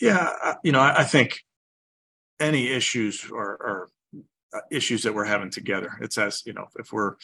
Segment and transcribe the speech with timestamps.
[0.00, 1.40] Yeah, you know, I, think
[2.38, 3.88] any issues are, are
[4.54, 5.92] uh, issues that we're having together.
[6.00, 7.14] It's as you know, if we're,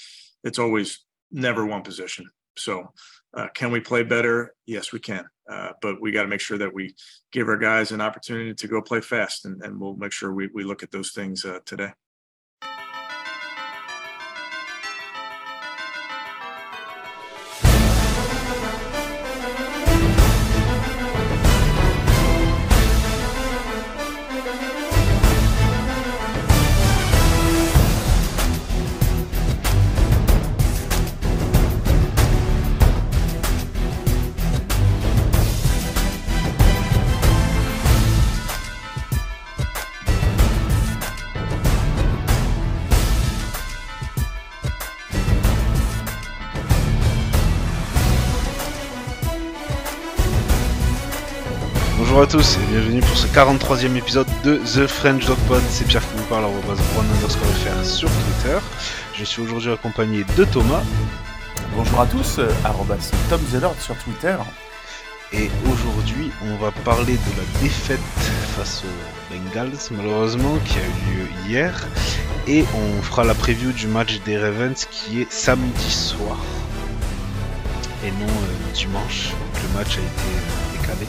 [0.42, 2.30] it's always never one position.
[2.56, 2.92] So,
[3.34, 4.54] uh, can we play better?
[4.66, 5.24] Yes, we can.
[5.50, 6.94] Uh, but we got to make sure that we
[7.32, 10.48] give our guys an opportunity to go play fast, and, and we'll make sure we,
[10.54, 11.92] we look at those things uh, today.
[52.32, 55.60] Tous et bienvenue pour ce 43e épisode de The French Dog Pod.
[55.68, 58.58] C'est Pierre qui vous parle, base Brown underscore FR sur Twitter.
[59.12, 60.82] Je suis aujourd'hui accompagné de Thomas
[61.76, 64.34] Bonjour à tous, euh, arrobas Tom Zellord sur Twitter.
[65.34, 68.00] et aujourd'hui on va parler de la défaite
[68.56, 71.86] face aux Bengals malheureusement qui a eu lieu hier
[72.46, 76.38] et on fera la preview du match des Ravens qui est samedi soir
[78.06, 79.32] et non euh, dimanche.
[79.62, 81.06] Le match a été euh, décalé.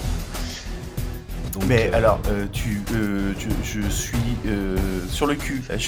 [1.53, 3.49] Donc, Mais euh, alors, euh, tu, euh, je,
[3.81, 4.75] je suis euh,
[5.09, 5.61] sur le cul.
[5.69, 5.75] là.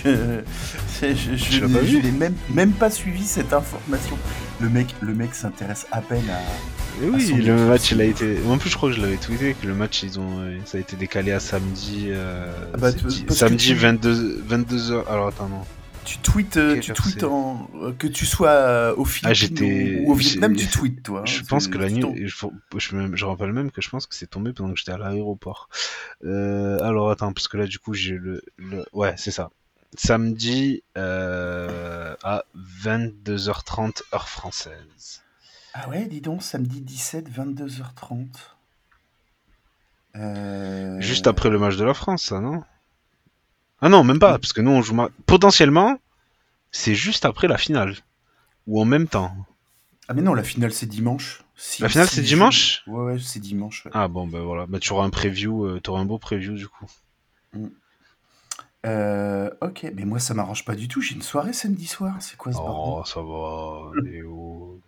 [1.01, 4.17] Je, je, je, Tu n'ai- même, même pas suivi cette information.
[4.61, 7.03] Le mec, le mec s'intéresse à peine à.
[7.03, 8.37] Et à oui, le match il a été.
[8.47, 10.81] En plus, je crois que je l'avais tweeté que le match ils ont, ça a
[10.81, 12.11] été décalé à samedi.
[12.73, 15.03] Ah bah, tu- samedi tu- 22 22h.
[15.09, 15.61] Alors attends non.
[16.05, 20.07] Tu tweets, euh, tu tweets en euh, que tu sois euh, au Philippines j'étais- ou,
[20.07, 21.21] ou au Vietnam, tu tweets toi.
[21.21, 21.25] hein.
[21.25, 22.45] je pense que la nuit, je,
[22.77, 24.97] je, me- je rappelle même que je pense que c'est tombé pendant que j'étais à
[24.97, 25.67] l'aéroport.
[26.23, 29.49] Euh, alors attends, parce que là du coup j'ai le, le, ouais c'est ça.
[29.97, 32.43] Samedi euh, à
[32.83, 35.21] 22h30 heure française.
[35.73, 38.27] Ah ouais, dis donc, samedi 17, 22h30.
[40.15, 42.63] Euh, Juste après le match de la France, ça non?
[43.81, 45.99] Ah non, même pas, parce que nous on joue potentiellement,
[46.71, 47.95] c'est juste après la finale
[48.67, 49.35] ou en même temps.
[50.07, 51.43] Ah mais non, la finale c'est dimanche.
[51.55, 52.83] Si- La finale, si c'est je- dimanche?
[52.87, 53.85] Ouais, ouais, c'est dimanche.
[53.85, 53.91] ouais.
[53.93, 56.67] Ah bon ben voilà, bah tu auras un preview, euh, t'auras un beau preview du
[56.67, 56.85] coup.
[58.85, 61.01] Euh, ok, mais moi ça m'arrange pas du tout.
[61.01, 62.15] J'ai une soirée samedi soir.
[62.21, 62.93] C'est quoi ce bordel?
[62.93, 64.79] Oh ça va, Léo,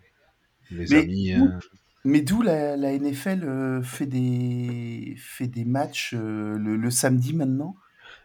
[0.71, 1.31] les Mais amis.
[1.33, 1.59] hein.
[2.05, 7.33] Mais d'où la, la NFL euh, fait des fait des matchs euh, le, le samedi
[7.33, 7.75] maintenant?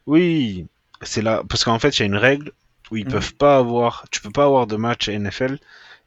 [0.06, 0.66] Oui,
[1.02, 2.52] c'est là parce qu'en fait il y a une règle
[2.90, 3.08] où ils Mhm.
[3.08, 5.58] peuvent pas avoir, tu peux pas avoir de match NFL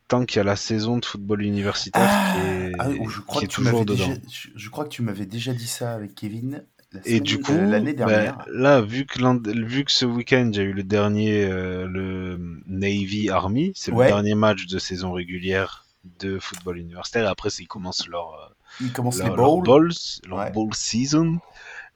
[0.09, 3.45] tant qu'il y a la saison de football universitaire qui est, Ah, je crois qui
[3.45, 4.07] est que tu toujours dedans.
[4.07, 7.39] déjà, je, je crois que tu m'avais déjà dit ça avec Kevin la Et du
[7.49, 8.37] euh, coup, l'année bah, dernière.
[8.47, 9.19] là, vu que,
[9.65, 13.91] vu que ce week-end, il y a eu le dernier, euh, le Navy Army, c'est
[13.91, 14.05] Ouais.
[14.07, 15.85] le dernier match de saison régulière
[16.19, 17.29] de football universitaire.
[17.29, 18.47] Après, ils commencent leur, euh,
[18.79, 19.65] Il commence leur, les leur bowls.
[19.65, 19.93] bowls,
[20.27, 20.51] leur Ouais.
[20.51, 21.39] bowl season.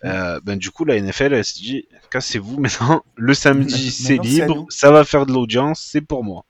[0.05, 3.03] Euh, ben, du coup, la NFL, elle se dit, cassez-vous maintenant.
[3.15, 4.65] Le samedi, c'est libre.
[4.69, 5.85] Ça va faire de l'audience.
[5.91, 6.45] C'est pour moi.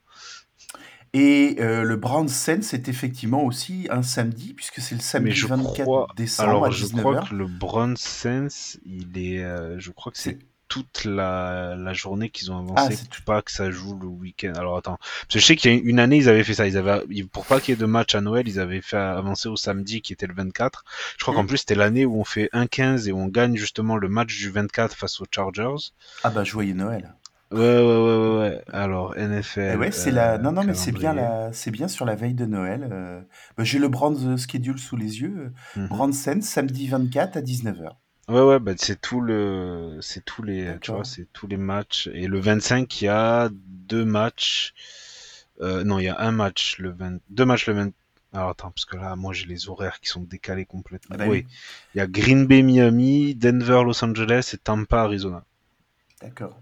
[1.12, 5.34] Et euh, le Brown Sense c'est effectivement aussi un samedi puisque c'est le samedi Mais
[5.34, 6.98] je 24 crois, décembre alors, à je 19h.
[7.00, 10.38] crois que le Bronze Sense, il est, euh, je crois que C'est-
[10.70, 14.06] toute la, la journée qu'ils ont Ah, avancé c'est pour pas que ça joue le
[14.06, 14.52] week-end.
[14.56, 16.66] Alors attends, parce que je sais qu'il y a une année ils avaient fait ça,
[16.66, 19.48] ils avaient pour pas qu'il y ait de match à Noël, ils avaient fait avancer
[19.48, 20.84] au samedi qui était le 24.
[21.18, 21.36] Je crois Mm.
[21.36, 24.48] qu'en plus c'était l'année où on fait 1-15 et on gagne justement le match du
[24.50, 25.92] 24 face aux Chargers.
[26.24, 27.14] Ah bah joyeux Noël.
[27.52, 28.38] Ouais ouais ouais ouais.
[28.38, 28.62] ouais.
[28.72, 29.70] Alors NFL.
[29.74, 30.38] Eh ouais, c'est euh, la.
[30.38, 31.52] Non non mais c'est bien la.
[31.52, 32.88] C'est bien sur la veille de Noël.
[32.92, 33.20] euh,
[33.58, 35.52] bah, J'ai le Brand schedule sous les yeux.
[35.74, 35.88] Mhm.
[35.88, 37.88] Brand Sense samedi 24 à 19h.
[38.28, 42.08] Ouais ouais, bah c'est tout le, c'est tous les, tu vois, c'est tous les matchs.
[42.12, 44.72] Et le 25 il y a deux matchs.
[45.60, 47.92] Euh, non, il y a un match le 20, deux matchs le 20.
[48.32, 51.16] Alors attends, parce que là, moi j'ai les horaires qui sont décalés complètement.
[51.18, 51.44] Ah bah oui.
[51.44, 51.54] oui.
[51.94, 55.44] Il y a Green Bay, Miami, Denver, Los Angeles et Tampa, Arizona.
[56.20, 56.56] D'accord.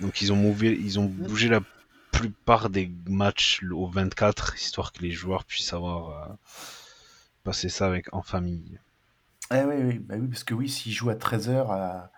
[0.00, 1.60] Donc ils ont mouvé, ils ont bougé la
[2.12, 6.34] plupart des matchs au 24 histoire que les joueurs puissent avoir euh,
[7.44, 8.78] passé ça avec en famille.
[9.52, 12.10] Eh oui, oui, bah oui, parce que oui, s'ils jouent à 13h, à,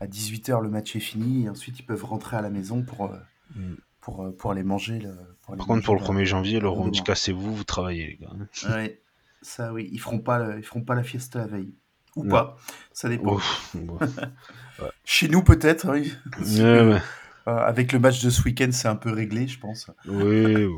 [0.00, 3.06] à 18h, le match est fini, et ensuite ils peuvent rentrer à la maison pour,
[3.12, 3.18] euh,
[3.56, 3.74] Mm.
[4.00, 4.98] pour, euh, pour aller manger.
[5.00, 5.10] Le,
[5.42, 7.04] pour aller Par contre, pour le manger 1er janvier, leur on dit demain.
[7.04, 8.30] cassez-vous, vous travaillez les gars.
[8.70, 9.02] Ouais,
[9.42, 11.74] ça oui, ils feront pas, le- ils feront pas la fiesta la veille.
[12.16, 12.30] Ou Non.
[12.30, 12.56] pas,
[12.92, 13.34] ça dépend.
[13.34, 13.74] Ouf.
[15.04, 16.12] Chez nous peut-être, oui.
[16.60, 17.02] Ouais, ouais.
[17.48, 19.90] Euh, avec le match de ce week-end, c'est un peu réglé, je pense.
[20.06, 20.68] Oui, oui.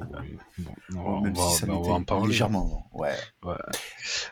[0.59, 2.29] Bon, on même on va- si ça bah, on va en parler.
[2.29, 2.88] légèrement.
[2.93, 3.11] Ouais.
[3.44, 3.55] Ouais.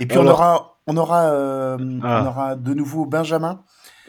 [0.00, 2.22] Et puis on Alors- aura, on aura, euh, Ah.
[2.22, 3.62] on aura de nouveau Benjamin.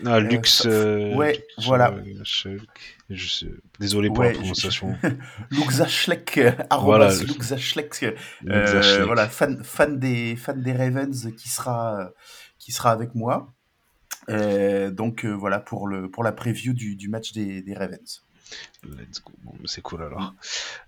[0.06, 0.63] Ah, Euh, Lux.
[0.65, 1.94] euh, ouais, je- voilà.
[2.23, 2.57] je-
[3.12, 4.95] je sais- Désolé pour Ouais, la prononciation.
[5.51, 6.39] Luxaschleck,
[6.81, 7.06] Voilà.
[7.12, 9.06] euh, Luxaschleck.
[9.06, 12.06] voilà, fan, fan, des, fan des Ravens qui sera, euh,
[12.57, 13.53] qui sera avec moi.
[14.29, 18.23] Euh, donc euh, voilà pour, le, pour la preview du, du match des, des Ravens.
[18.83, 19.31] Let's go.
[19.44, 20.33] Bon, c'est cool alors.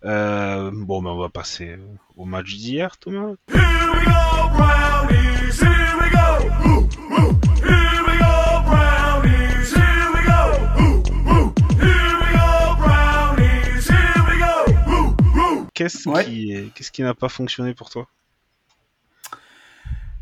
[0.04, 1.78] Euh, bon, ben, on va passer euh,
[2.18, 3.34] au match d'hier, Thomas.
[3.48, 3.60] Here
[3.94, 6.28] we go, Brownies, here we go.
[6.64, 7.40] Woo, woo.
[7.64, 10.42] Here we go, Brownies, here we go.
[10.78, 11.54] Woo, woo.
[11.80, 14.56] Here we go, Brownies, here we go.
[14.86, 15.68] Woo, woo.
[15.74, 16.26] Qu'est-ce Ouais.
[16.26, 18.08] qui, est- qu'est-ce qui n'a pas fonctionné pour toi?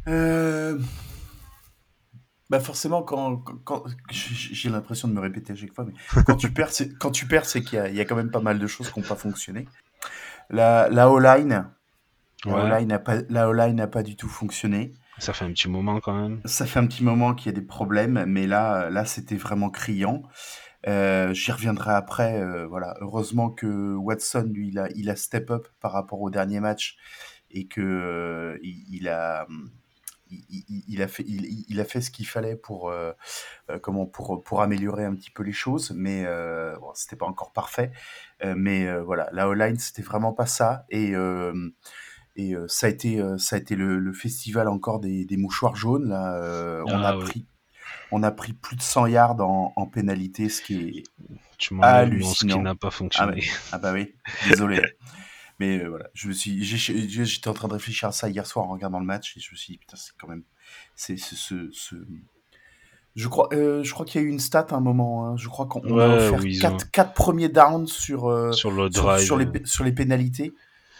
[0.07, 0.77] Euh,
[2.51, 5.93] Bah forcément, quand, quand- quand- j'ai l'impression de me répéter à chaque fois, mais
[6.25, 8.17] quand tu perds, c'est, quand tu perds, c'est qu'il y a, il y a quand
[8.17, 9.69] même pas mal de choses qui n'ont pas fonctionné.
[10.49, 11.65] La, la O-line,
[12.45, 12.85] Ouais.
[12.85, 14.93] N'a pas, la pas du tout fonctionné.
[15.19, 16.41] Ça fait un petit moment quand même.
[16.45, 19.69] Ça fait un petit moment qu'il y a des problèmes, mais là, là, c'était vraiment
[19.69, 20.23] criant.
[20.87, 22.41] Euh, J'y reviendrai après.
[22.41, 26.31] euh, voilà, heureusement que Watson, lui, il a, il a step up par rapport au
[26.31, 26.97] dernier match
[27.51, 29.45] et que euh, il, il a,
[30.87, 33.11] il, a fait, il, il a fait ce qu'il fallait pour, euh,
[33.69, 35.91] euh, comment, pour, pour améliorer un petit peu les choses.
[35.95, 37.91] Mais euh, bon, c'était pas encore parfait.
[38.43, 40.85] Euh, mais voilà, la O-line, c'était vraiment pas ça.
[40.89, 41.13] Et
[42.37, 46.07] et ça a été, ça a été le, le festival encore des, des mouchoirs jaunes.
[46.09, 47.45] Là, on, Ah a pris,
[48.11, 51.03] on a pris plus de 100 yards en, en pénalité, ce qui est.
[51.57, 52.61] Tu ce qui Hallucinant.
[52.61, 53.43] n'a pas fonctionné.
[53.71, 54.15] Ah bah oui,
[54.49, 54.81] désolé.
[55.61, 58.65] Mais euh, voilà, je me suis, j'étais en train de réfléchir à ça hier soir
[58.65, 60.43] en regardant le match et je me suis dit putain c'est quand même,
[60.95, 61.69] c'est ce,
[63.15, 65.27] je crois, euh, je crois qu'il y a eu une stat à un moment.
[65.27, 65.37] hein.
[65.37, 68.51] Je crois qu'on on a Ouais, offert où ils 4, ont- premiers downs sur euh,
[68.53, 69.23] sur le drive.
[69.23, 70.51] sur les sur les pénalités.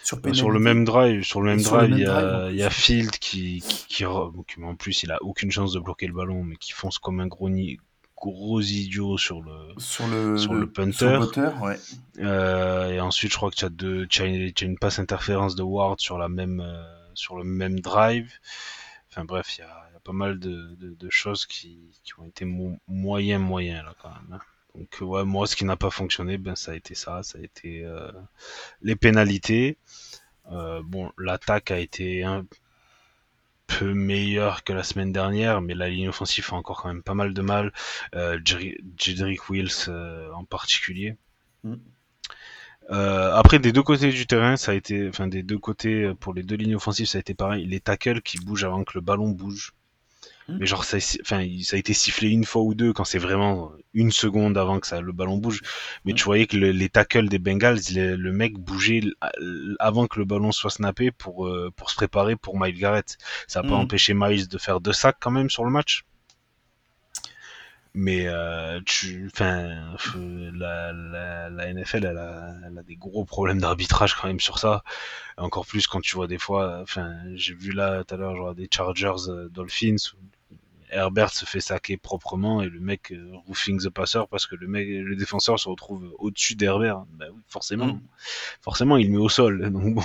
[0.04, 2.54] Sur, sur le même drive, sur le même le drive, même il y a, plus.
[2.54, 6.14] il y a Field qui, qui, en plus il a aucune chance de bloquer le
[6.14, 7.78] ballon, mais qui fonce comme un gros, ni-
[8.22, 9.74] gros idiot sur le.
[9.78, 11.20] sur le, sur le punter.
[11.20, 11.78] sur ouais.
[12.20, 14.78] Euh, et ensuite, je crois que tu as deux, tu as une, tu as une
[14.78, 16.84] passe interférence de Ward sur la même, euh,
[17.16, 18.32] sur le même drive.
[19.10, 21.80] Enfin bref, il y a, il y a pas mal de, de, de choses qui,
[22.04, 24.34] qui ont été mo- moyen moyen là quand même.
[24.34, 24.40] hein.
[24.76, 27.42] Donc ouais, moi ce qui n'a pas fonctionné, ben ça a été ça, ça a
[27.42, 28.10] été euh,
[28.82, 29.78] les pénalités.
[30.50, 32.46] Euh, bon, l'attaque a été un
[33.80, 37.14] peu meilleure que la semaine dernière, mais la ligne offensive a encore quand même pas
[37.14, 37.74] mal de mal.
[38.16, 41.18] Euh, Jedrick Wills euh, en particulier.
[41.64, 41.76] Mm.
[42.90, 46.16] Euh, après, des deux côtés du terrain, ça a été, enfin des deux côtés euh,
[46.16, 47.66] pour les deux lignes offensives, ça a été pareil.
[47.66, 49.74] Les tackles qui bougent avant que le ballon bouge.
[50.52, 50.58] Mm.
[50.60, 53.18] Mais genre, ça, a- enfin, ça a été sifflé une fois ou deux quand c'est
[53.20, 55.62] vraiment une seconde avant que ça, le ballon bouge.
[56.06, 59.02] Mais tu voyais que le- les tackles des Bengals, le, le mec bougeait
[59.80, 63.18] avant que le ballon soit snappé pour, euh, pour se préparer pour Miles Garrett.
[63.48, 63.82] Ça n'a pas Mm.
[63.82, 66.04] empêché Miles de faire deux sacs quand même sur le match.
[67.94, 69.68] Mais euh, tu, enfin,
[70.54, 74.60] la, la, la NFL, elle a, elle a des gros problèmes d'arbitrage quand même sur
[74.60, 74.82] ça.
[75.36, 78.56] Encore plus quand tu vois des fois, enfin, j'ai vu là tout à l'heure, genre
[78.56, 79.98] des Chargers euh, Dolphins
[80.92, 84.68] Herbert se fait saquer proprement et le mec euh, roofing the passer parce que le
[84.68, 87.04] mec, le défenseur se retrouve au-dessus d'Herbert.
[87.14, 88.02] Ben oui, forcément, Mm.
[88.62, 89.70] forcément, il met au sol.
[89.72, 90.04] Donc bon,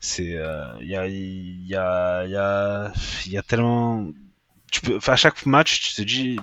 [0.00, 2.92] c'est, euh, il y a, il y a, il y a,
[3.26, 4.06] il y a tellement,
[4.70, 6.38] tu peux, à chaque match, tu te dis,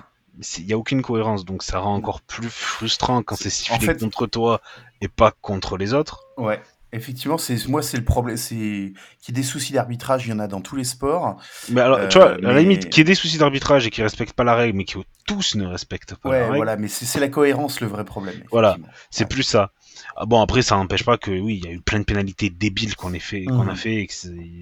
[0.58, 3.80] il y a aucune cohérence, donc ça rend encore plus frustrant quand c'est sifflé En
[3.80, 4.60] fait- contre toi
[5.00, 6.24] et pas contre les autres.
[6.38, 6.60] Ouais.
[6.94, 10.32] Effectivement, c'est moi c'est le problème, c'est qu'il y ait des soucis d'arbitrage, il y
[10.34, 11.40] en a dans tous les sports.
[11.70, 13.86] Mais alors, Euh, tu vois, à la mais- limite, qu'il y ait des soucis d'arbitrage
[13.86, 16.56] et qu'ils respectent pas la règle, mais que tous ne respectent pas Ouais, la règle,
[16.56, 18.42] voilà, mais c'est la cohérence le vrai problème.
[18.50, 18.76] Voilà.
[19.10, 19.28] c'est Ouais.
[19.28, 19.70] plus ça.
[20.16, 22.50] Ah bon, après, ça n'empêche pas que, oui, il y a eu plein de pénalités
[22.50, 23.76] débiles qu'on ait fait, qu'on a Mhm.
[23.76, 24.12] fait et que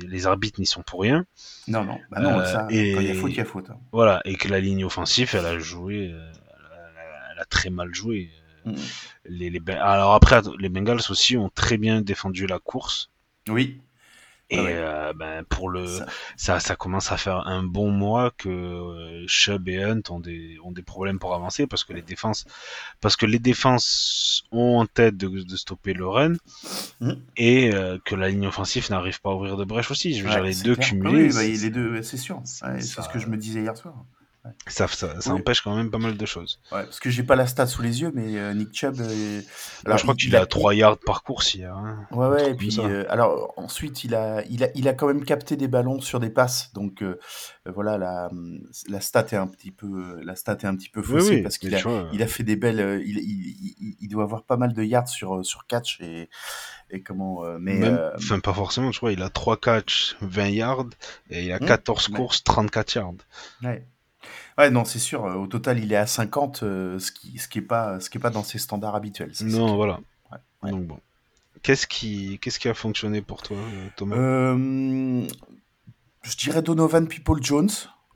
[0.06, 1.24] les arbitres n'y sont pour rien.
[1.66, 3.44] Non, non, bah non, Euh, ça, et- quand il y a faute, il y a
[3.44, 3.70] faute.
[3.70, 3.76] hein.
[3.92, 7.70] Voilà, et que la ligne offensive, elle a joué, euh, elle a, elle a très
[7.70, 8.30] mal joué.
[8.64, 8.76] Mhm.
[9.26, 13.10] Les, les, alors après, les Bengals aussi ont très bien défendu la course.
[13.48, 13.80] Oui,
[14.50, 14.72] Et Ah ouais.
[14.74, 19.24] euh, ben, pour le, ça- ça, ça commence à faire un bon mois que euh,
[19.28, 22.44] Chubb et Hunt ont des, ont des problèmes pour avancer parce que les défenses,
[23.00, 26.34] parce que les défenses ont en tête de, de stopper le run
[27.00, 27.12] Mm.
[27.36, 30.14] et euh, que la ligne offensive n'arrive pas à ouvrir de brèche aussi.
[30.14, 30.88] Je veux ouais, dire, les c'est deux clair.
[30.88, 31.28] cumulés.
[31.28, 32.40] Oui, bah, les deux, c'est sûr.
[32.44, 33.94] c'est- Ouais, c'est ça- ce que je me disais hier soir.
[34.44, 34.50] Ouais.
[34.68, 35.40] Ça, ça, ça Oui.
[35.40, 36.60] empêche quand même pas mal de choses.
[36.72, 38.98] Ouais, parce que j'ai pas la stat sous les yeux, mais euh, Nick Chubb.
[39.00, 39.40] euh,
[39.86, 41.74] Moi, je crois il- qu'il à 3 yards par course hier.
[41.76, 42.06] hein.
[42.10, 42.82] Ouais, ouais, et comme puis ça.
[42.82, 46.20] euh, alors ensuite il a, il a, il a quand même capté des ballons sur
[46.20, 47.04] des passes, donc
[47.66, 48.30] voilà la,
[48.88, 51.58] la stat est un petit peu, la stat est un petit peu faussée oui, parce
[51.58, 54.72] qu'il a, vois, il a fait des belles, il, il, il, doit avoir pas mal
[54.72, 56.28] de yards sur sur catch et
[56.90, 60.86] et comment, mais enfin pas forcément, tu vois, il a 3 catchs, 20 yards,
[61.30, 62.16] et il a Hum, 14 ouais.
[62.16, 63.14] courses, 34 yards.
[63.62, 63.86] ouais.
[64.60, 65.24] Ouais, non, c'est sûr.
[65.24, 68.10] euh, Au total, il est à 50, euh, ce qui, ce qui est pas, ce
[68.10, 69.34] qui est pas dans ses standards habituels.
[69.34, 70.00] ça, Non, voilà.
[70.30, 70.70] Ouais, ouais.
[70.70, 71.00] Donc bon.
[71.62, 74.16] Qu'est-ce qui, qu'est-ce qui a fonctionné pour toi, euh, Thomas?
[74.16, 75.26] Euh,
[76.22, 77.70] je dirais Donovan People Jones.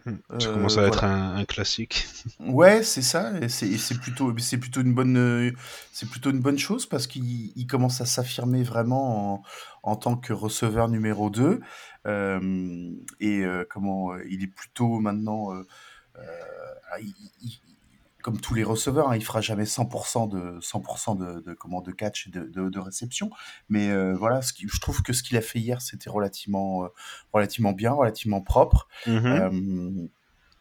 [0.06, 0.88] Hmm, Ça euh, commence à voilà.
[0.88, 2.06] être un, un classique.
[2.40, 3.32] Ouais, c'est ça.
[3.48, 5.54] C'est plutôt, c'est plutôt une bonne,
[5.92, 9.42] c'est plutôt une bonne chose parce qu'il il commence à s'affirmer vraiment en,
[9.82, 11.60] en tant que receveur numéro 2.
[12.06, 15.48] Euh, et comment, il est plutôt maintenant,
[17.00, 17.61] il- il-
[18.23, 21.92] comme tous les receveurs, hein, il fera jamais 100% de 100% de, de comment de
[21.92, 23.28] catch et de, de, de réception.
[23.68, 26.85] Mais euh, voilà, ce qui, je trouve que ce qu'il a fait hier, c'était relativement,
[26.85, 26.88] euh,
[27.35, 28.88] relativement bien, relativement propre.
[29.06, 29.26] Mhm.
[29.26, 30.09] Euh,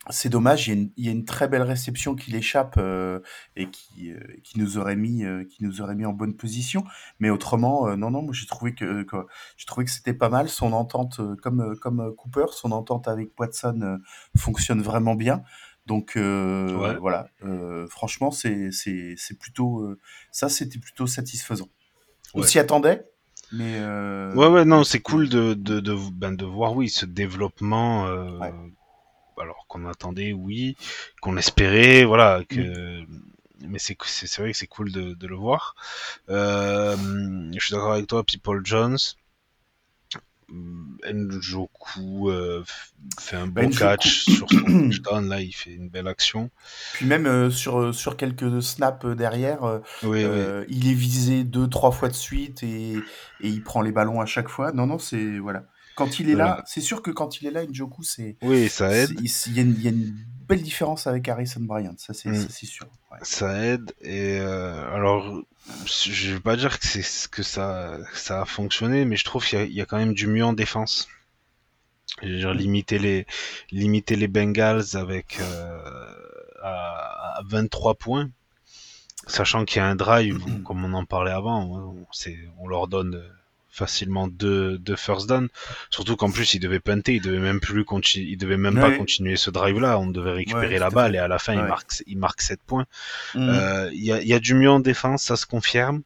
[0.10, 2.76] c'est dommage, il y, a une, il y a une très belle réception qui l'échappe
[2.78, 3.20] euh,
[3.56, 6.84] et qui, euh, qui nous aurait mis, euh, qui nous aurait mis en bonne position.
[7.20, 9.16] Mais autrement, euh, non, non, moi j'ai trouvé que, que
[9.56, 10.50] j'ai trouvé que c'était pas mal.
[10.50, 14.00] Son entente, comme comme Cooper, son entente avec Watson
[14.36, 15.44] fonctionne vraiment bien.
[15.86, 16.98] Donc Ouais.
[17.00, 17.28] voilà,
[17.90, 19.96] franchement, c'est c'est c'est plutôt
[20.32, 21.70] ça, c'était plutôt satisfaisant.
[22.34, 22.48] On Ouais.
[22.48, 23.06] s'y attendait,
[23.52, 23.80] mais
[24.36, 28.06] Ouais, ouais, non, c'est cool de, de, de, ben, de voir, oui, ce développement,
[28.40, 28.54] Ouais.
[29.42, 30.76] Alors qu'on attendait, oui,
[31.22, 33.04] qu'on espérait, voilà, que,
[33.62, 33.98] mais c'est,
[34.40, 35.76] vrai que c'est cool de, de le voir.
[36.30, 36.96] Euh,
[37.54, 38.98] je suis d'accord avec toi, People Jones.
[41.04, 42.64] Njoku euh,
[43.20, 46.50] fait un Ben, bon Njoku- catch sur son touchdown, là, il fait une belle action.
[46.94, 50.66] Puis même euh, sur, sur quelques snaps derrière, euh, Oui, oui.
[50.70, 53.02] il est visé deux, trois fois de suite et, et
[53.42, 54.72] il prend les ballons à chaque fois.
[54.74, 55.64] Non, non, c'est voilà.
[55.96, 58.92] Quand il est là, c'est sûr que quand il est là, Njoku, c'est Oui, ça
[58.92, 59.12] aide.
[59.20, 60.16] il y, a une- il y a une
[60.48, 62.50] belle différence avec Harrison Bryant, ça c'est Mm.
[62.50, 62.88] sûr.
[63.12, 63.20] Ouais.
[63.22, 65.42] ça aide et euh, alors
[65.86, 69.60] je vais pas dire que c'est que ça ça a fonctionné mais je trouve qu'il
[69.60, 71.08] y, a- il y a quand même du mieux en défense
[72.24, 73.26] je veux dire limiter les
[73.72, 76.08] limiter les Bengals avec euh,
[76.64, 78.30] à, à 23 points
[79.28, 82.88] sachant qu'il y a un drive comme on en parlait avant on, c'est- on leur
[82.88, 83.24] donne
[83.76, 85.48] facilement deux, deux first down
[85.90, 88.92] surtout qu'en plus ils devaient punter ils devaient même plus continuer ils devaient même pas
[88.96, 91.62] continuer ce drive là on devait récupérer Ouais, la balle et à la fin ils
[91.62, 91.68] Ouais.
[91.68, 92.86] marquent ils marquent 7 points
[93.34, 93.50] Mm.
[93.50, 96.04] euh, Il y, a, il y a du mieux en défense, ça se confirme.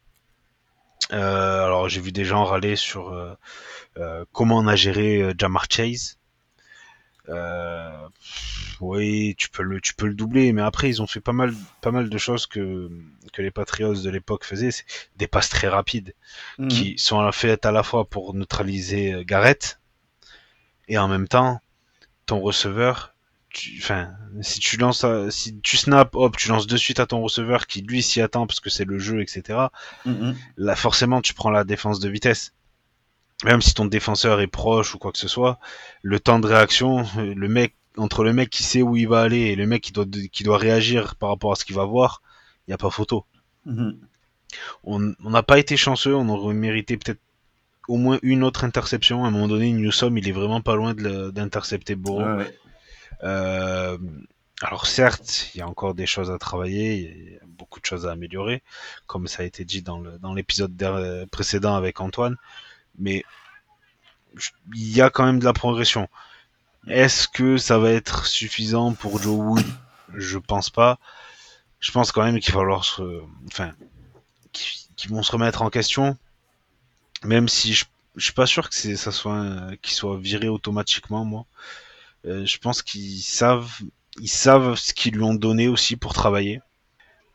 [1.14, 3.34] Euh, alors j'ai vu des gens râler sur euh,
[3.98, 6.18] euh, comment on a géré euh, Jamar Chase.
[7.30, 8.08] Euh,
[8.80, 11.54] oui, tu peux le tu peux le doubler, mais après ils ont fait pas mal
[11.82, 12.90] pas mal de choses que
[13.34, 14.86] que les Patriots de l'époque faisaient, c'est
[15.18, 16.14] des passes très rapides
[16.58, 16.68] Mhm.
[16.70, 19.80] qui sont faites à la fois pour neutraliser euh, Garrett
[20.88, 21.60] et en même temps
[22.26, 23.14] ton receveur
[23.80, 27.22] enfin si tu lances à- si tu snap hop tu lances de suite à ton
[27.22, 29.60] receveur qui lui s'y attend parce que c'est le jeu etc
[30.06, 30.36] Mhm.
[30.58, 32.54] là forcément tu prends la défense de vitesse
[33.44, 35.60] même si ton défenseur est proche ou quoi que ce soit
[36.02, 39.40] le temps de réaction le mec entre le mec qui sait où il va aller
[39.40, 42.22] et le mec qui doit qui doit réagir par rapport à ce qu'il va voir
[42.68, 43.26] il y a pas photo
[43.68, 44.00] Mhm.
[44.86, 47.20] on n'a pas été chanceux, on aurait mérité peut-être
[47.90, 49.26] au moins une autre interception.
[49.26, 52.38] À un moment donné, Newsom, il est vraiment pas loin d'intercepter Burrow.
[52.38, 52.58] Ouais.
[53.24, 53.98] Euh,
[54.62, 57.86] alors certes, il y a encore des choses à travailler, il y a beaucoup de
[57.86, 58.64] choses à améliorer,
[59.06, 62.38] comme ça a été dit dans l'épisode précédent avec Antoine,
[62.98, 63.24] mais
[64.74, 66.08] il y a quand même de la progression.
[66.88, 69.66] Est-ce que ça va être suffisant pour Joe Wood?
[70.16, 71.00] Je pense pas.
[71.80, 73.74] Je pense quand même qu'il va falloir se, enfin,
[74.54, 76.18] qu'ils qu'ils vont se remettre en question,
[77.24, 77.86] même si je,
[78.16, 81.46] je suis pas sûr que c'est ça soit un- qu'il soit viré automatiquement moi.
[82.26, 83.72] Euh, je pense qu'ils savent
[84.22, 86.62] ils savent ce qu'ils lui ont donné aussi pour travailler.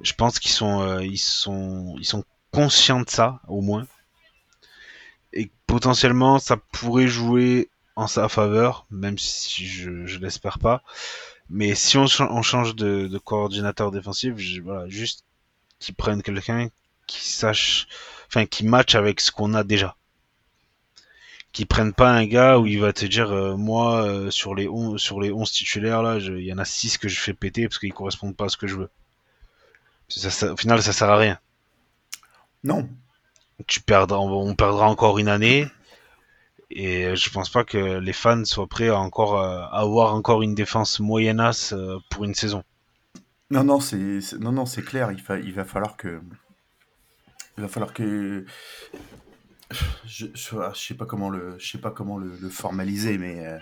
[0.01, 3.87] Je pense qu'ils sont euh, ils sont ils sont conscients de ça au moins
[5.75, 10.83] potentiellement ça pourrait jouer en sa faveur même si je je l'espère pas.
[11.51, 12.07] Mais si on,
[12.39, 15.25] on change de, de coordinateur défensif, je- voilà, juste
[15.81, 16.69] qu'ils prennent quelqu'un
[17.07, 17.89] qui sache,
[18.29, 19.97] enfin qui match avec ce qu'on a déjà.
[21.53, 24.69] Qui prennent pas un gars où il va te dire euh, moi euh, sur les
[24.69, 27.69] 11 sur les 11 titulaires là, il y en a 6 que je fais péter
[27.69, 28.91] parce qu'ils correspondent pas à ce que je veux.
[30.09, 31.39] Ça, ça- au final ça sert à rien.
[32.65, 32.89] Non.
[33.67, 35.67] Tu perdras on, perdra encore une année
[36.71, 40.55] Et je pense pas que les fans soient prêts à encore euh, avoir encore une
[40.55, 42.63] défense moyennasse euh, pour une saison.
[43.53, 45.13] Non, non, c'est clair.
[45.13, 46.23] Il, va falloir que.
[47.59, 48.47] Il va falloir que.
[50.07, 51.59] Je, je, ah, sais pas comment le,
[52.51, 53.59] formaliser, mais euh,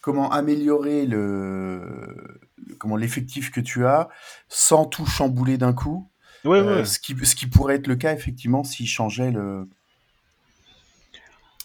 [0.00, 2.40] comment améliorer le-
[2.78, 4.08] comment l'effectif que tu as
[4.48, 6.09] sans tout chambouler d'un coup.
[6.44, 6.84] Ouais, Euh, ouais.
[6.84, 9.68] ce qui, ce qui pourrait être le cas effectivement s'il changeait le,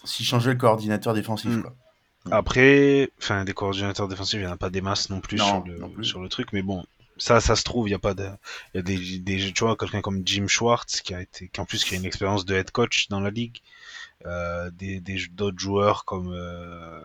[0.04, 1.52] s'il changeait le coordinateur défensif.
[1.52, 1.62] Mm.
[1.62, 1.76] Quoi.
[2.32, 5.46] Après, enfin, des coordinateurs défensifs, il n'y en a pas des masses non plus, Non,
[5.46, 6.04] sur, le, non plus.
[6.04, 6.84] sur le truc, mais bon,
[7.18, 8.28] ça, ça se trouve, il y a pas de,
[8.74, 11.62] il y a des, des, tu vois, quelqu'un comme Jim Schwartz qui a été, qui
[11.62, 13.60] en plus qui a une expérience de head coach dans la ligue,
[14.26, 17.00] euh, des, des d'autres joueurs comme, euh,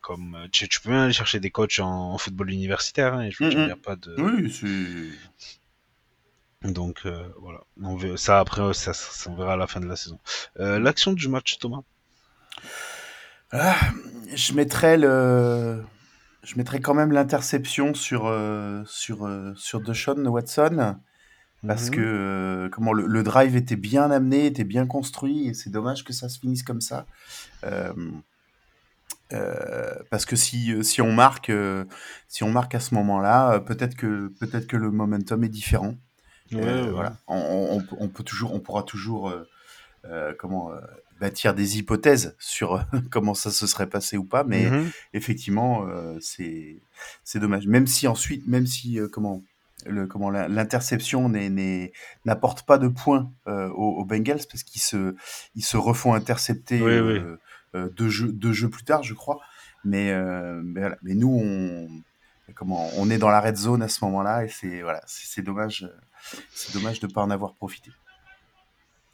[0.00, 3.28] comme, euh, tu, tu peux même aller chercher des coachs en, en football universitaire, hein,
[3.30, 5.56] je veux a pas de, Oui, c'est.
[6.64, 9.86] Donc euh, voilà, on verra, ça après, ça, ça, on verra à la fin de
[9.86, 10.18] la saison.
[10.60, 11.82] Euh, l'action du match, Thomas?
[13.52, 13.76] Ah,
[14.34, 15.84] je mettrais le,
[16.42, 20.96] je mettrais quand même l'interception sur euh, sur euh, sur Deshaun Watson
[21.66, 21.90] parce Mhm.
[21.90, 26.12] que comment le, le drive était bien amené, était bien construit et c'est dommage que
[26.12, 27.06] ça se finisse comme ça.
[29.32, 31.84] Euh, parce que si si on marque euh,
[32.28, 35.94] si on marque à ce moment-là, euh, peut-être que peut-être que le momentum est différent.
[36.52, 36.90] Ouais, Euh, ouais.
[36.90, 39.48] Voilà, on, on- on peut- toujours, on pourra toujours euh,
[40.04, 40.70] euh, comment
[41.20, 44.90] bâtir des hypothèses sur comment ça se serait passé ou pas, mais Mhm.
[45.14, 46.76] effectivement, euh, c'est
[47.24, 47.66] c'est dommage.
[47.66, 49.42] Même si ensuite, même si euh, comment
[49.86, 51.28] le comment l'interception
[52.24, 55.14] n'apporte pas de points euh, aux, aux Bengals parce qu'ils se
[55.56, 56.98] ils se refont intercepter Oui,
[57.74, 57.88] oui.
[57.96, 59.40] deux jeux deux jeux plus tard, je crois.
[59.84, 60.12] Mais
[60.62, 60.96] mais, voilà.
[61.02, 61.88] mais nous on
[62.54, 65.88] comment on est dans la red zone à ce moment-là et c'est voilà c'est dommage
[66.54, 67.90] c'est dommage de pas en avoir profité.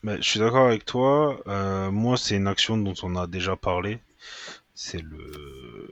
[0.03, 1.41] Ben, je suis d'accord avec toi.
[1.47, 3.99] Euh, moi, c'est une action dont on a déjà parlé.
[4.75, 5.91] C'est le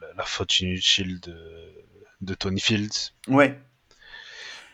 [0.00, 1.36] la, la faute inutile de,
[2.20, 3.12] de Tony Fields.
[3.26, 3.58] Ouais,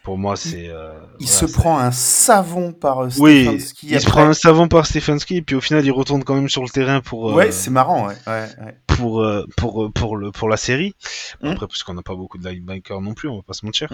[0.02, 0.68] Pour moi, c'est.
[0.68, 4.32] euh, il voilà, se prend un savon par euh, Oui, Stefanski il se prend un
[4.34, 7.24] savon par Stefanski, et puis au final, il retourne quand même sur le terrain pour
[7.24, 8.16] Ouais, c'est marrant, ouais.
[8.26, 8.78] ouais, ouais.
[8.86, 9.24] pour
[9.56, 10.94] pour pour le pour la série.
[11.42, 11.48] Mm.
[11.48, 13.90] Après, parce qu'on n'a pas beaucoup de linebackers non plus, on va pas se mentir.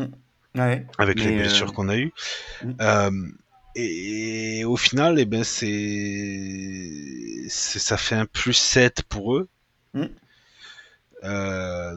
[0.57, 0.87] Ouais.
[0.99, 2.13] avec les blessures euh, qu'on a eues.
[2.65, 2.73] mm.
[2.81, 3.29] Euh,
[3.75, 6.89] et, au final, eh ben, c'est,
[7.49, 9.49] ça fait un plus 7 pour eux.
[9.95, 10.07] Mm.
[11.25, 11.97] Euh,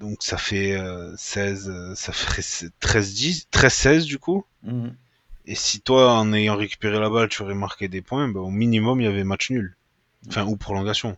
[0.00, 2.42] donc ça fait euh, 16, euh, ça ferait
[2.80, 4.44] 13, 10, 13, 16 du coup.
[4.62, 4.94] Mhm.
[5.46, 8.50] Et si toi, en ayant récupéré la balle, tu aurais marqué des points, ben, au
[8.50, 9.76] minimum, il y avait match nul.
[10.28, 11.16] Enfin, ou prolongation.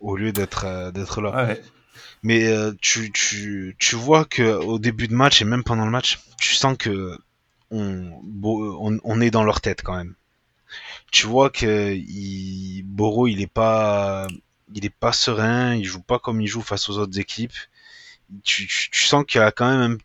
[0.00, 1.46] Au lieu d'être euh, d'être là.
[1.46, 1.62] Ouais.
[2.22, 5.90] Mais euh, tu, tu, tu vois que au début de match et même pendant le
[5.90, 7.18] match, tu sens que
[7.70, 8.22] on,
[9.04, 10.14] on, est dans leur tête quand même.
[11.10, 14.26] Tu vois que il, Boro il est pas
[14.74, 17.56] il est pas serein, il joue pas comme il joue face aux autres équipes.
[18.44, 19.98] Tu, tu, sens qu'il y a quand même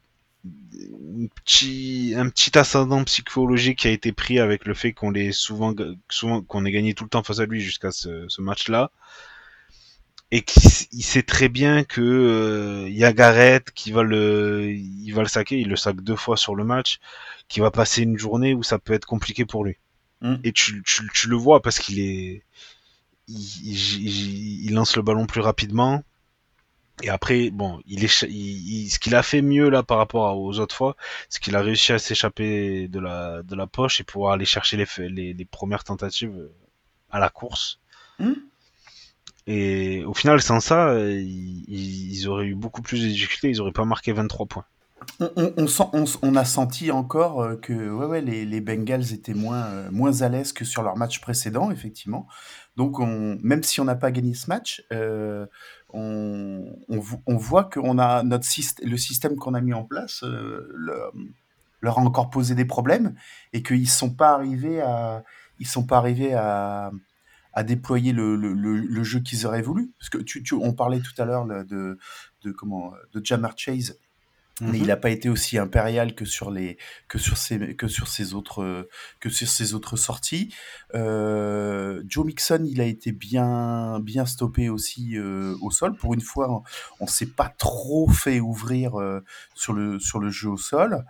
[0.46, 5.74] un, petit un petit ascendant psychologique qui a été pris avec le fait qu'on souvent
[6.10, 8.92] souvent qu'on ait gagné tout le temps face à lui jusqu'à ce, ce match là
[10.36, 15.22] et qu'il sait très bien que euh, y a Garrett qui va le il va
[15.22, 17.00] le saquer, il le sac deux fois sur le match,
[17.50, 19.78] qui va passer une journée où ça peut être compliqué pour lui.
[20.22, 20.36] Mm.
[20.44, 22.44] Et tu, tu, tu le vois parce qu'il est
[23.28, 23.74] il,
[24.08, 26.04] il- il lance le ballon plus rapidement.
[27.02, 28.30] Et après, bon, il est, il,
[28.86, 30.96] il- ce qu'il a fait mieux là par rapport aux autres fois,
[31.30, 34.78] c'est qu'il a réussi à s'échapper de la, de la poche et pouvoir aller chercher
[34.78, 36.54] les, les, les premières tentatives euh,
[37.12, 37.80] à la course.
[38.20, 38.34] Mm.
[39.48, 43.74] Et au final, sans ça, euh, ils, auraient eu beaucoup plus de difficultés, ils auraient
[43.74, 44.66] pas marqué 23 points.
[45.20, 50.54] On, a senti encore euh, que ouais, les, Bengals étaient moins, euh, moins à l'aise
[50.54, 52.26] que sur leur match précédent, effectivement.
[52.78, 57.66] Donc, on, même si on n'a pas gagné ce match, on, on, vo- on voit
[57.66, 58.48] que a notre
[58.84, 61.12] le système qu'on a mis en place le-
[61.82, 63.14] leur a encore posé des problèmes
[63.52, 65.24] et qu'ils sont pas arrivés à
[65.60, 66.92] ils sont pas arrivés à,
[67.54, 69.94] à déployer le, le, le, le jeu qu'ils auraient voulu.
[70.00, 71.98] Parce que tu, tu, on parlait tout à l'heure de,
[72.44, 73.98] de comment de Jamar Chase
[74.62, 78.08] mais il n'a pas été aussi impérial que sur les que sur ses que sur
[78.08, 78.88] ses autres
[79.20, 80.54] que sur ses autres sorties.
[80.94, 85.96] Euh, Joe Mixon, il a été bien bien stoppé aussi euh, au sol.
[85.96, 86.64] Pour une fois,
[87.00, 89.24] on s'est pas trop fait ouvrir euh,
[89.56, 91.04] sur le sur le jeu au sol.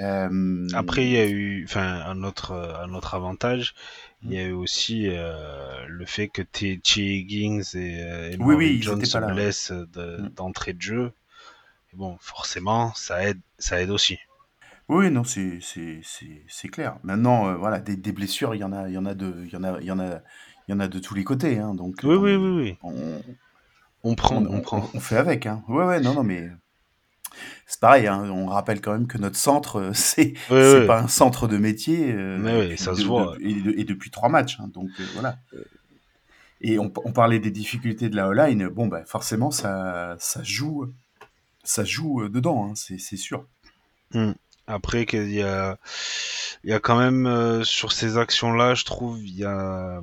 [0.00, 3.74] Euh, Après, il y a eu, enfin, un autre, euh, un autre avantage,
[4.22, 6.80] il y a eu aussi euh, le fait que T.
[6.96, 11.12] Higgins et, euh, et Oui, oui, Jones se blessent de- d'entrée de jeu.
[11.92, 14.18] Et bon, forcément, ça aide, ça aide aussi.
[14.88, 16.98] Oui, non, c'est clair.
[17.02, 19.34] Maintenant, euh, voilà, des, des blessures, il y en a il y en a de
[19.44, 20.20] il y en a il y en a
[20.68, 21.58] il y en a de tous les côtés.
[21.58, 22.78] Hein, donc, Oui, euh, oui, oui, oui.
[22.82, 22.94] On,
[24.04, 24.90] On prend, on, on on- prend.
[24.94, 25.46] on fait avec.
[25.46, 25.62] Hein.
[25.68, 26.50] Ouais, ouais, non, non, mais
[27.66, 28.06] c'est pareil.
[28.06, 30.86] Hein, on rappelle quand même que notre centre, euh, c'est ouais.
[30.86, 32.12] pas un centre de métier.
[32.12, 33.36] euh, depuis ça se voit.
[33.36, 34.58] de- et, de- et depuis trois matchs.
[34.60, 35.38] hein, donc euh, voilà.
[36.62, 38.68] Et on, on parlait des difficultés de la O-line.
[38.68, 40.86] Bon, bah, forcément, ça, ça joue,
[41.64, 42.70] ça joue dedans.
[42.70, 43.46] Hein, c'est sûr.
[44.66, 45.78] Après, qu'il y a,
[46.64, 50.00] il y a quand même euh, sur ces actions-là, je trouve, il y a,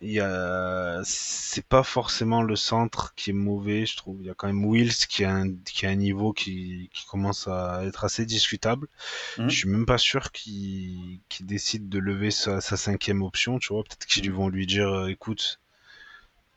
[0.00, 4.18] il y a, c'est pas forcément le centre qui est mauvais, je trouve.
[4.20, 7.06] Il y a quand même Wills qui a un, qui a un niveau qui, qui
[7.06, 8.88] commence à être assez discutable.
[9.36, 9.48] Mhm.
[9.48, 13.72] Je suis même pas sûr qu'il, qu'il décide de lever sa, sa cinquième option, tu
[13.74, 13.84] vois.
[13.84, 15.60] Peut-être qu'ils vont lui dire, euh, écoute,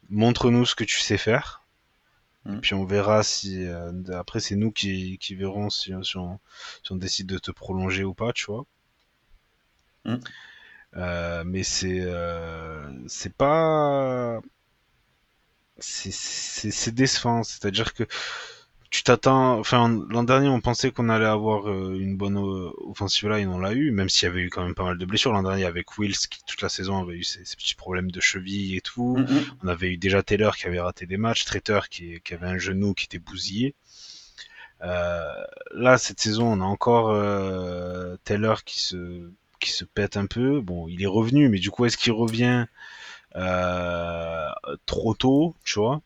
[0.09, 1.63] montre-nous ce que tu sais faire.
[2.53, 2.59] Et Mhm.
[2.59, 6.39] puis on verra si euh, après c'est nous qui, qui verrons si, si on,
[6.83, 8.65] si on décide de te prolonger ou pas, tu vois.
[10.05, 10.19] Mhm.
[10.95, 14.39] Euh, mais c'est euh, c'est pas
[15.77, 18.03] c'est c'est c'est décevant, c'est-à-dire que
[18.89, 23.47] tu t'attends enfin l'an dernier on pensait qu'on allait avoir euh, une bonne offensive line,
[23.49, 25.43] on l'a eu même s'il y avait eu quand même pas mal de blessures l'an
[25.43, 28.75] dernier avec Wills qui toute la saison avait eu ses, ses petits problèmes de cheville
[28.75, 29.17] et tout.
[29.17, 29.45] Mm, mm.
[29.63, 32.57] On avait eu déjà Taylor qui avait raté des matchs, Traiter qui, qui avait un
[32.57, 33.75] genou qui était bousillé.
[34.81, 40.25] Euh, là, cette saison, on a encore euh, Taylor qui se, qui se pète un
[40.27, 40.61] peu.
[40.61, 42.65] Bon, il est revenu, mais du coup, est-ce qu'il revient
[43.37, 44.49] euh,
[44.85, 46.01] trop tôt, tu vois?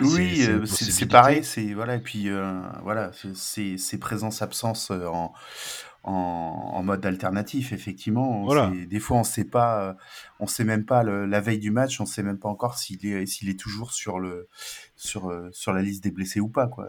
[0.00, 0.66] Oui, C'est- euh,
[1.06, 5.32] pareil, c'est voilà, et puis euh, voilà, c'est- présence-absence euh, en,
[6.04, 8.44] en, en mode alternatif, effectivement.
[8.44, 8.72] Voilà.
[8.88, 9.92] des fois, on sait pas, euh,
[10.40, 13.04] on sait même pas le- la veille du match, on sait même pas encore s'il
[13.06, 14.48] est s'il est toujours sur le
[14.96, 16.88] sur euh, sur la liste des blessés ou pas, quoi.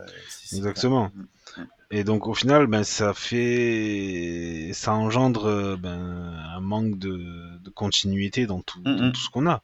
[0.54, 1.10] Exactement.
[1.10, 1.68] clair.
[1.92, 5.92] Et donc, au final, ben, ça fait, ça engendre euh, ben,
[6.56, 9.12] un manque de, de continuité dans tout, dans Mhm.
[9.12, 9.62] tout ce qu'on a.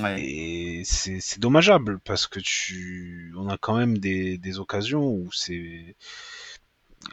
[0.00, 0.22] Ouais.
[0.22, 5.28] Et c'est c'est dommageable parce que tu, on a quand même des, des occasions où
[5.32, 5.96] c'est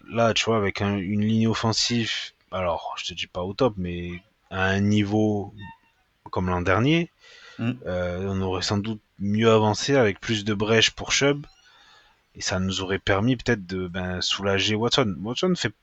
[0.10, 2.12] là, tu vois, avec un- une ligne offensive.
[2.52, 4.12] Alors, je te dis pas au top, mais
[4.50, 5.54] à un niveau
[6.32, 7.10] comme l'an dernier,
[7.60, 7.78] Mhm.
[7.86, 11.46] euh, on aurait sans doute mieux avancé avec plus de brèches pour Chubb
[12.36, 15.16] et ça nous aurait permis peut-être de ben, soulager Watson.
[15.22, 15.74] Watson fait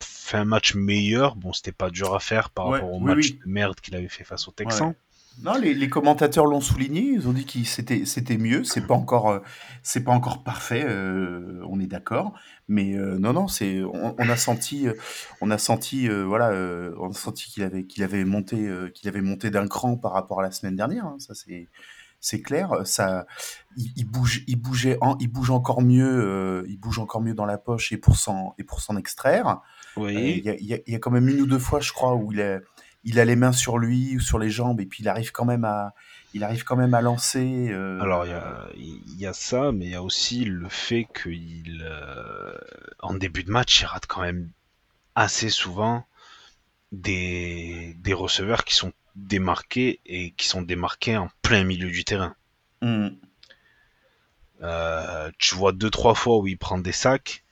[0.00, 1.34] fait un match meilleur.
[1.36, 3.40] Bon, c'était pas dur à faire par Ouais, rapport au oui, match oui.
[3.44, 4.88] de merde qu'il avait fait face aux Texans.
[4.88, 4.96] Ouais.
[5.44, 7.02] Non, les, les commentateurs l'ont souligné.
[7.02, 8.64] Ils ont dit que c'était c'était mieux.
[8.64, 9.38] C'est pas encore euh,
[9.82, 10.84] c'est pas encore parfait.
[10.86, 12.32] euh, on est d'accord.
[12.66, 14.88] Mais euh, non, non, c'est on, on a senti
[15.40, 16.50] on a senti euh, voilà
[16.98, 20.40] on a senti qu'il avait qu'il avait monté qu'il avait monté d'un cran par rapport
[20.40, 21.04] à la semaine dernière.
[21.06, 21.16] hein.
[21.18, 21.68] ça c'est
[22.20, 22.72] c'est clair.
[22.84, 23.26] Ça
[23.76, 27.46] il, il bouge il bougeait en, il bouge encore mieux il bouge encore mieux dans
[27.46, 29.60] la poche et pour s'en et pour s'en extraire.
[29.96, 30.14] Oui.
[30.38, 32.14] Il y, a, y a- y a quand même une ou deux fois, je crois,
[32.14, 32.60] où il a,
[33.04, 35.44] il a les mains sur lui ou sur les jambes, et puis il arrive quand
[35.44, 35.94] même à,
[36.34, 37.68] il arrive quand même à lancer.
[37.70, 40.68] euh, Alors il y a, il y a ça, mais il y a aussi le
[40.68, 42.56] fait qu'il, euh,
[43.00, 44.50] en début de match, il rate quand même
[45.14, 46.06] assez souvent
[46.92, 52.34] des, des receveurs qui sont démarqués et qui sont démarqués en plein milieu du terrain.
[52.82, 53.08] hmm,
[54.62, 57.44] Euh, tu vois deux trois fois où il prend des sacs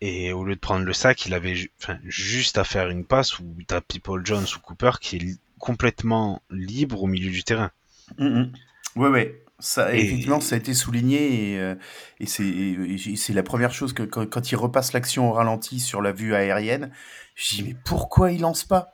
[0.00, 3.04] et au lieu de prendre le sac, il avait ju- enfin, juste à faire une
[3.04, 7.42] passe où t'as People Jones ou Cooper qui est li- complètement libre au milieu du
[7.44, 7.70] terrain.
[8.18, 8.52] hmm, hmm.
[8.96, 9.44] Ouais, ouais.
[9.60, 11.74] Ça, Et- effectivement, ça a été souligné et, euh,
[12.20, 15.32] et c'est et- et c'est la première chose que quand, quand il repasse l'action au
[15.32, 16.92] ralenti sur la vue aérienne,
[17.34, 18.92] je dis mais pourquoi il lance pas?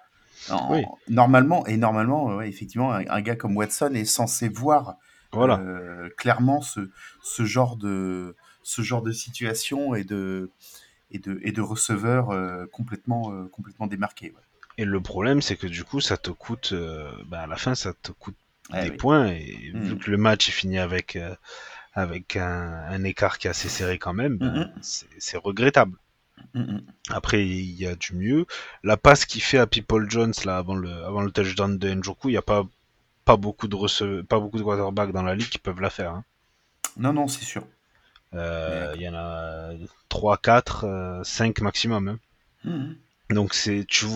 [0.51, 0.83] En- Oui.
[1.09, 4.97] Normalement et normalement, ouais, effectivement, un, un gars comme Watson est censé voir
[5.33, 5.59] Voilà.
[5.61, 6.91] euh, clairement ce,
[7.23, 10.51] ce genre de ce genre de situation et de
[11.15, 14.33] et de et de receveurs euh, complètement euh, complètement ouais.
[14.77, 17.75] Et le problème, c'est que du coup, ça te coûte, euh, bah, à la fin,
[17.75, 18.37] ça te coûte
[18.71, 18.97] Ah des oui.
[18.97, 19.27] points.
[19.29, 19.83] Et Mhm.
[19.83, 21.35] vu que le match est fini avec, euh,
[21.95, 24.73] avec un, un écart qui est assez serré quand même, Mhm.
[24.81, 25.97] c'est regrettable.
[26.55, 26.83] Mm, mm.
[27.11, 28.47] Après, il y a du mieux.
[28.83, 32.29] La passe qu'il fait à People Jones là avant le, avant le touchdown de Njoku,
[32.29, 32.67] il n'y a pas,
[33.25, 36.13] pas beaucoup de pas beaucoup de quarterbacks dans la ligue qui peuvent la faire.
[36.13, 36.25] hein.
[36.97, 37.65] Non non, c'est sûr.
[38.35, 39.71] Euh, Il y en a
[40.09, 42.09] 3, 4, 5 maximum.
[42.09, 42.19] hein.
[42.65, 43.35] Mm.
[43.35, 44.07] Donc c'est, tu,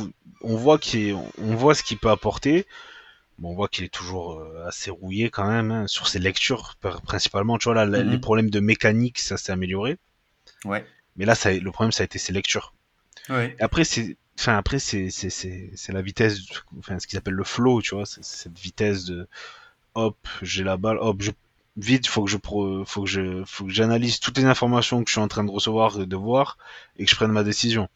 [0.42, 2.66] on voit qu'il, on voit ce qu'il peut apporter.
[3.38, 6.76] Bon, on voit qu'il est toujours euh, assez rouillé quand même hein, sur ses lectures
[7.04, 7.56] principalement.
[7.58, 8.10] Tu vois là, Mhm.
[8.10, 9.96] les problèmes de mécanique, ça s'est amélioré.
[10.64, 10.84] Ouais.
[11.16, 12.74] Mais là, ça, le problème, ça a été ses lectures.
[13.28, 13.56] Ouais.
[13.60, 16.38] Après, c'est, enfin après, c'est, c'est, c'est, c'est la vitesse,
[16.78, 19.26] enfin ce qu'ils appellent le flow, tu vois, cette vitesse de,
[19.94, 21.30] hop, j'ai la balle, hop, je,
[21.78, 25.08] vite, faut que je pro, faut que je, faut que j'analyse toutes les informations que
[25.08, 26.58] je suis en train de recevoir et de voir
[26.98, 27.88] et que je prenne ma décision.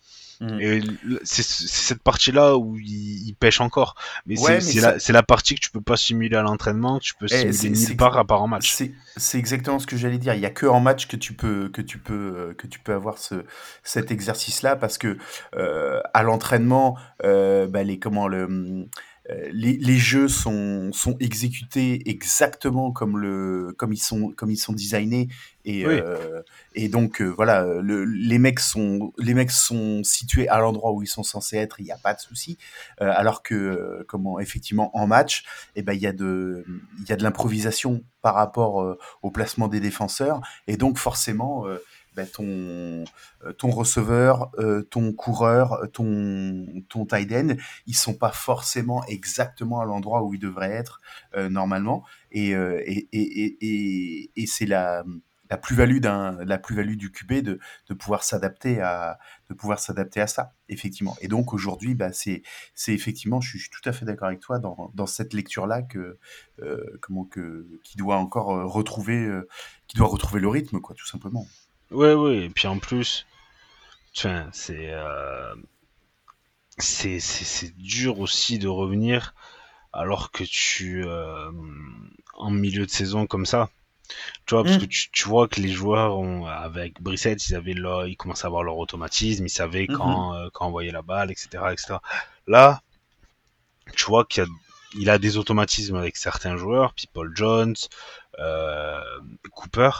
[0.42, 0.60] Mhm.
[0.60, 0.82] Et
[1.22, 3.94] c'est cette partie-là où il, il pêche encore.
[4.26, 7.26] Mais Ouais, c'est la, partie que tu peux pas simuler à l'entraînement, que tu peux
[7.30, 8.76] Eh, simuler nulle part à part en match.
[9.16, 10.34] C'est exactement ce que j'allais dire.
[10.34, 12.80] Il y a que en match que tu peux que tu peux euh, que tu
[12.80, 13.44] peux avoir ce
[13.84, 15.16] cet exercice-là parce que
[15.54, 18.88] euh, à l'entraînement, euh, bah, les comment le
[19.52, 24.72] les, les jeux sont sont exécutés exactement comme le comme ils sont comme ils sont
[24.72, 25.28] designés
[25.64, 26.00] et Oui.
[26.02, 26.42] euh,
[26.74, 31.02] et donc euh, voilà le, les mecs sont les mecs sont situés à l'endroit où
[31.02, 31.76] ils sont censés être.
[31.80, 32.58] Il n'y a pas de souci.
[33.00, 35.44] Euh, alors que euh, comment effectivement en match
[35.76, 36.64] eh ben il y a de
[37.00, 41.64] il y a de l'improvisation par rapport euh, au placement des défenseurs et donc forcément
[42.14, 43.04] ben, ton
[43.44, 47.54] euh, ton receveur, euh, ton coureur, euh, ton ton tight end,
[47.86, 51.00] ils sont pas forcément exactement à l'endroit où ils devraient être
[51.50, 52.04] normalement.
[52.30, 55.04] Et et et et, c'est la
[55.50, 59.18] la plus-value d'un la plus-value du QB de de pouvoir s'adapter à
[59.50, 61.16] de pouvoir s'adapter à ça effectivement.
[61.20, 62.42] Et donc aujourd'hui bah c'est
[62.74, 65.82] c'est effectivement je suis, tout à fait d'accord avec toi dans dans cette lecture là
[65.82, 66.18] que
[67.00, 69.28] comment que qui doit encore retrouver
[69.88, 71.46] qui doit retrouver le rythme quoi tout simplement
[71.92, 72.44] Ouais, ouais.
[72.44, 73.26] Et puis en plus,
[74.12, 75.54] c'est euh,
[76.78, 79.34] c'est c'est c'est dur aussi de revenir
[79.92, 81.50] alors que tu euh,
[82.34, 83.70] en milieu de saison comme ça.
[84.46, 87.72] Tu vois, parce que tu, tu vois que les joueurs ont, avec Brissett, ils avaient
[87.72, 91.30] leur, ils commençaient à avoir leur automatisme, ils savaient quand, euh, quand envoyer la balle,
[91.30, 91.94] etc., etc.
[92.46, 92.82] Là,
[93.96, 94.50] tu vois qu'il y a,
[94.98, 97.76] il a des automatismes avec certains joueurs, puis Paul Jones,
[98.38, 99.00] euh,
[99.52, 99.90] Cooper,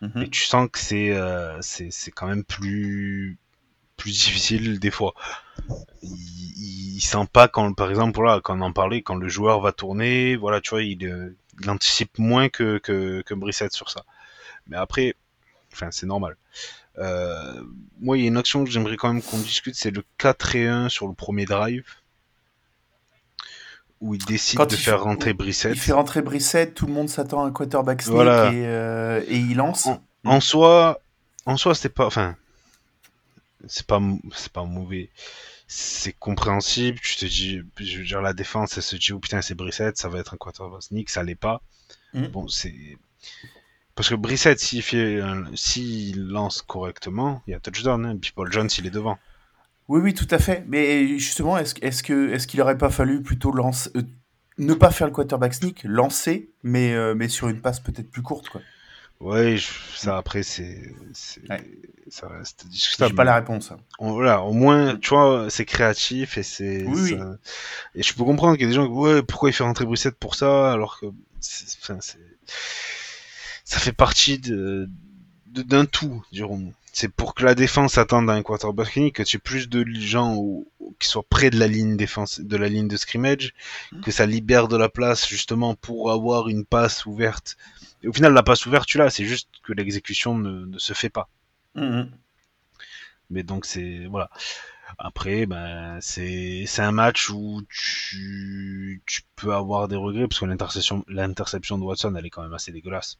[0.00, 0.22] Mhm.
[0.22, 3.38] et tu sens que c'est, euh, c'est, quand même plus,
[3.96, 5.14] plus difficile des fois.
[6.02, 9.60] Il, il sent pas quand, par exemple, voilà, quand on en parlait, quand le joueur
[9.60, 13.90] va tourner, voilà, tu vois, il, euh, il anticipe moins que, que, que Brissett sur
[13.90, 14.04] ça.
[14.66, 15.14] Mais après,
[15.72, 16.36] enfin, c'est normal.
[16.98, 17.62] Euh,
[18.00, 20.56] moi, il y a une action que j'aimerais quand même qu'on discute, c'est le 4
[20.56, 21.84] et 1 sur le premier drive,
[24.00, 25.74] où il décide Quand de il faire fait- rentrer Brissett.
[25.74, 28.52] il fait rentrer Brissett tout le monde s'attend à un quarterback sneak Voilà.
[28.52, 31.00] et, euh, et il lance En- En soi,
[31.46, 32.36] en soi, c'est pas, enfin,
[33.66, 34.00] c'est pas,
[34.34, 35.10] c'est pas mauvais.
[35.66, 36.98] C'est compréhensible.
[37.00, 39.96] Tu te dis, je veux dire, la défense, elle se dit, oh putain, c'est Brissett,
[39.96, 41.62] ça va être un quarterback sneak, ça l'est pas.
[42.12, 42.26] Mhm.
[42.28, 42.74] Bon, c'est,
[43.94, 48.32] parce que Brissett, s'il fait, un- s'il lance correctement, il y a touchdown, hein, puis
[48.34, 49.18] Paul Jones, il est devant.
[49.90, 50.64] Oui, oui, tout à fait.
[50.68, 54.02] Mais justement, est-ce est-ce que est-ce qu'il aurait pas fallu plutôt lancer, euh,
[54.58, 58.22] ne pas faire le quarterback sneak, lancer, mais euh, mais sur une passe peut-être plus
[58.22, 58.60] courte, quoi?
[59.18, 60.80] Ouais, je- ça après, c'est,
[61.50, 61.62] Ouais.
[62.08, 63.14] ça reste J'ai discutable.
[63.16, 63.70] pas la réponse.
[63.72, 63.78] hein.
[63.98, 66.84] On- voilà, au moins, tu vois, c'est créatif et c'est.
[66.86, 67.18] Oui, oui.
[67.18, 67.36] ça-
[67.96, 69.84] Et je peux comprendre qu'il y a des gens qui ouais, pourquoi il fait rentrer
[69.86, 71.06] Brissette pour ça, alors que
[71.82, 74.88] enfin, ça fait partie de
[75.46, 76.72] de- d'un tout, dirons-nous.
[76.92, 80.34] C'est pour que la défense attende un quarterback sneak, que tu aies plus de gens
[80.36, 80.66] au-
[80.98, 83.54] qui soient près de la ligne défense, de la ligne de scrimmage,
[83.92, 84.00] Mm.
[84.02, 87.56] que ça libère de la place justement pour avoir une passe ouverte.
[88.02, 90.92] Et au final, la passe ouverte, tu l'as, c'est juste que l'exécution ne, ne se
[90.92, 91.28] fait pas.
[91.74, 92.10] Mhm.
[93.30, 94.28] Mais donc c'est voilà.
[94.98, 100.46] Après, ben c'est c'est un match où tu tu peux avoir des regrets parce que
[100.46, 103.18] l'interception l'interception de Watson elle est quand même assez dégueulasse.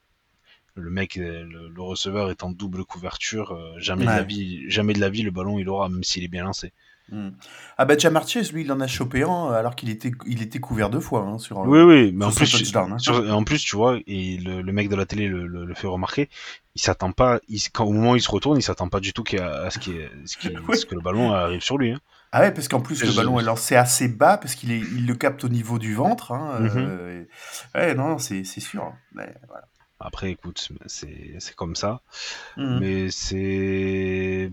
[0.77, 4.71] Le mec, euh, le, le receveur est en double couverture, euh, jamais de la vie,
[4.71, 6.73] jamais de la vie le ballon il aura même s'il est bien lancé.
[7.13, 7.35] Mhm.
[7.77, 10.61] Ah bah Jamar Chase, lui, il en a chopé un alors qu'il était il était
[10.61, 11.59] couvert deux fois hein, sur.
[11.59, 12.99] euh, Oui oui, mais en plus touchdown, hein.
[12.99, 15.75] sur- en plus tu vois et le, le mec de la télé le, le, le
[15.75, 16.29] fait remarquer,
[16.77, 19.13] il s'attend pas, il, quand au moment où il se retourne, il s'attend pas du
[19.13, 19.81] tout a- à ce,
[20.69, 20.85] Oui.
[20.89, 21.91] que le ballon arrive sur lui.
[21.93, 21.99] Hein.
[22.33, 25.15] Ah ouais, parce qu'en plus, le ballon est lancé assez bas, parce qu'il il le
[25.17, 26.31] capte au niveau du ventre.
[26.31, 26.71] Hein, Mhm.
[26.77, 27.23] euh,
[27.75, 28.85] et- Ouais, non, non, c'est c'est sûr.
[28.85, 28.95] hein.
[29.15, 29.65] Mais, voilà.
[30.01, 32.01] Après écoute, c'est c'est comme ça.
[32.57, 32.79] Mhm.
[32.81, 34.51] mais c'est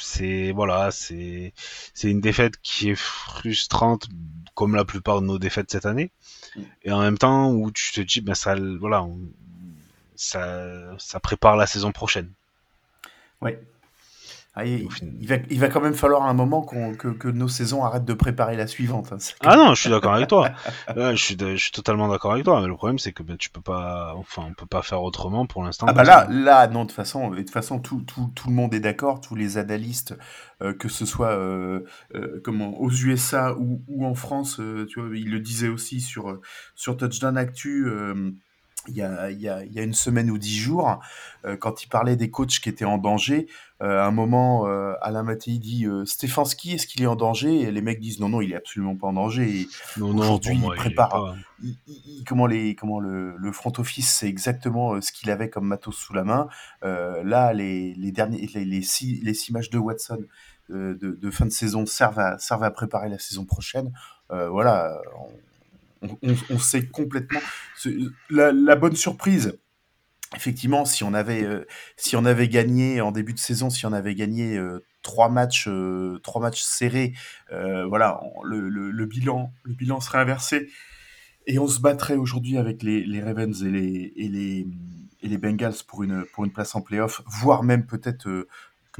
[0.00, 1.52] c'est voilà c'est
[1.94, 4.08] c'est une défaite qui est frustrante
[4.54, 6.10] comme la plupart de nos défaites cette année
[6.56, 6.62] Mm.
[6.84, 9.18] et en même temps où tu te dis ben ça voilà on-
[10.14, 12.30] ça ça prépare la saison prochaine
[13.42, 13.60] Ouais.
[14.58, 14.88] Ah, il,
[15.28, 18.56] va, il va quand même falloir un moment que, que nos saisons arrêtent de préparer
[18.56, 19.12] la suivante.
[19.12, 19.18] hein.
[19.44, 20.50] Ah non je suis d'accord avec toi
[20.96, 23.22] Là, je suis de- je suis totalement d'accord avec toi mais le problème c'est que
[23.22, 26.26] ben, tu peux pas enfin on peut pas faire autrement pour l'instant Ah bah là,
[26.30, 29.20] là, non, de toute façon, de toute façon, tout, tout, tout le monde est d'accord,
[29.20, 30.16] tous les analystes,
[30.62, 35.16] euh, que ce soit euh, euh, comment aux USA ou, ou en France, tu vois,
[35.16, 36.40] il le disait aussi sur
[36.74, 37.86] sur Touchdown Actu.
[38.88, 41.00] Il y a, il y a, il y a une semaine ou dix jours,
[41.44, 43.46] euh, quand il parlait des coachs qui étaient en danger,
[43.82, 47.60] euh, à un moment, euh, Alain Mattei dit Stefanski, est-ce qu'il est en danger?
[47.62, 49.66] Et les mecs disent non, non, il est absolument pas en danger.
[50.00, 51.36] Aujourd'hui, il prépare.
[51.62, 55.66] il- il- comment les, comment le, le front office, c'est exactement ce qu'il avait comme
[55.66, 56.48] matos sous la main.
[56.82, 60.24] Là, les, les derniers, les, les six, les six matchs de Watson
[60.68, 63.92] de, de fin de saison servent à, servent à préparer la saison prochaine.
[64.30, 65.28] Voilà, on,
[66.22, 67.40] on, sait complètement
[68.30, 69.58] la, bonne surprise.
[70.34, 71.66] Effectivement, si on avait, euh,
[71.96, 75.68] si on avait gagné en début de saison, si on avait gagné euh, trois matchs,
[75.68, 77.14] euh, trois matchs serrés,
[77.50, 80.68] voilà, le, le bilan, le bilan serait inversé
[81.46, 84.66] et on se battrait aujourd'hui avec les, les Ravens et les, et les,
[85.22, 88.46] et les Bengals pour une, pour une place en playoff, voire même peut-être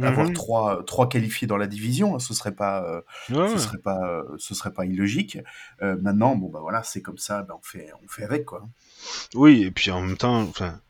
[0.03, 0.35] avoir Mhm.
[0.35, 2.19] trois, trois qualifiés dans la division.
[2.19, 5.39] ce serait pas, euh, Ouais, ce serait pas, euh, ce serait pas illogique.
[5.83, 8.69] Euh, maintenant, bon bah voilà, c'est comme ça, ben, on fait, on fait avec quoi.
[9.35, 10.81] Oui, et puis en même temps, enfin,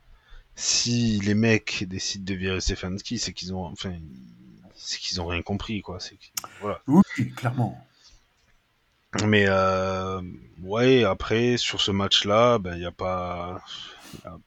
[0.54, 3.94] si les mecs décident de virer Stefanski, c'est qu'ils ont, enfin,
[4.74, 6.00] c'est qu'ils ont rien compris, quoi.
[6.00, 6.16] C'est
[6.60, 6.80] voilà.
[6.86, 7.02] Oui,
[7.36, 7.80] clairement.
[9.24, 10.20] Mais euh,
[10.62, 13.62] ouais, après sur ce match-là, ben il y a pas,
[14.24, 14.38] y a-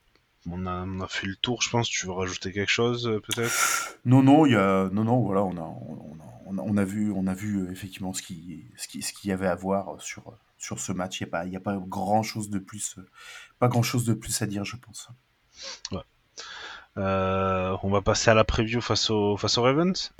[0.48, 1.88] on a, on a fait le tour, je pense.
[1.88, 3.98] Tu veux rajouter quelque chose, euh, peut-être?
[4.04, 6.76] Non, non, il y a, non, non, voilà, on a, on a, on a, on
[6.76, 9.46] a vu, on a vu euh, effectivement ce qui, ce qui, ce qu'il y avait
[9.48, 11.20] à voir sur, sur ce match.
[11.20, 13.08] Il y a pas, il y a pas grand chose de plus, euh,
[13.58, 15.08] pas grand chose de plus à dire, je pense.
[16.96, 20.12] Euh, On va passer à la preview face aux face aux Ravens.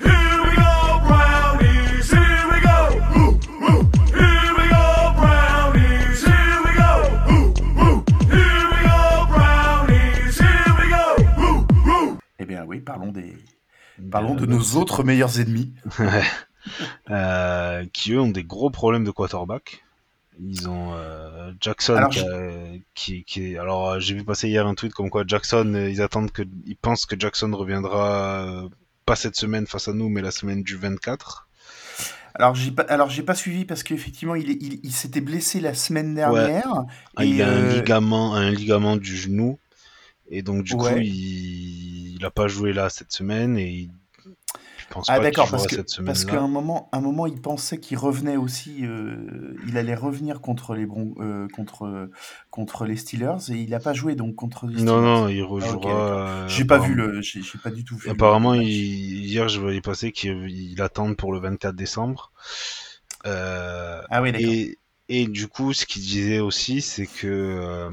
[12.70, 13.36] Oui, parlons des,
[14.10, 15.74] parlons de nos autres meilleurs ennemis.
[17.10, 19.82] euh, qui eux ont des gros problèmes de quarterback.
[20.38, 24.48] Ils ont euh, Jackson Alors, qui, a- qui, qui est- alors euh, j'ai vu passer
[24.48, 28.68] hier un tweet comme quoi Jackson ils attendent que ils pensent que Jackson reviendra euh,
[29.04, 31.48] pas cette semaine face à nous mais la semaine du 24.
[32.36, 35.74] Alors, j'ai pas, alors j'ai pas suivi parce qu'effectivement, il, il, il s'était blessé la
[35.74, 36.84] semaine dernière.
[37.16, 39.58] Ah, et, il a un ligament un ligament du genou
[40.30, 41.04] et donc du coup Ouais.
[41.04, 43.90] il, il a pas joué là cette semaine et il,
[44.76, 47.26] je pense Ah pas qu'il parce que cette semaine parce qu'à un moment, un moment,
[47.26, 48.86] il pensait qu'il revenait aussi.
[48.86, 52.08] euh, il allait revenir contre les Bron- euh, contre
[52.50, 54.86] contre les Steelers et il a pas joué donc contre les Steelers.
[54.86, 55.90] Non non il Ah, rejouera.
[55.96, 56.20] d'accord.
[56.28, 58.10] euh, J'ai pas vu le, j'ai pas du tout vu.
[58.10, 62.32] Apparemment, le il- hier, je voyais passer qu'il il attend pour le 24 décembre.
[63.26, 64.52] Euh, Ah oui, d'accord.
[64.52, 67.90] et, et du coup, ce qu'il disait aussi, c'est que euh,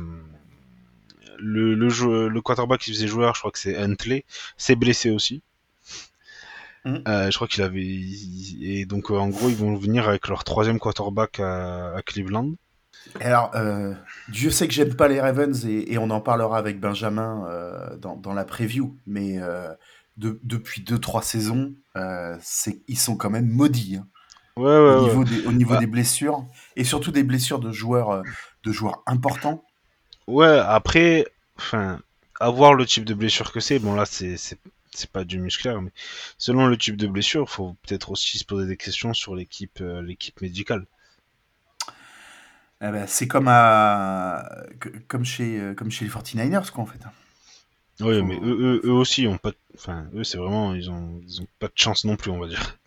[1.39, 4.25] le, le, jou- le quarterback qui faisait joueur, je crois que c'est Huntley,
[4.57, 5.41] s'est blessé aussi.
[6.85, 7.03] Mhm.
[7.07, 7.83] Euh, je crois qu'il avait.
[8.61, 12.51] Et donc, euh, en gros, ils vont venir avec leur troisième quarterback à, à Cleveland.
[13.21, 13.93] Alors, euh,
[14.29, 17.95] Dieu sait que j'aime pas les Ravens et, et on en parlera avec Benjamin euh,
[17.97, 19.69] dans, dans la preview, mais euh,
[20.17, 23.97] de- depuis deux trois saisons, euh, c'est ils sont quand même maudits.
[23.97, 24.07] hein.
[24.57, 25.01] Ouais, ouais, au ouais.
[25.09, 25.79] niveau, des, au niveau Bah.
[25.79, 26.45] des blessures
[26.75, 28.23] et surtout des blessures de joueurs,
[28.63, 29.63] de joueurs importants.
[30.27, 31.25] Ouais, après,
[31.57, 31.99] enfin,
[32.39, 34.37] avoir le type de blessure que c'est, bon là, c'est
[35.11, 35.91] pas du musculaire, mais
[36.37, 40.01] selon le type de blessure, faut peut-être aussi se poser des questions sur l'équipe euh,
[40.01, 40.85] l'équipe médicale.
[42.81, 44.49] Eh ben, c'est comme, à,
[45.07, 46.99] comme, chez, euh, comme chez les 49ers, quoi, en fait.
[47.99, 51.19] Oui, mais eux, eux, eux aussi ont pas, de- enfin, eux c'est vraiment, ils ont,
[51.23, 52.77] ils ont pas de chance non plus, on va dire.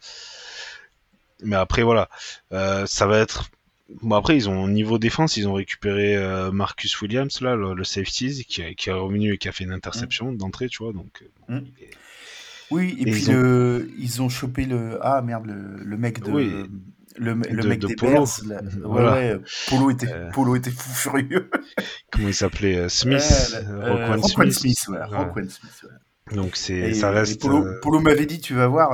[1.43, 2.09] Mais après voilà,
[2.53, 3.51] euh, ça va être.
[4.03, 7.75] Bon après ils ont au niveau défense, ils ont récupéré euh, Marcus Williams là, le,
[7.75, 10.83] le safety qui, est- qui est revenu et qui a fait une interception d'entrée, tu
[10.85, 11.23] vois, donc.
[11.23, 11.65] euh, bon, Mm.
[11.81, 11.91] est-
[12.71, 14.99] Oui, et, Et puis ils ont- le, ils ont chopé le.
[15.03, 16.31] Ah merde, le, le mec de.
[16.31, 16.53] Oui.
[17.17, 18.13] Le, le De- mec de des Polo.
[18.13, 18.29] Bears.
[18.47, 18.63] là.
[18.63, 19.13] Ouais, Voilà.
[19.15, 20.31] ouais, Polo était, Euh.
[20.31, 21.51] Polo était fou furieux.
[22.13, 24.61] Comment il s'appelait Smith, Euh, Smith.
[24.79, 25.17] Smith, ouais.
[25.17, 26.37] Roquan Smith, ouais.
[26.37, 27.41] Donc c'est, ça reste.
[27.41, 28.91] Polo, Polo m'avait dit tu vas voir,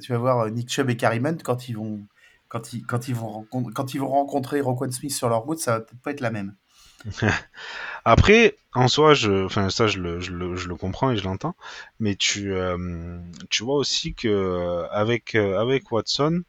[0.00, 2.06] tu vas voir Nick Chubb et Carrie Hunt quand ils vont,
[2.48, 5.58] quand ils, quand ils vont rencontrer, quand ils vont rencontrer Roquan Smith sur leur route,
[5.58, 6.54] ça va peut-être pas être la même.
[8.04, 11.24] Après, en soi, je, enfin ça, je le, je le, je le comprends et je
[11.24, 11.54] l'entends,
[12.00, 13.18] mais tu, euh,
[13.50, 16.42] tu vois aussi que euh, avec euh, avec Watson,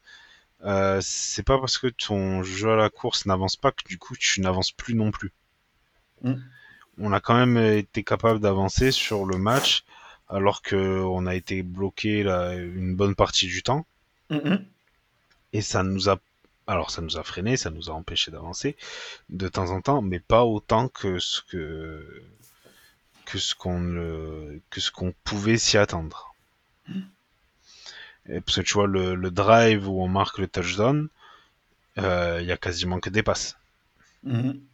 [0.65, 4.15] euh, c'est pas parce que ton jeu à la course n'avance pas que du coup
[4.15, 5.31] tu n'avances plus non plus.
[6.23, 6.35] Mm.
[6.99, 9.83] On a quand même été capable d'avancer sur le match,
[10.29, 13.85] alors que on a été bloqué là, une bonne partie du temps.
[14.29, 14.65] Mhm.
[15.53, 16.19] Et ça nous a,
[16.67, 18.77] alors ça nous a freiné, ça nous a empêché d'avancer
[19.29, 22.23] de temps en temps, mais pas autant que ce que
[23.25, 26.33] que ce qu'on le- que ce qu'on pouvait s'y attendre.
[28.29, 31.09] Et parce que tu vois le, le drive où on marque le touchdown,
[31.99, 33.57] euh, il y a quasiment que des passes.
[34.23, 34.67] Mhm.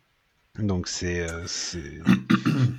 [0.57, 1.99] Donc c'est euh, c'est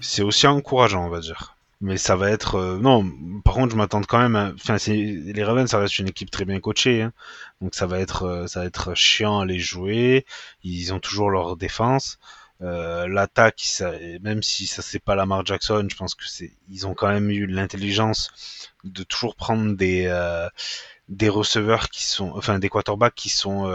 [0.00, 1.53] c'est aussi encourageant, on va dire.
[1.80, 3.04] Mais ça va être euh, non.
[3.44, 4.54] Par contre, je m'attends quand même.
[4.54, 7.12] Enfin, les Ravens, ça reste une équipe très bien coachée, hein.
[7.60, 10.24] donc ça va être euh, ça va être chiant à les jouer.
[10.62, 12.18] Ils ont toujours leur défense.
[12.62, 13.62] Euh, L'attaque,
[14.22, 17.30] même si ça c'est pas Lamar Jackson, je pense que c'est ils ont quand même
[17.30, 18.30] eu l'intelligence
[18.84, 20.48] de toujours prendre des euh,
[21.08, 23.68] des receveurs qui sont, enfin des quarterbacks qui sont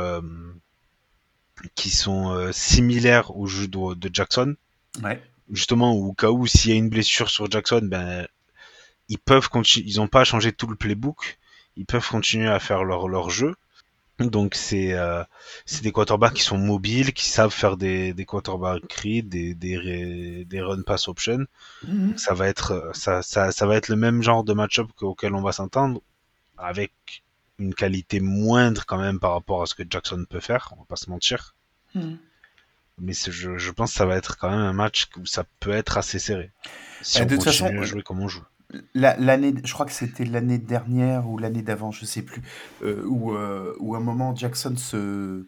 [1.75, 4.55] qui sont similaires au jeu de, de Jackson
[5.03, 5.21] Ouais.
[5.51, 8.27] Justement au cas où s'il y a une blessure sur Jackson, ben
[9.09, 11.39] ils peuvent continuer, ils ont pas changé tout le playbook,
[11.75, 13.55] ils peuvent continuer à faire leur leur jeu.
[14.19, 15.23] Donc c'est euh,
[15.81, 20.61] des quarterbacks qui sont mobiles, qui savent faire des des quarterbacks read, des des des
[20.61, 21.45] run pass option.
[21.87, 22.17] Mhm.
[22.17, 25.41] Ça va être ça ça ça va être le même genre de match-up auquel on
[25.41, 26.01] va s'entendre
[26.57, 27.23] avec
[27.59, 30.85] une qualité moindre quand même par rapport à ce que Jackson peut faire, on va
[30.85, 31.55] pas se mentir.
[31.95, 32.19] Mhm.
[33.01, 35.71] Mais je, je pense que ça va être quand même un match où ça peut
[35.71, 36.51] être assez serré.
[37.01, 38.43] Si Euh, on de toute continue façon, à jouer comme on joue.
[38.93, 42.41] La- L'année, je crois que c'était l'année dernière ou l'année d'avant, je sais plus,
[42.83, 45.45] euh, où, euh, où à un moment Jackson se,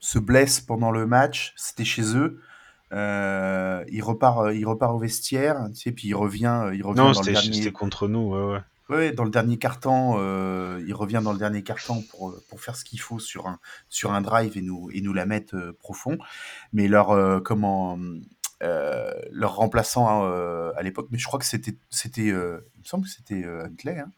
[0.00, 2.40] se blesse pendant le match, c'était chez eux.
[2.92, 6.98] Euh, il repart, il repart au vestiaire, tu sais, puis il revient, euh, il revient
[6.98, 8.60] Non, dernier, c'était contre nous, ouais, ouais.
[8.96, 10.16] Ouais, dans le dernier carton.
[10.18, 13.58] euh, il revient dans le dernier carton pour pour faire ce qu'il faut sur un
[13.88, 16.18] sur un drive et nous et nous la mettre euh, profond.
[16.72, 17.98] Mais leur euh, comment
[18.62, 22.84] euh, leur remplaçant euh, à l'époque, mais je crois que c'était c'était, euh, il me
[22.84, 23.98] semble que c'était euh, Huntley.
[23.98, 24.12] Hein,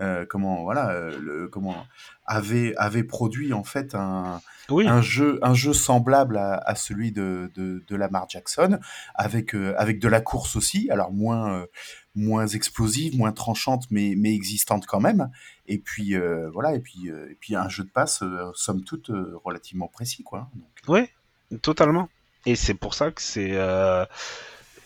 [0.00, 1.76] euh, comment voilà, euh, le, comment
[2.24, 7.12] avait avait produit en fait un Oui, un jeu, un jeu semblable à, à celui
[7.12, 8.78] de, de, de Lamar Jackson,
[9.14, 11.66] avec, euh, avec de la course aussi, alors moins, euh,
[12.14, 15.30] moins explosive, moins tranchante, mais, mais existante quand même.
[15.66, 18.82] Et puis euh, voilà, et puis, euh, et puis un jeu de passe, euh, somme
[18.84, 19.10] toute,
[19.44, 20.50] relativement précis, quoi.
[20.54, 21.10] Donc, ouais,
[21.62, 22.08] totalement.
[22.44, 23.56] Et c'est pour ça que c'est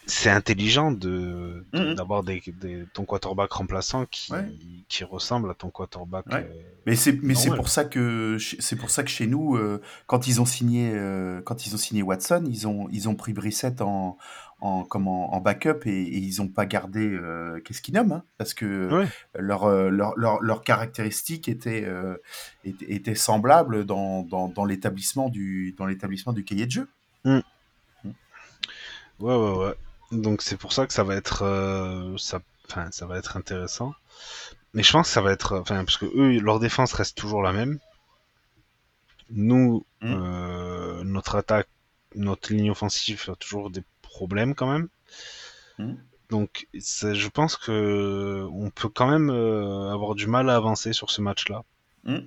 [0.09, 1.95] c'est intelligent de de- Mhm.
[1.97, 4.47] d'avoir des, des ton quarterback remplaçant qui Ouais.
[4.89, 6.27] qui ressemble à ton quarterback.
[6.27, 6.49] Ouais.
[6.49, 9.57] euh, Mais c'est mais c'est pour ça que chez- c'est pour ça que chez nous
[9.57, 13.17] euh, quand ils ont signé euh, quand ils ont signé Watson ils ont ils ont
[13.17, 14.17] pris Brissett en
[14.61, 18.25] en comment en backup et, et ils ont pas gardé euh, qu'est-ce qu'ils nomment hein,
[18.39, 19.09] parce que Ouais.
[19.35, 22.17] leur euh, leur leur leurs caractéristiques étaient euh,
[22.65, 26.89] étaient, étaient semblables dans dans, dans l'établissement du dans l'établissement du cahier de jeu.
[29.19, 29.75] Ouais, ouais, ouais.
[30.13, 33.93] Donc c'est pour ça que ça va être, euh, ça, enfin, ça va être intéressant.
[34.75, 37.43] Mais je pense que ça va être, enfin, parce que eux, leur défense reste toujours
[37.43, 37.79] la même.
[39.31, 40.13] Nous, Mm.
[40.15, 41.69] euh, notre attaque,
[42.15, 43.83] notre ligne offensive a toujours des
[44.19, 44.89] problèmes quand même.
[45.79, 45.95] Mm.
[46.31, 51.09] Donc, je pense que on peut quand même euh, avoir du mal à avancer sur
[51.11, 51.63] ce match-là.
[52.05, 52.19] Mm.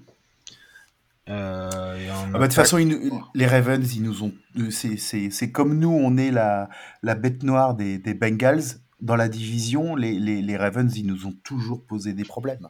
[1.29, 4.33] Euh, Ah bah, de toute façon, ils nous- les Ravens, ils nous ont.
[4.57, 6.69] euh, C'est, comme nous, on est la,
[7.03, 8.63] la bête noire des, des Bengals.
[9.01, 12.67] Dans la division, les, les, les Ravens, ils nous ont toujours posé des problèmes.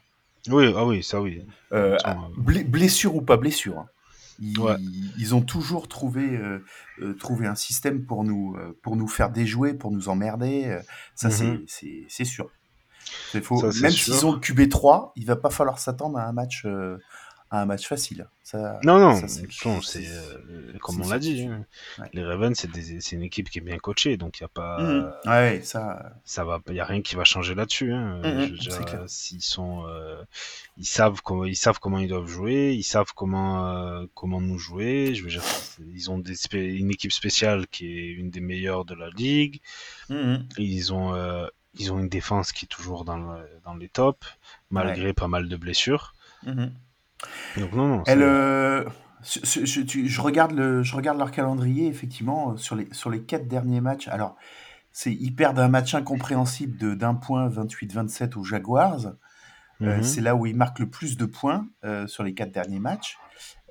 [0.49, 1.41] oui, ah oui, ça oui.
[1.73, 3.79] Euh, ah, blessure ou pas blessure.
[3.79, 3.87] hein.
[4.41, 4.75] Ils, Ouais.
[5.17, 6.63] ils ont toujours trouvé, euh,
[7.01, 10.65] euh, trouvé un système pour nous, euh, pour nous faire déjouer, pour nous emmerder.
[10.65, 10.81] euh,
[11.15, 11.63] Ça, c'est, Mhm.
[11.67, 12.49] c'est, c'est sûr.
[13.31, 13.59] C'est faux.
[13.71, 16.97] Ça, Même s'ils ont le QB3, il va pas falloir s'attendre à un match, euh,
[17.51, 18.27] à un match facile.
[18.43, 19.45] Ça, Non, non, ça, c'est-
[20.07, 21.43] euh, comme on l'a dit.
[21.43, 21.65] hein.
[21.99, 22.09] Ouais.
[22.13, 25.13] Les Ravens, c'est une équipe qui est bien coachée, donc il y a pas, Mhm.
[25.25, 26.13] Ouais, ça.
[26.25, 27.91] ça va, il y a rien qui va changer là-dessus.
[27.93, 28.21] Hein.
[28.23, 28.55] Mhm,
[28.95, 30.21] euh, s'ils sont, euh,
[30.77, 34.57] ils savent comment, ils savent comment ils doivent jouer, ils savent comment, euh, comment nous
[34.57, 35.13] jouer.
[35.13, 38.85] Je veux dire, c'est- ils ont des une équipe spéciale qui est une des meilleures
[38.85, 39.59] de la ligue.
[40.09, 40.47] Mhm.
[40.57, 41.45] Ils ont, euh,
[41.75, 44.25] ils ont une défense qui est toujours dans, le- dans les tops,
[44.71, 46.13] malgré pas mal de blessures.
[47.57, 48.03] Donc non, non.
[48.07, 48.83] Elle, euh,
[49.23, 52.87] je, je- je- tu- je regarde le, je regarde leur calendrier effectivement euh, sur les
[52.91, 54.07] sur les quatre derniers matchs.
[54.07, 54.35] Alors,
[54.91, 59.13] c'est ils perdent un match incompréhensible de d'un point 28-27 aux Jaguars.
[59.81, 60.03] Euh, Mhm.
[60.03, 63.17] c'est là où ils marquent le plus de points euh, sur les quatre derniers matchs.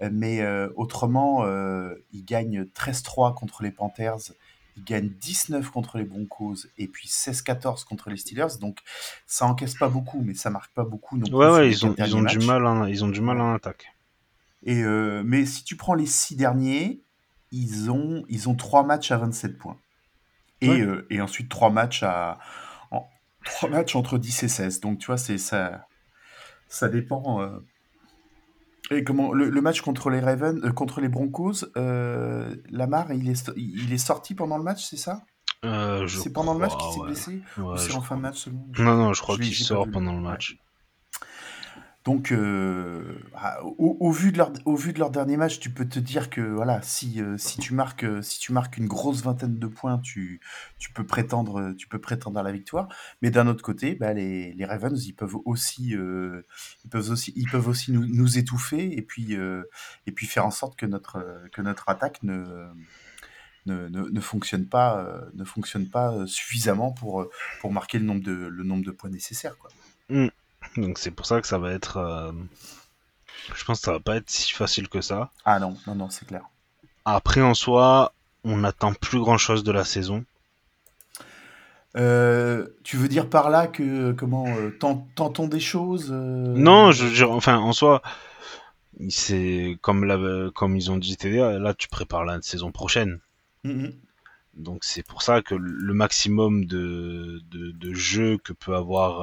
[0.00, 4.32] Euh, mais euh, autrement, euh, ils gagnent 13-3 contre les Panthers.
[4.78, 8.58] Ils gagnent 19 contre les Broncos et puis 16-14 contre les Steelers.
[8.60, 8.78] Donc,
[9.26, 12.26] ça encaisse pas beaucoup, mais ça marque pas beaucoup non Ouais, ouais, ils ont, ils
[12.26, 13.92] du mal, en, ils ont du mal en attaque.
[14.64, 17.00] Et euh, mais si tu prends les six derniers,
[17.50, 19.76] ils ont, ils ont trois matchs à 27 points.
[20.60, 20.80] Et, Ouais.
[20.80, 22.38] euh, et ensuite trois matchs à
[22.90, 23.08] en-
[23.44, 24.80] trois matchs entre 10 et 16.
[24.80, 25.86] Donc tu vois, c'est ça
[26.68, 27.40] ça dépend.
[27.42, 27.58] euh.
[28.90, 33.28] Et comment le, le match contre les Ravens, euh, contre les Broncos, euh, Lamar, il
[33.28, 35.22] est, il est sorti pendant le match, c'est ça?
[35.64, 37.06] Euh, C'est pendant le match qu'il s'est ouais.
[37.06, 37.42] blessé?
[37.58, 38.46] Ouais, Ou c'est en fin de match
[38.78, 40.58] Non, non, je crois qu'il sort pendant le match.
[42.04, 43.18] Donc, euh,
[43.76, 46.40] au, vu de leur, au vu de leur dernier match, tu peux te dire que
[46.40, 49.98] voilà, si, euh, si, tu marques, euh, si tu marques une grosse vingtaine de points,
[49.98, 50.40] tu,
[50.78, 52.88] tu, peux, prétendre, tu peux prétendre à la victoire.
[53.20, 57.50] Mais d'un autre côté, bah, les, les Ravens, ils peuvent aussi, ils peuvent aussi, ils
[57.50, 59.34] peuvent aussi nous, nous étouffer et puis,
[60.06, 61.22] et puis faire en sorte que notre,
[61.52, 62.68] que notre attaque ne,
[63.66, 67.28] ne, ne, ne fonctionne pas, ne fonctionne pas suffisamment pour,
[67.60, 69.58] pour marquer le nombre de, le nombre de points nécessaires.
[69.58, 69.70] Quoi.
[70.08, 70.28] Mm.
[70.80, 71.96] Donc c'est pour ça que ça va être.
[71.98, 72.32] euh,
[73.54, 75.30] Je pense que ça va pas être si facile que ça.
[75.44, 76.42] Ah non, non, non, c'est clair.
[77.04, 78.12] Après, en soi,
[78.44, 80.24] on n'attend plus grand chose de la saison.
[81.96, 86.92] Euh, tu veux dire par là que comment euh, tent- tentons des choses euh, Non,
[86.92, 88.02] je, je- enfin, en soi,
[89.08, 93.20] c'est comme, la, comme ils ont dit TDA, là, tu prépares la saison prochaine.
[93.64, 93.92] Mhm.
[94.54, 99.20] Donc c'est pour ça que le maximum de, de, de jeux que peut avoir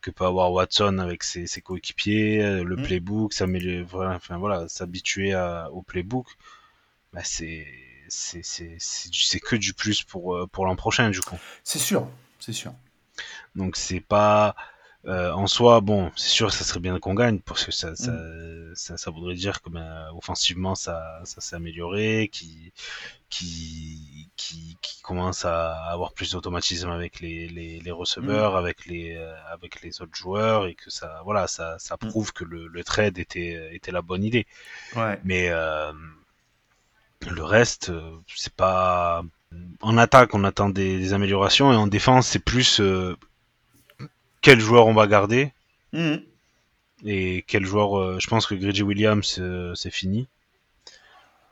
[0.00, 2.82] que peut avoir Watson avec ses, ses coéquipiers, euh, le Mm.
[2.82, 3.32] playbook,
[3.88, 5.34] voilà, enfin voilà, s'habituer
[5.72, 6.26] au playbook,
[7.12, 7.66] bah c'est
[8.08, 11.38] c'est que du plus pour euh, pour l'an prochain du coup.
[11.64, 12.08] C'est sûr,
[12.40, 12.72] c'est sûr.
[13.54, 14.54] Donc c'est pas
[15.06, 17.94] euh, en soi bon, c'est sûr que ça serait bien qu'on gagne parce que ça
[17.96, 18.12] ça,
[18.74, 22.72] ça, ça voudrait dire que ben, offensivement ça ça s'est amélioré, qui
[23.30, 29.16] qui qui qui commence à avoir plus d'automatisme avec les les, les receveurs, avec les
[29.16, 32.08] euh, avec les autres joueurs et que ça voilà ça ça Mm.
[32.08, 34.46] prouve que le, le trade était était la bonne idée.
[34.96, 35.18] Ouais.
[35.24, 35.92] Mais euh,
[37.30, 37.92] le reste,
[38.34, 39.22] c'est pas.
[39.80, 43.16] En attaque, on attend des, des améliorations et en défense, c'est plus euh,
[44.40, 45.52] quel joueur on va garder
[45.92, 46.22] Mhm.
[47.04, 47.98] et quel joueur.
[47.98, 50.28] euh, je pense que Gregy Williams, euh, c'est fini.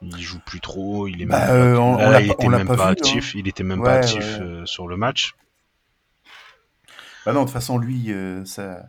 [0.01, 1.07] Il joue plus trop.
[1.07, 2.57] Il est Bah, même euh, pas, on- on là, l'a il pas- était on l'a
[2.59, 3.33] même pas pas vu, actif.
[3.35, 4.41] Il était même Ouais, pas actif ouais.
[4.45, 5.33] euh, sur le match.
[7.25, 8.87] Bah non, de toute façon, lui, euh, sa,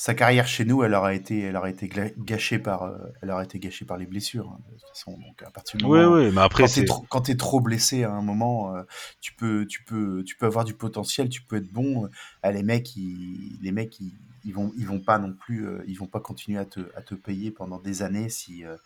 [0.00, 1.88] sa, carrière chez nous, elle aura été, elle aura été
[2.18, 4.48] gâchée par, euh, elle aura été gâchée par les blessures.
[4.48, 6.84] hein, de toute façon, donc à partir du Oui, moment, oui, mais après, quand t'es
[6.84, 8.82] trop, trop blessé à un moment, euh,
[9.20, 12.08] tu peux, tu peux, tu peux avoir du potentiel, tu peux être bon.
[12.42, 15.84] Ah, les mecs, ils, les mecs, ils, ils vont, ils vont pas non plus, euh,
[15.86, 18.76] ils vont pas continuer à te, à te payer pendant des années si, euh,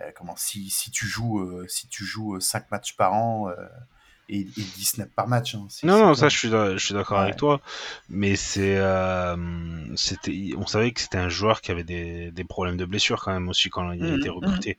[0.00, 3.50] euh, comment, si, si tu joues, euh, si tu joues 5 matchs par an.
[4.30, 5.54] Euh, et, et 10 snaps par match.
[5.54, 7.20] hein, Non, non, ça, je suis, d'a- je suis d'accord Ouais.
[7.20, 7.60] avec toi.
[8.08, 9.36] Mais c'est, euh,
[9.96, 13.32] c'était, on savait que c'était un joueur qui avait des, des problèmes de blessure quand
[13.34, 14.78] même aussi quand il a Mhm, été recruté.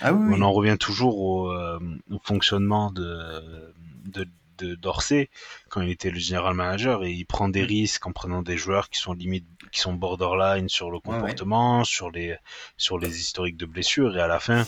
[0.00, 0.36] Ah oui, oui.
[0.36, 1.78] On en revient toujours au, euh,
[2.10, 3.74] au fonctionnement de,
[4.06, 4.26] de,
[4.58, 5.30] de Dorsey
[5.70, 7.66] quand il était le general manager et il prend des Mhm.
[7.66, 11.40] risques en prenant des joueurs qui sont limite, qui sont borderline sur le ouais.
[11.40, 12.36] comportement, sur les,
[12.78, 14.66] sur les historiques de blessures et à la fin,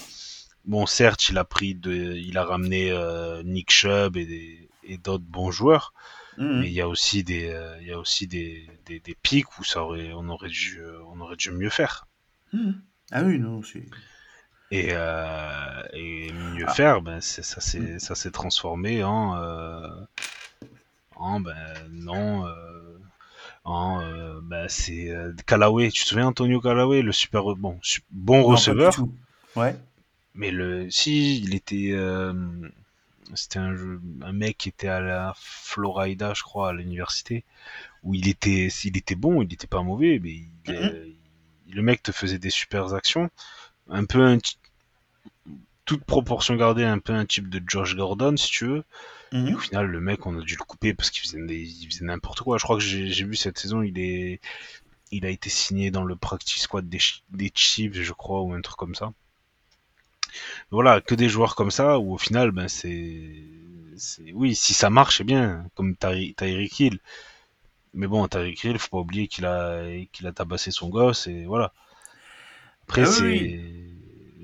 [0.69, 4.99] bon, certes, il a pris de, il a ramené euh, Nick Chubb et, des- et
[4.99, 5.95] d'autres bons joueurs,
[6.39, 6.61] Mhm.
[6.61, 9.59] mais il y a aussi des, euh, il y a aussi des, des, des pics
[9.59, 12.07] où ça aurait, on aurait dû, euh, on aurait dû mieux faire.
[12.53, 12.83] Mhm.
[13.11, 13.87] Ah oui, non, c'est.
[14.71, 16.75] Et, euh, et mieux Ah.
[16.75, 19.89] faire, ben, c'est, ça s'est, ça s'est transformé en, euh,
[21.17, 22.99] en, ben, non, euh,
[23.65, 25.91] en, euh, ben, c'est euh, Callaway.
[25.91, 28.95] Tu te souviens Antonio Callaway, le super, bon, su- bon Non, receveur?
[29.57, 29.77] Ouais.
[30.39, 32.33] Mais le, si, il était, euh,
[33.35, 37.45] c'était un, jeu- un mec qui était à la Florida, je crois, à l'université,
[38.05, 40.75] où il était, était bon, il était pas mauvais, mais il, Mhm.
[40.77, 41.07] euh,
[41.69, 43.31] il- le mec te faisait des super actions,
[43.91, 44.39] un peu un,
[45.85, 48.85] toute proportion gardée, un peu un type de Josh Gordon, si tu veux.
[49.33, 49.55] Et Mhm.
[49.55, 52.05] au final, le mec, on a dû le couper parce qu'il faisait, des- il faisait
[52.05, 52.59] n'importe quoi.
[52.59, 54.41] Je crois que j'ai vu cette saison, il est,
[55.13, 56.99] il a été signé dans le practice squad des,
[57.31, 59.13] des Chiefs, je crois, ou un truc comme ça.
[60.71, 63.35] Voilà, que des joueurs comme ça, où au final, ben c'est,
[64.35, 66.99] oui, si ça marche, c'est bien, comme Ty- Tyreek Hill.
[67.95, 71.47] Mais bon, Tyreek Hill, faut pas oublier qu'il a, qu'il a tabassé son gosse, et
[71.47, 71.73] voilà.
[72.83, 73.55] Après, Ah oui,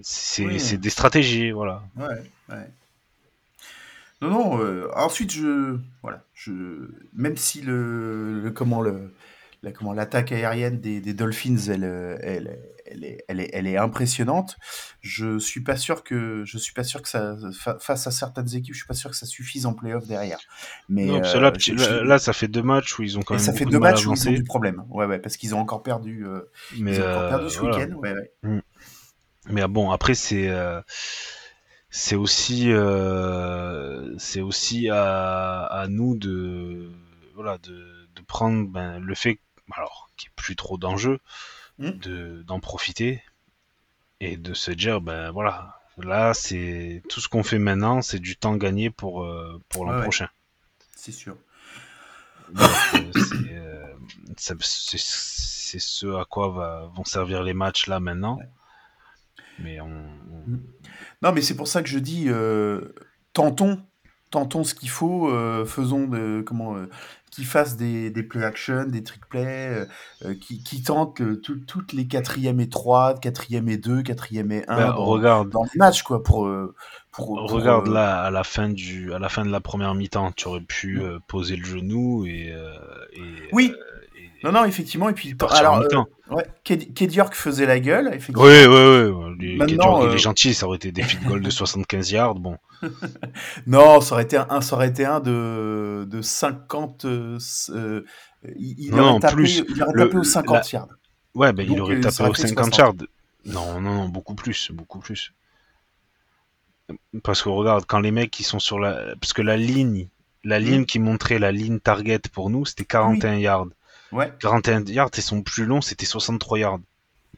[0.02, 0.78] c'est, oui.
[0.78, 1.82] des stratégies, voilà.
[1.96, 2.74] Ouais, ouais.
[4.20, 4.58] Non, non.
[4.62, 6.52] euh, ensuite, je, voilà, je,
[7.12, 9.14] même si le, le- comment le,
[9.62, 11.84] la- comment l'attaque aérienne des, des Dolphins, elle,
[12.22, 14.56] elle, elle est, elle est, elle est impressionnante.
[15.00, 18.54] Je suis pas sûr que, je suis pas sûr que ça, fa- face à certaines
[18.54, 20.40] équipes, je suis pas sûr que ça suffise en playoff derrière.
[20.88, 23.52] Mais Non, euh, là, ça fait deux matchs où ils ont quand et même ça
[23.52, 24.84] fait deux de matchs où ils ont du problème.
[24.90, 27.60] Ouais, ouais, parce qu'ils ont encore perdu, euh, Mais ils ont encore euh, perdu ce
[27.60, 27.64] voilà.
[27.64, 27.90] week-end.
[27.96, 28.60] Ouais, ouais.
[29.46, 30.80] Mais bon, après c'est euh,
[31.90, 36.90] c'est aussi euh, c'est aussi à, à nous de
[37.34, 39.38] voilà de, de prendre ben, le fait
[39.72, 41.18] alors qu'il n'y ait plus trop d'enjeux
[41.78, 41.90] Mm.
[41.90, 43.22] de d'en profiter
[44.20, 48.36] et de se dire ben voilà là c'est tout ce qu'on fait maintenant c'est du
[48.36, 50.28] temps gagné pour euh, pour l'an Ouais, prochain
[50.94, 51.36] C'est sûr.
[52.52, 53.86] Donc, euh, c'est, euh,
[54.36, 54.56] c'est
[54.98, 58.36] c'est ce à quoi va- vont servir les matchs là maintenant.
[58.38, 58.48] Ouais.
[59.58, 60.60] Mais on, on-
[61.22, 62.28] Non, mais c'est pour ça que je dis,
[63.32, 63.82] tentons,
[64.30, 66.88] tentons ce qu'il faut, euh, faisons de, comment, euh,
[67.34, 69.86] qu'ils fassent des, des play action, des trick play, euh,
[70.24, 74.52] euh, qui, qui tentent euh, tout- toutes les quatrième et 3, quatrième et 2, quatrième
[74.52, 76.74] et 1 Ben, dans, regarde, dans les matchs, quoi, pour, euh,
[77.12, 79.94] pour, pour, regarde euh, là à la fin du, à la fin de la première
[79.94, 81.02] mi-temps, tu aurais pu Mm.
[81.02, 82.72] euh, poser le genou et, euh,
[83.12, 83.72] et Oui.
[84.44, 87.80] Non, non, effectivement, et puis, et partir alors, euh, ouais, Ked Ked York faisait la
[87.80, 88.42] gueule, effectivement.
[88.42, 89.56] Oui, oui, oui.
[89.56, 92.34] Maintenant, il euh, est gentil, ça aurait été des field goals de 75 yards.
[92.34, 92.58] Bon,
[93.66, 97.38] Non, ça aurait été un, ça aurait été un de, de 50, euh,
[98.56, 99.64] il, il Non, aurait tapé, plus.
[99.68, 100.88] il aurait Le- tapé aux 50 yards.
[101.34, 102.78] ouais, ben il aurait euh, tapé aux fait 50 60.
[102.78, 103.08] yards.
[103.46, 105.32] Non, non, non, beaucoup plus, beaucoup plus.
[107.22, 110.08] Parce que regarde, quand les mecs qui sont sur la, parce que la ligne,
[110.44, 110.62] la Mm.
[110.64, 113.66] ligne qui montrait la ligne target pour nous, c'était 41 yards.
[114.14, 114.32] Ouais.
[114.40, 116.80] 41 yards et son plus long, c'était 63 yards.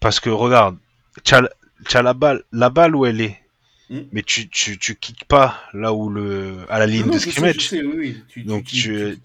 [0.01, 0.77] Parce que regarde,
[1.25, 3.39] t'as la balle, la balle où elle est,
[3.89, 4.01] Mm.
[4.11, 7.31] mais tu, tu, tu kicks pas là où le, à la ligne Non, de sais,
[7.31, 7.69] scrimmage.
[7.69, 9.17] sais, oui, Donc tu-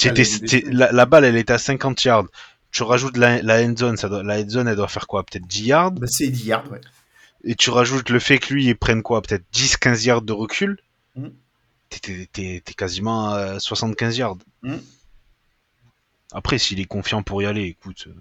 [0.72, 2.26] la, la balle elle est à 50 yards.
[2.72, 5.24] Tu rajoutes la, la end zone, ça doit, la end zone elle doit faire quoi
[5.24, 5.92] Peut-être 10 yards?
[5.94, 6.80] Bah, c'est 10 yards, ouais.
[7.44, 10.78] Et tu rajoutes le fait que lui il prenne quoi Peut-être 10-15 yards de recul?
[11.16, 11.30] Mm.
[11.90, 14.38] T'es- quasiment à 75 yards.
[14.62, 14.76] Mm.
[16.34, 18.14] Après s'il est confiant pour y aller, écoute, euh,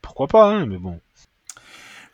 [0.00, 1.00] pourquoi pas hein, Mais bon.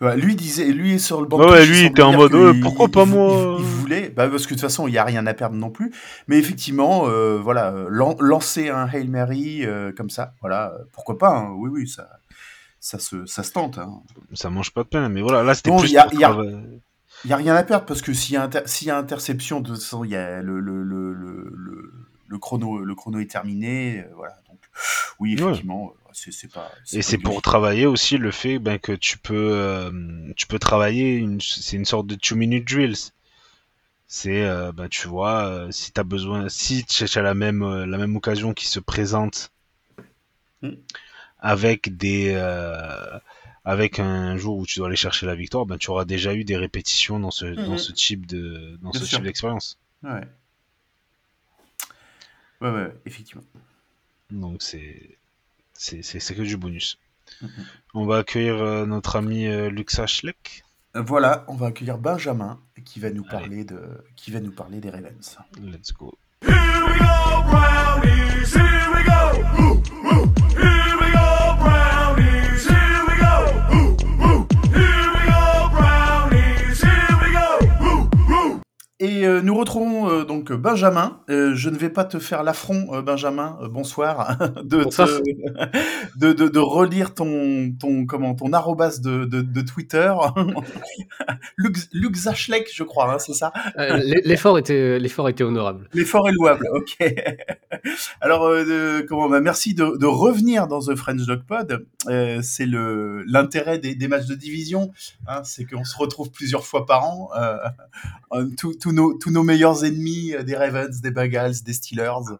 [0.01, 1.39] Ouais, lui disait, lui est sur le banc.
[1.39, 4.09] De ouais, lui, était en mode, euh, pourquoi il- pas il- moi Il, il voulait,
[4.11, 5.93] bah, parce que de toute façon, il n'y a rien à perdre non plus.
[6.29, 10.85] Mais effectivement, euh, voilà, euh, lan- lancer un Hail Mary euh, comme ça, voilà, euh,
[10.93, 12.09] pourquoi pas hein, Oui, oui, ça,
[12.79, 13.79] ça se, ça se tente.
[13.79, 13.91] hein.
[14.35, 16.13] Ça mange pas de pain, mais voilà, là c'était Non, plus il y a- pour
[16.15, 16.59] il y a- travailler.
[17.25, 19.61] Il n'y a rien à perdre parce que s'il y, a inter- y a interception,
[19.61, 21.13] de toute façon, il y a le, le, le,
[22.29, 23.99] le, chrono, le chrono est terminé.
[23.99, 24.35] euh, voilà,
[25.19, 26.73] oui, effectivement, euh, c'est pas.
[26.93, 29.91] Et c'est pour travailler aussi le fait ben, que tu peux, euh,
[30.37, 33.13] tu peux travailler, c'est une sorte de two-minute drills.
[34.07, 37.85] C'est, euh, ben, tu vois, euh, si tu as besoin, si tu as la même,
[37.85, 39.51] la même occasion qui se présente
[40.63, 40.71] Mm.
[41.39, 42.35] avec des,
[43.65, 46.45] avec un jour où tu dois aller chercher la victoire, ben, tu auras déjà eu
[46.45, 47.79] des répétitions dans ce, dans Mhm.
[47.79, 49.19] ce type de, dans Bien ce sûr.
[49.19, 49.79] type d'expérience.
[50.03, 50.23] Ouais.
[52.61, 53.45] Ouais, ouais, effectivement.
[54.31, 55.19] Donc c'est,
[55.73, 56.99] c'est, c'est, c'est que du bonus.
[57.43, 57.51] Mhm.
[57.95, 60.65] On va accueillir euh, notre ami euh, Luxa Schleck.
[60.97, 63.31] Euh, Voilà, on va accueillir Benjamin qui va nous Allez.
[63.41, 63.81] parler de,
[64.17, 65.37] qui va nous parler des Ravens.
[65.61, 66.15] Let's go.
[66.43, 68.55] Here we go, brownies.
[68.55, 69.21] Here we go.
[69.61, 70.27] Ooh, ooh.
[70.57, 72.65] Here we go, brownies.
[72.67, 73.35] Here we go.
[73.75, 74.47] Ooh, ooh.
[74.73, 76.81] Here we go, brownies.
[76.81, 77.49] Here we go.
[77.85, 78.61] Ooh, ooh.
[79.19, 81.19] Et euh, nous retrouvons euh, donc Benjamin.
[81.29, 83.59] Euh, je ne vais pas te faire l'affront, Benjamin.
[83.69, 84.39] bonsoir.
[84.65, 85.09] de, Bonsoir.
[85.09, 90.13] te- de, de, de relire ton, ton, comment, ton arrobas de, de, Twitter.
[91.57, 93.53] Lux, Luxachlek, je crois, hein, c'est ça?
[93.77, 95.89] L'e- L'effort était, l'effort était honorable.
[95.95, 96.97] L'effort est louable, ok.
[98.21, 98.49] Alors,
[99.09, 101.87] comment, bah, merci de, revenir dans The French Dog Pod.
[102.43, 104.93] C'est le l'intérêt des, des matchs de division,
[105.27, 107.31] hein, c'est qu'on se retrouve plusieurs fois par an.
[108.57, 112.39] Tous tous tous nos meilleurs ennemis, euh, des Ravens, des Bengals, des Steelers.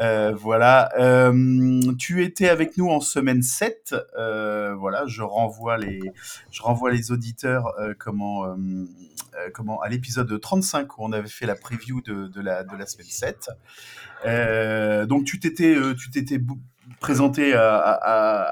[0.00, 0.90] Euh, voilà.
[0.98, 3.94] Euh, tu étais avec nous en semaine 7.
[4.16, 6.00] Euh, voilà, je renvoie les,
[6.50, 8.56] je renvoie les auditeurs comment,
[9.52, 13.06] comment, à l'épisode 35 où on avait fait la preview de, la, de la semaine
[13.06, 13.50] 7.
[14.26, 15.76] Euh, donc tu t'étais,
[16.12, 16.46] tu
[16.98, 18.46] présenté à, à,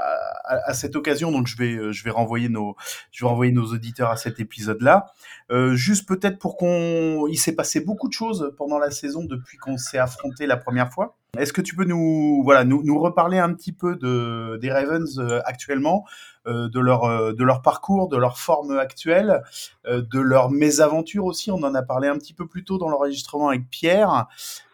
[0.44, 2.76] à, cette occasion, donc je vais, je vais renvoyer nos,
[3.10, 5.06] je vais renvoyer nos auditeurs à cet épisode-là.
[5.50, 9.56] Euh, juste peut-être pour qu'on, il s'est passé beaucoup de choses pendant la saison depuis
[9.56, 11.16] qu'on s'est affronté la première fois.
[11.38, 15.18] Est-ce que tu peux nous, voilà, nous, nous reparler un petit peu de, des Ravens
[15.18, 16.04] euh, actuellement,
[16.46, 19.42] euh, de leur, de leur parcours, de leur forme actuelle,
[19.86, 21.50] de leur mésaventure aussi?
[21.50, 24.26] On en a parlé un petit peu plus tôt dans l'enregistrement avec Pierre.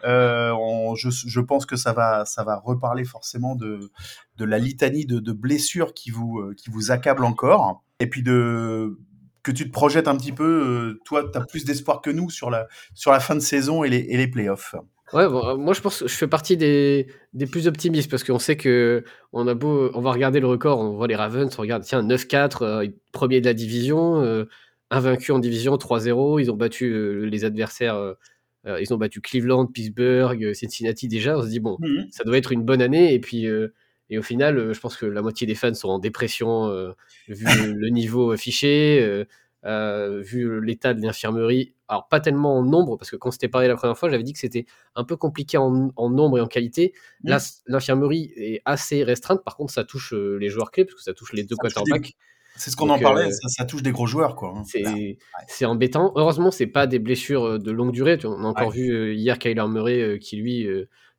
[0.03, 3.91] Je, pense que ça va, ça va reparler forcément de,
[4.37, 7.83] de la litanie de, de blessures qui vous, qui vous accable encore.
[8.01, 8.99] Et puis de
[9.45, 12.31] que tu te projettes un petit peu, euh, toi, tu as plus d'espoir que nous
[12.31, 14.75] sur la, sur la fin de saison et les, et les playoffs.
[15.13, 18.25] Ouais, bon, euh, moi je pense que je fais partie des, des plus optimistes parce
[18.25, 21.55] qu'on sait que on a beau, on va regarder le record, on voit les Ravens,
[21.59, 24.47] on regarde, tiens, 9-4, euh, premier de la division, euh,
[24.91, 28.15] invaincu en division 3-0, ils ont battu euh, les adversaires,
[28.67, 31.77] ils ont battu Cleveland, Pittsburgh, Cincinnati déjà, on se dit bon,
[32.11, 33.47] ça doit être une bonne année et puis
[34.11, 36.93] et au final, euh, je pense que la moitié des fans sont en dépression euh,
[37.29, 37.45] vu
[37.77, 39.01] le, niveau affiché.
[39.67, 41.75] euh, vu l'état de l'infirmerie.
[41.89, 44.35] Alors, pas tellement en nombre, parce que quand c'était parlé la première fois, j'avais dit
[44.35, 46.93] que c'était un peu compliqué en, en nombre et en qualité.
[47.23, 47.29] Mm.
[47.31, 49.43] Là, l'infirmerie est assez restreinte.
[49.43, 52.13] Par contre, ça touche les joueurs clés, parce que ça touche les deux quarterbacks.
[52.57, 54.53] C'est ce qu'on en parlait, euh, ça, ça touche des gros joueurs, quoi.
[54.57, 54.63] hein.
[54.67, 55.17] C'est
[55.49, 56.13] c'est embêtant.
[56.15, 58.19] Heureusement, c'est pas des blessures de longue durée.
[58.25, 58.75] On a encore Ouais.
[58.77, 60.69] vu hier Kyler Murray qui lui,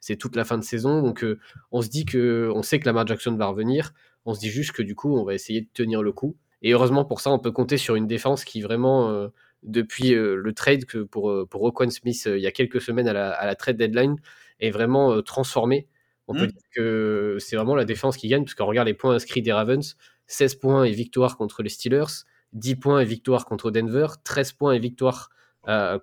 [0.05, 1.01] c'est toute la fin de saison.
[1.01, 1.39] Donc, euh,
[1.71, 3.93] on se dit que, on sait que Lamar Jackson va revenir.
[4.25, 6.37] On se dit juste que du coup, on va essayer de tenir le coup.
[6.61, 9.27] Et heureusement pour ça, on peut compter sur une défense qui vraiment, euh,
[9.63, 13.13] depuis euh, le trade que pour pour Roquan Smith il y a quelques semaines à
[13.13, 14.17] la, à la trade deadline,
[14.59, 15.87] est vraiment transformée.
[16.27, 16.47] On peut Mm.
[16.47, 19.53] dire que c'est vraiment la défense qui gagne, parce qu'on regarde les points inscrits des
[19.53, 19.95] Ravens
[20.27, 24.73] 16 points et victoire contre les Steelers, 10 points et victoire contre Denver, 13 points
[24.73, 25.29] et victoire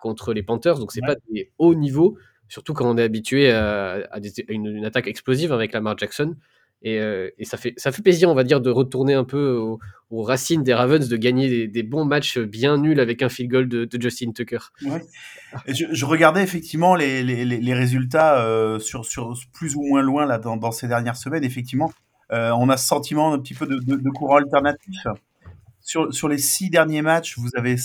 [0.01, 0.79] contre les Panthers.
[0.79, 1.07] Donc, c'est Ouais.
[1.07, 2.17] pas des hauts niveaux,
[2.53, 6.37] surtout quand on est habitué à, une, attaque explosive avec Lamar Jackson.
[6.83, 9.57] Et, euh, et ça, fait, ça fait plaisir, on va dire, de retourner un peu
[10.11, 13.69] aux, racines des Ravens, de gagner des, bons matchs bien nuls avec un field goal
[13.69, 14.59] de, Justin Tucker.
[15.67, 19.03] Je, regardais effectivement les, résultats euh, sur,
[19.55, 21.45] plus ou moins loin là, dans, ces dernières semaines.
[21.45, 21.91] Effectivement,
[22.33, 25.07] euh, on a ce sentiment un petit peu de courant alternatif.
[25.83, 27.77] Sur, les six derniers matchs, vous avez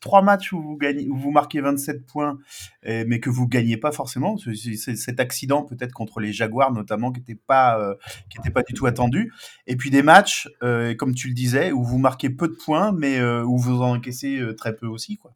[0.00, 2.38] trois matchs où vous, gagnez, où vous marquez 27 points,
[2.84, 4.36] mais que vous gagnez pas forcément.
[4.38, 7.94] C'est cet accident peut-être contre les Jaguars notamment qui n'était pas, euh,
[8.52, 9.32] pas du tout attendu.
[9.66, 12.92] Et puis des matchs, euh, comme tu le disais, où vous marquez peu de points,
[12.92, 15.16] mais euh, où vous en encaissez très peu aussi.
[15.16, 15.32] Quoi.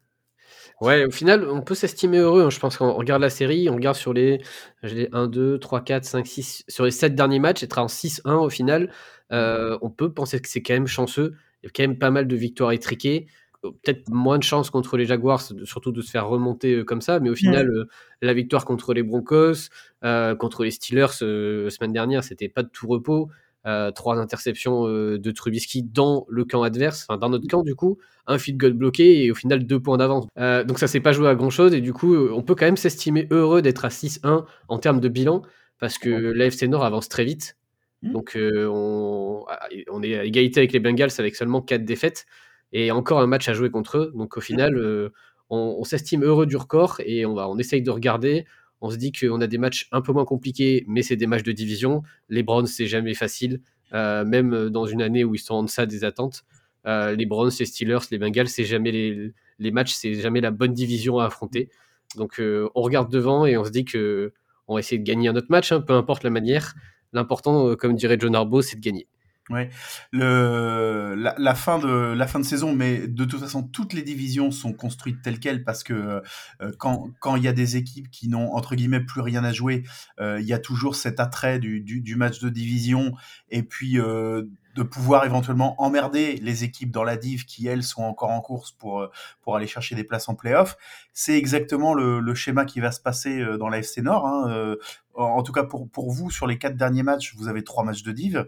[0.81, 2.43] Ouais, au final, on peut s'estimer heureux.
[2.43, 2.49] hein.
[2.49, 4.41] Je pense qu'on regarde la série, on regarde sur les,
[4.81, 8.33] les 1, 2, 3, 4, 5, 6, sur les 7 derniers matchs, être en 6-1
[8.33, 8.91] au final,
[9.29, 11.35] on peut penser que c'est quand même chanceux.
[11.63, 13.27] Il y a quand même pas mal de victoires étriquées.
[13.65, 17.01] Euh, Peut-être moins de chance contre les Jaguars, surtout de se faire remonter euh, comme
[17.01, 17.85] ça, mais au final, euh,
[18.21, 19.69] la victoire contre les Broncos,
[20.01, 23.29] contre les Steelers la semaine dernière, c'était pas de tout repos.
[23.65, 27.75] Euh, trois interceptions euh, de Trubisky dans le camp adverse, enfin dans notre camp du
[27.75, 27.97] coup,
[28.27, 30.25] un field goal bloqué et au final deux points d'avance.
[30.37, 32.65] Euh, donc ça s'est pas joué à grand chose et du coup on peut quand
[32.65, 35.43] même s'estimer heureux d'être à 6-1 en termes de bilan
[35.79, 37.55] parce que l'AFC Nord avance très vite.
[38.03, 38.11] Mm.
[38.11, 39.45] Donc euh, on,
[39.89, 42.25] on est à égalité avec les Bengals avec seulement 4 défaites
[42.71, 44.11] et encore un match à jouer contre eux.
[44.15, 45.11] Donc au final
[45.49, 48.45] on, on s'estime heureux du record et on, va, on essaye de regarder.
[48.81, 51.43] On se dit qu'on a des matchs un peu moins compliqués, mais c'est des matchs
[51.43, 52.03] de division.
[52.27, 53.61] Les Browns, c'est jamais facile,
[53.93, 56.43] euh, même dans une année où ils sont en deçà des attentes.
[56.85, 60.51] Euh, les Browns, les Steelers, les Bengals, c'est jamais les, les matchs, c'est jamais la
[60.51, 61.69] bonne division à affronter.
[62.17, 64.33] Donc euh, on regarde devant et on se dit que
[64.67, 66.73] on va essayer de gagner un autre match, hein, peu importe la manière.
[67.13, 69.07] L'important, euh, comme dirait John Harbaugh, c'est de gagner.
[69.49, 69.69] Ouais.
[70.11, 74.51] Le, la, fin de, la fin de saison, mais de toute façon, toutes les divisions
[74.51, 76.23] sont construites telles quelles parce que
[76.61, 79.83] euh, quand il y a des équipes qui n'ont entre guillemets plus rien à jouer,
[80.21, 83.15] euh, il y a toujours cet attrait du, du, match de division
[83.49, 84.43] et puis euh,
[84.75, 88.71] de pouvoir éventuellement emmerder les équipes dans la div qui elles sont encore en course
[88.71, 89.09] pour
[89.41, 90.77] pour aller chercher des places en playoff.
[91.13, 94.25] C'est exactement le, schéma qui va se passer euh, dans la FC Nord.
[94.25, 94.49] Hein.
[94.49, 94.75] Euh,
[95.13, 98.03] en tout cas pour pour vous sur les quatre derniers matchs, vous avez trois matchs
[98.03, 98.45] de div.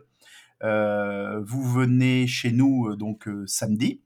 [0.63, 4.01] Euh, vous venez chez nous euh, donc euh, samedi.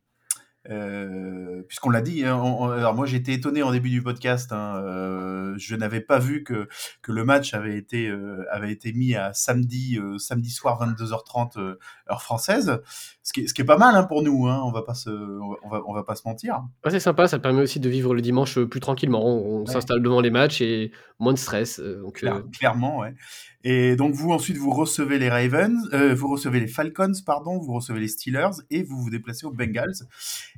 [0.70, 4.52] Euh, puisqu'on l'a dit, hein, on, on, alors moi j'étais étonné en début du podcast.
[4.52, 6.68] Hein, euh, je n'avais pas vu que
[7.02, 11.80] que le match avait été euh, avait été mis à samedi samedi soir 22h30 euh,
[12.12, 12.82] heure française,
[13.24, 14.48] ce qui est, ce qui est pas mal hein, pour nous.
[14.48, 16.62] On va pas se on va on va pas se mentir.
[16.84, 19.26] Ouais, c'est sympa, ça permet aussi de vivre le dimanche plus tranquillement.
[19.26, 19.72] On, ouais.
[19.72, 21.80] s'installe devant les matchs et moins de stress.
[21.80, 23.16] Donc Claire, clairement, ouais.
[23.64, 27.74] Et donc vous ensuite vous recevez les Ravens, euh, vous recevez les Falcons, pardon, vous
[27.74, 30.06] recevez les Steelers et vous vous déplacez aux Bengals.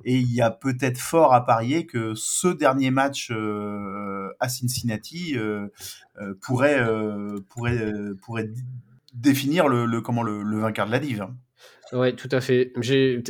[0.05, 5.35] Et il y a peut-être fort à parier que ce dernier match euh, à Cincinnati
[5.35, 5.67] euh,
[6.41, 6.79] pourrait
[7.49, 7.91] pourrait
[8.21, 8.49] pourrait
[9.15, 11.23] définir le, le comment le, le, vainqueur de la div.
[11.23, 11.35] Hein.
[11.93, 12.71] Ouais, tout à fait.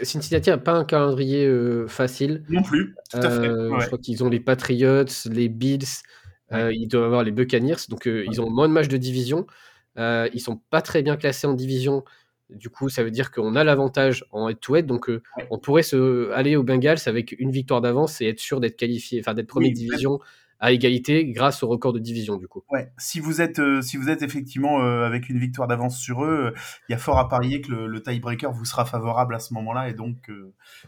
[0.03, 1.49] Cincinnati n'a pas un calendrier
[1.87, 2.43] facile.
[2.49, 3.49] Non plus, tout à fait.
[3.49, 3.79] Ouais.
[3.79, 5.87] Je crois qu'ils ont les Patriots, les Bills,
[6.51, 6.57] ouais.
[6.57, 8.25] euh, ils doivent avoir les Buccaneers, donc euh, ouais.
[8.31, 9.45] ils ont moins de matchs de division.
[9.97, 12.03] Euh, ils sont pas très bien classés en division.
[12.49, 16.31] Du coup, ça veut dire qu'on a l'avantage en head-to-head, donc euh, on pourrait se
[16.31, 19.69] aller aux Bengals avec une victoire d'avance et être sûr d'être qualifié, enfin d'être première
[19.69, 20.19] oui, division
[20.59, 22.61] à égalité grâce au record de division du coup.
[22.69, 26.23] Ouais, si vous êtes euh, si vous êtes effectivement euh, avec une victoire d'avance sur
[26.23, 26.53] eux,
[26.87, 29.53] il y a fort à parier que le, le tie-breaker vous sera favorable à ce
[29.53, 30.29] moment-là et donc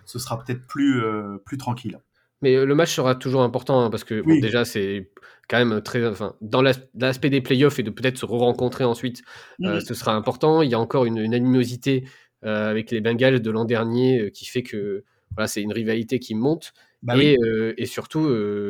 [0.05, 1.01] ce sera peut-être plus
[1.45, 1.99] plus tranquille.
[2.43, 5.09] Mais euh, le match sera toujours important hein, parce que bon, déjà c'est
[5.47, 9.23] quand même très enfin dans l'aspect des playoffs et de peut-être se re-rencontrer ensuite,
[9.59, 9.65] mmh.
[9.65, 10.61] euh, ce sera important.
[10.61, 12.05] Il y a encore une, une animosité
[12.45, 16.19] euh, avec les Bengals de l'an dernier euh, qui fait que voilà c'est une rivalité
[16.19, 16.73] qui monte.
[17.01, 17.73] Bah et, oui.
[17.77, 18.29] et, surtout,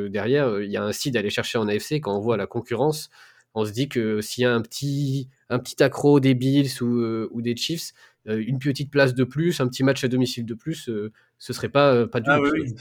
[0.10, 2.00] derrière, il y a un seed à aller chercher en AFC.
[2.02, 3.12] Quand on voit la concurrence,
[3.54, 7.04] on se dit que s'il y a un petit, un petit accro des Bills ou,
[7.30, 7.92] ou des Chiefs,
[8.26, 10.90] une petite place de plus, un petit match à domicile de plus,
[11.38, 12.74] ce serait pas, pas du Ah oui, oui.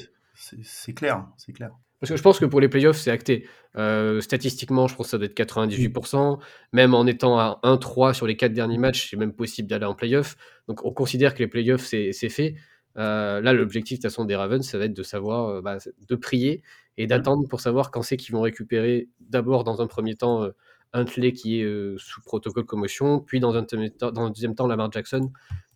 [0.62, 1.70] C'est clair, c'est clair.
[2.01, 3.47] Parce que je pense que pour les playoffs, c'est acté.
[3.76, 6.40] Euh, statistiquement, je pense que ça doit être 98%.
[6.72, 9.95] Même en étant à 1-3 sur les quatre derniers matchs, c'est même possible d'aller en
[9.95, 10.36] playoff.
[10.66, 12.57] Donc on considère que les playoffs, c'est fait.
[12.99, 15.78] Euh, là, l'objectif de toute façon des Ravens, ça va être de savoir, euh, bah,
[16.09, 16.64] de prier
[16.99, 20.47] et d'attendre pour savoir quand c'est qu'ils vont récupérer d'abord dans un premier temps
[20.93, 25.30] Huntley qui est sous protocole commotion, puis dans un, deuxième temps- Lamar Jackson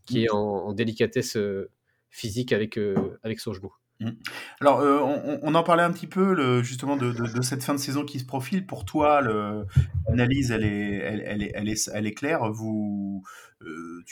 [0.07, 1.39] qui est en, délicatesse
[2.11, 2.79] physique avec,
[3.23, 3.73] avec son genou.
[4.61, 5.01] Alors, euh,
[5.43, 8.67] on, en parlait un petit peu justement de, cette fin de saison qui se profile.
[8.67, 9.21] Pour toi,
[10.09, 12.51] l'analyse, elle est, elle, est, elle est, elle est claire.
[12.53, 13.23] Vous,
[13.63, 14.05] euh,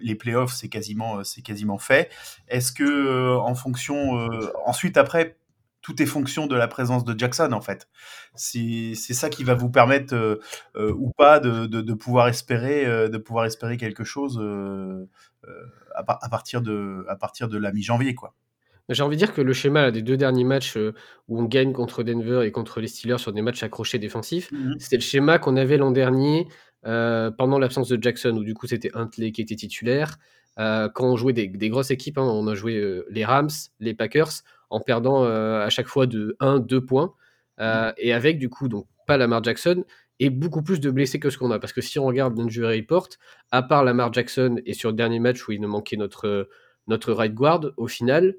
[0.00, 2.10] les, playoffs, c'est quasiment, c'est quasiment fait.
[2.48, 5.36] Est-ce que, euh, en fonction, euh, ensuite après,
[5.82, 7.88] tout est fonction de la présence de Jackson en fait?
[8.34, 10.40] C'est ça qui va vous permettre euh,
[10.76, 15.08] euh, ou pas de, pouvoir espérer, euh, de pouvoir espérer quelque chose euh,
[15.44, 18.34] euh, à, à partir de, à partir de la mi-janvier quoi.
[18.90, 20.92] J'ai envie de dire que le schéma là, des deux derniers matchs euh,
[21.28, 24.96] où on gagne contre Denver et contre les Steelers sur des matchs accrochés défensifs, c'était
[24.96, 26.46] le schéma qu'on avait l'an dernier
[26.86, 30.18] euh, pendant l'absence de Jackson, où du coup c'était Huntley qui était titulaire.
[30.58, 33.94] Euh, quand on jouait des, des grosses équipes, hein, on a joué les Rams, les
[33.94, 37.14] Packers, en perdant à chaque fois de 1-2 points.
[37.60, 39.84] Euh, Et avec du coup, donc pas Lamar Jackson,
[40.18, 41.58] et beaucoup plus de blessés que ce qu'on a.
[41.58, 43.08] Parce que si on regarde l'injury report,
[43.50, 46.48] à part Lamar Jackson et sur le dernier match où il nous manquait notre,
[46.86, 48.34] notre right guard, au final,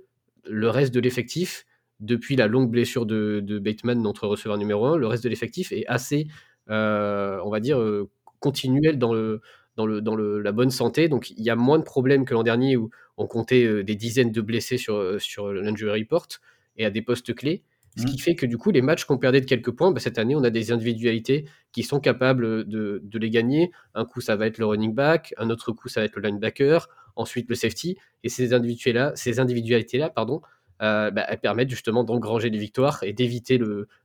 [0.46, 1.66] le reste de l'effectif,
[2.00, 5.72] depuis la longue blessure de, de Bateman, notre receveur numéro 1, le reste de l'effectif
[5.72, 6.28] est assez,
[6.70, 9.42] euh, on va dire, euh, continuel dans, le,
[9.76, 11.08] dans, le, dans le, la bonne santé.
[11.08, 13.96] Donc il y a moins de problèmes que l'an dernier où on comptait euh, des
[13.96, 16.28] dizaines de blessés sur, sur l'injury report
[16.76, 17.64] et à des postes clés.
[17.98, 20.18] Ce qui fait que du coup, les matchs qu'on perdait de quelques points, bah, cette
[20.18, 23.72] année, on a des individualités qui sont capables de, de les gagner.
[23.96, 26.22] Un coup, ça va être le running back, un autre coup, ça va être le
[26.22, 27.98] linebacker, ensuite le safety.
[28.24, 30.42] Et ces individualités-là, ces individualités-là pardon,
[30.82, 33.62] euh, bah, permettent justement d'engranger des victoires et d'éviter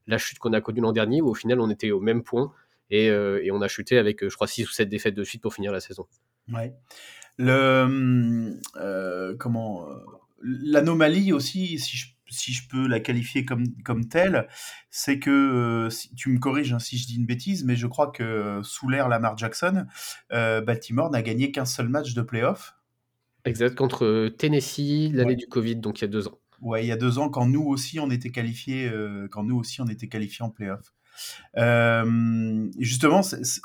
[0.07, 2.53] la chute qu'on a connue l'an dernier, où au final, on était au même point.
[2.91, 5.25] Et, euh, et on a chuté avec, euh, je crois, 6 ou 7 défaites de
[5.25, 6.07] suite pour finir la saison.
[6.53, 6.75] Ouais.
[7.39, 8.59] Le
[9.39, 9.89] comment
[10.43, 14.47] l'anomalie aussi, si je, si je peux la qualifier comme comme telle,
[14.91, 18.11] c'est que si, tu me corriges hein, si je dis une bêtise, mais je crois
[18.11, 19.87] que sous l'ère Lamar Jackson,
[20.31, 22.76] Baltimore n'a gagné qu'un seul match de playoff.
[23.47, 25.37] Exact, contre euh, Tennessee, l'année Ouais.
[25.37, 26.39] du Covid, donc il y a deux ans.
[26.61, 29.57] Ouais, il y a deux ans, quand nous aussi on était qualifiés, euh, quand nous
[29.57, 30.93] aussi on était qualifiés en playoff.
[31.57, 33.23] Euh, justement,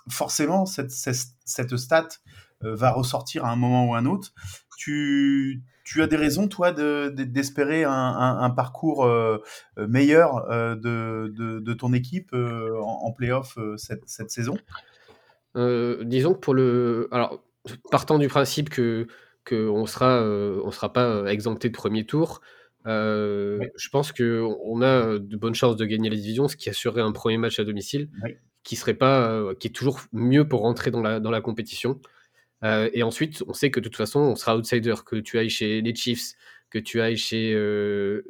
[0.10, 2.08] forcément, cette, cette, cette stat
[2.64, 4.34] euh, va ressortir à un moment ou un autre.
[4.78, 9.08] Tu, tu as des raisons, toi, de- de- d'espérer un, un, un parcours
[9.78, 14.58] meilleur de, de, de ton équipe en, en playoff cette, cette saison?
[15.56, 17.10] Disons que pour le.
[17.12, 17.44] Alors,
[17.92, 19.08] partant du principe que
[19.48, 22.42] qu'on sera, euh, on sera pas euh, exempté de premier tour,
[22.88, 23.72] euh, Ouais.
[23.76, 27.02] je pense qu'on on a de bonnes chances de gagner la division, ce qui assurerait
[27.02, 28.40] un premier match à domicile, Ouais.
[28.64, 32.00] qui serait pas, euh, qui est toujours mieux pour rentrer dans la, dans la compétition.
[32.64, 35.50] Euh, et ensuite, on sait que de toute façon, on sera outsider, que tu ailles
[35.50, 36.34] chez les Chiefs,
[36.70, 37.54] que tu ailles chez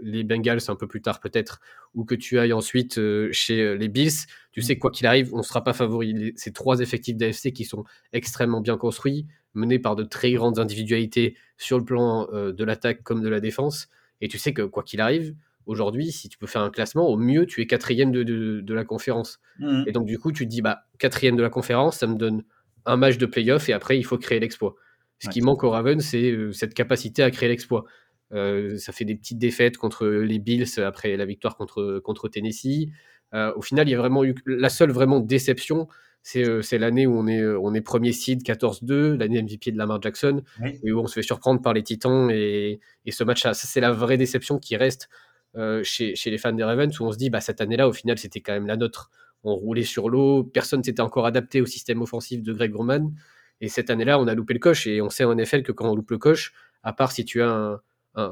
[0.01, 1.59] les Bengals un peu plus tard peut-être,
[1.93, 2.99] ou que tu ailles ensuite
[3.31, 6.33] chez les Bills, tu sais que quoi qu'il arrive, on ne sera pas favori.
[6.35, 7.83] Ces trois effectifs d'AFC qui sont
[8.13, 13.03] extrêmement bien construits, menés par de très grandes individualités sur le plan euh, de l'attaque
[13.03, 13.87] comme de la défense.
[14.21, 15.35] Et tu sais que quoi qu'il arrive,
[15.65, 18.73] aujourd'hui, si tu peux faire un classement, au mieux, tu es quatrième de, de, de
[18.73, 19.39] la conférence.
[19.59, 19.83] Mhm.
[19.87, 22.43] Et donc, du coup, tu te dis, bah, quatrième de la conférence, ça me donne
[22.85, 24.75] un match de playoff et après, il faut créer l'exploit.
[25.19, 25.33] Ce Ouais.
[25.33, 27.85] qui manque aux Ravens, c'est euh, cette capacité à créer l'exploit.
[28.33, 32.87] Euh, ça fait des petites défaites contre les Bills après la victoire contre, contre Tennessee.
[33.33, 35.87] Euh, au final, il y a vraiment eu la seule vraiment déception,
[36.23, 39.71] c'est euh, c'est l'année où on est, euh, on est premier seed 14-2, l'année MVP
[39.71, 40.79] de Lamar Jackson, Oui.
[40.83, 42.29] et où on se fait surprendre par les Titans.
[42.31, 45.09] Et, et ce match-là, ça, c'est la vraie déception qui reste
[45.55, 47.93] euh, chez, chez les fans des Ravens, où on se dit, bah, cette année-là, au
[47.93, 49.09] final, c'était quand même la nôtre.
[49.43, 53.11] On roulait sur l'eau, personne s'était encore adapté au système offensif de Greg Roman.
[53.59, 54.85] Et cette année-là, on a loupé le coche.
[54.87, 56.53] Et on sait en NFL que quand on loupe le coche,
[56.83, 57.81] à part si tu as un, un,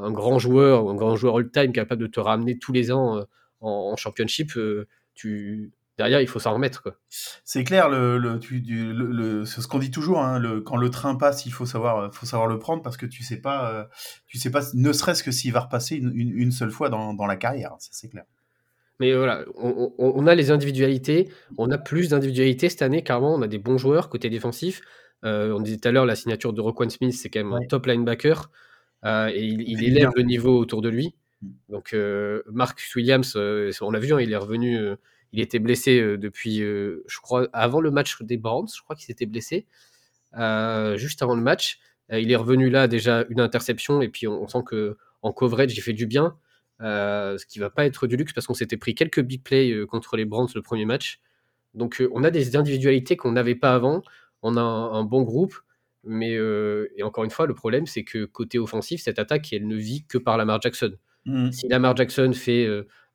[0.03, 3.23] un grand joueur, un grand joueur all-time capable de te ramener tous les ans euh,
[3.61, 5.71] en, en championship, euh, tu...
[5.99, 6.81] derrière, il faut s'en remettre.
[6.81, 6.95] Quoi.
[7.43, 10.21] C'est clair, le, le, tu, du- le, le- c'est ce qu'on dit toujours.
[10.21, 13.05] Hein, le, quand le train passe, il faut savoir, faut savoir le prendre parce que
[13.05, 13.83] tu sais pas, euh,
[14.25, 17.13] tu sais pas, ne serait-ce que s'il va repasser une, une, une seule fois dans,
[17.13, 17.75] dans la carrière.
[17.79, 18.23] Ça c'est clair.
[19.01, 23.35] Mais voilà, on, on- on a les individualités, on a plus d'individualités cette année, carrément,
[23.35, 24.81] on a des bons joueurs côté défensif.
[25.25, 27.65] Euh, on disait tout à l'heure, la signature de Roquan Smith, c'est quand même un
[27.67, 28.49] top linebacker,
[29.03, 30.11] euh, et il, élève bien.
[30.15, 31.13] le niveau autour de lui.
[31.41, 31.47] Mm.
[31.69, 34.77] Donc, euh, Marcus Williams, on l'a vu, hein, il est revenu,
[35.31, 38.95] il était blessé euh, depuis, euh, je crois, avant le match des Browns, je crois
[38.95, 39.67] qu'il s'était blessé,
[40.37, 41.79] euh, juste avant le match.
[42.11, 45.77] Il est revenu là, déjà une interception, et puis on, on sent que en coverage,
[45.77, 46.37] il fait du bien.
[46.81, 49.71] Euh, ce qui va pas être du luxe parce qu'on s'était pris quelques big plays
[49.71, 51.19] euh, contre les Browns le premier match.
[51.73, 54.01] Donc euh, on a des individualités qu'on n'avait pas avant.
[54.43, 55.55] On a un, un bon groupe.
[56.05, 59.75] Mais et encore une fois, le problème, c'est que côté offensif, cette attaque, elle ne
[59.75, 60.93] vit que par Lamar Jackson.
[61.25, 61.51] Mm.
[61.51, 62.65] Si Lamar Jackson fait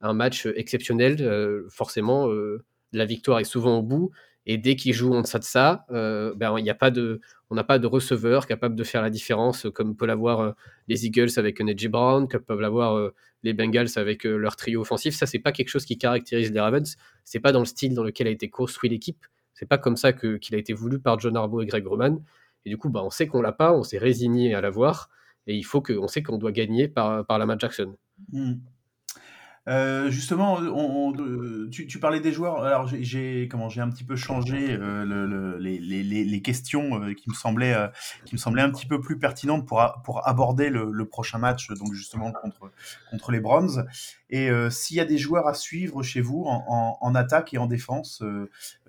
[0.05, 4.11] un match exceptionnel, euh, forcément, euh, la victoire est souvent au bout.
[4.47, 7.55] Et dès qu'il joue en deçà de ça, euh, ben, y a pas de, on
[7.55, 10.53] n'a pas de receveur capable de faire la différence, euh, comme peut l'avoir euh,
[10.87, 14.83] les Eagles avec Najee Brown, comme peuvent l'avoir euh, les Bengals avec euh, leur trio
[14.83, 15.15] offensif.
[15.15, 16.97] Ça, c'est pas quelque chose qui caractérise les Ravens.
[17.25, 19.25] C'est pas dans le style dans lequel a été construit l'équipe.
[19.55, 22.23] C'est pas comme ça que- qu'il a été voulu par John Harbaugh et Greg Roman.
[22.67, 25.09] Et du coup, bah, on sait qu'on l'a pas, on s'est résigné à l'avoir.
[25.47, 27.97] Et il faut que, on sait qu'on doit gagner par, par Lamar Jackson.
[28.33, 28.55] Mm.
[29.67, 32.63] Euh, justement, euh, tu, parlais des joueurs.
[32.65, 37.35] Alors, j'ai- comment j'ai un petit peu changé euh, le- le- les, questions qui me
[37.35, 37.75] semblaient
[38.27, 41.95] qui me semblaient un petit peu plus pertinentes pour pour aborder le, prochain match, donc
[41.95, 42.71] justement contre
[43.11, 43.87] contre les Browns.
[44.29, 47.67] Et s'il y a des joueurs à suivre chez vous en, en- attaque et en
[47.67, 48.23] défense,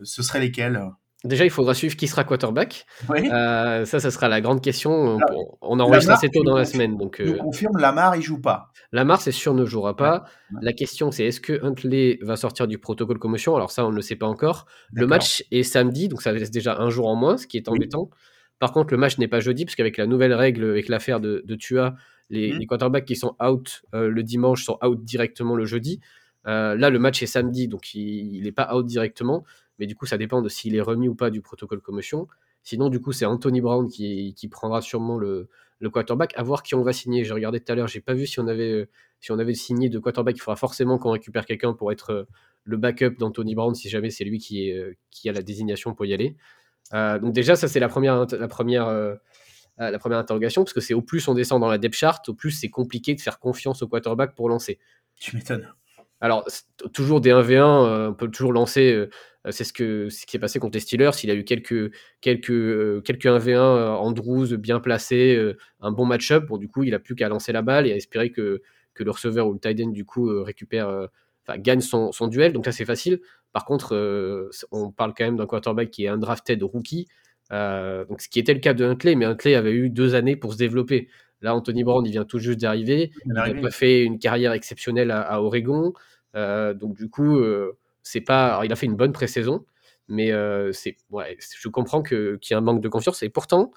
[0.02, 0.82] ce seraient lesquels?
[1.26, 2.86] Déjà, il faudra suivre qui sera quarterback.
[3.10, 3.30] Oui.
[3.32, 5.18] Euh, ça, ça sera la grande question.
[5.62, 6.98] On, enregistre assez tôt dans la semaine.
[6.98, 8.72] Donc, euh, confirmes, Lamar, il joue pas.
[8.92, 10.26] Lamar, c'est sûr, ne jouera pas.
[10.52, 10.60] Ouais.
[10.62, 13.56] La question, c'est est-ce que Huntley va sortir du protocole commotion?
[13.56, 14.68] Alors, ça, on ne le sait pas encore.
[14.94, 17.68] Le match est samedi, donc ça laisse déjà un jour en moins, ce qui est
[17.68, 17.76] Oui.
[17.78, 18.12] embêtant.
[18.60, 21.44] Par contre, le match n'est pas jeudi, parce qu'avec la nouvelle règle, avec l'affaire de,
[21.46, 21.96] de Tua,
[22.30, 26.00] les, les quarterbacks qui sont out euh, le dimanche sont out directement le jeudi.
[26.46, 29.44] Là, le match est samedi, donc il n'est pas out directement.
[29.80, 32.28] Mais du coup, ça dépend de s'il est remis ou pas du protocole commotion.
[32.64, 35.50] Sinon, du coup, c'est Anthony Brown qui, qui prendra sûrement le,
[35.80, 36.34] le quarterback.
[36.36, 37.24] À voir qui on va signer.
[37.24, 39.90] J'ai regardé tout à l'heure, j'ai pas vu si on avait si on avait signé
[39.90, 40.36] de quarterback.
[40.38, 42.24] Il faudra forcément qu'on récupère quelqu'un pour être euh,
[42.64, 45.94] le backup d'Anthony Brown si jamais c'est lui qui, est, euh, qui a la désignation
[45.94, 46.36] pour y aller.
[46.94, 48.88] Euh, donc déjà, ça c'est la première la première
[49.80, 52.28] euh, la première interrogation parce que c'est au plus on descend dans la depth chart,
[52.30, 54.80] au plus c'est compliqué de faire confiance au quarterback pour lancer.
[55.20, 55.68] Tu m'étonnes.
[56.22, 56.48] Alors,
[56.94, 59.08] toujours des 1v1, euh, on peut toujours lancer.
[59.46, 61.12] Euh, c'est ce, que, ce qui s'est passé contre les Steelers.
[61.24, 61.91] Il a eu quelques,
[62.22, 66.46] quelques, euh, quelques 1v1, euh, Andrews bien placé, un bon match-up.
[66.48, 68.62] Bon, du coup, il a plus qu'à lancer la balle et à espérer que,
[68.93, 70.88] que le receveur ou le tight end, du coup, récupère,
[71.48, 72.54] enfin, gagne son, son duel.
[72.54, 73.20] Donc, ça, c'est facile.
[73.56, 77.08] Par contre, euh, on parle quand même d'un quarterback qui est un drafted rookie.
[77.54, 80.36] Euh, donc, ce qui était le cas de Huntley, mais Huntley avait eu deux années
[80.36, 81.08] pour se développer.
[81.39, 83.12] Là, Anthony Brown, il vient tout juste d'arriver.
[83.26, 85.93] Il n'a pas fait une carrière exceptionnelle à, à Oregon.
[86.36, 87.41] Euh, donc du coup,
[88.06, 88.62] c'est pas.
[88.64, 89.66] il a fait une bonne pré-saison,
[90.08, 90.95] mais euh, c'est.
[91.10, 93.24] Ouais, je comprends que qu'il y a un manque de confiance.
[93.24, 93.72] Et pourtant,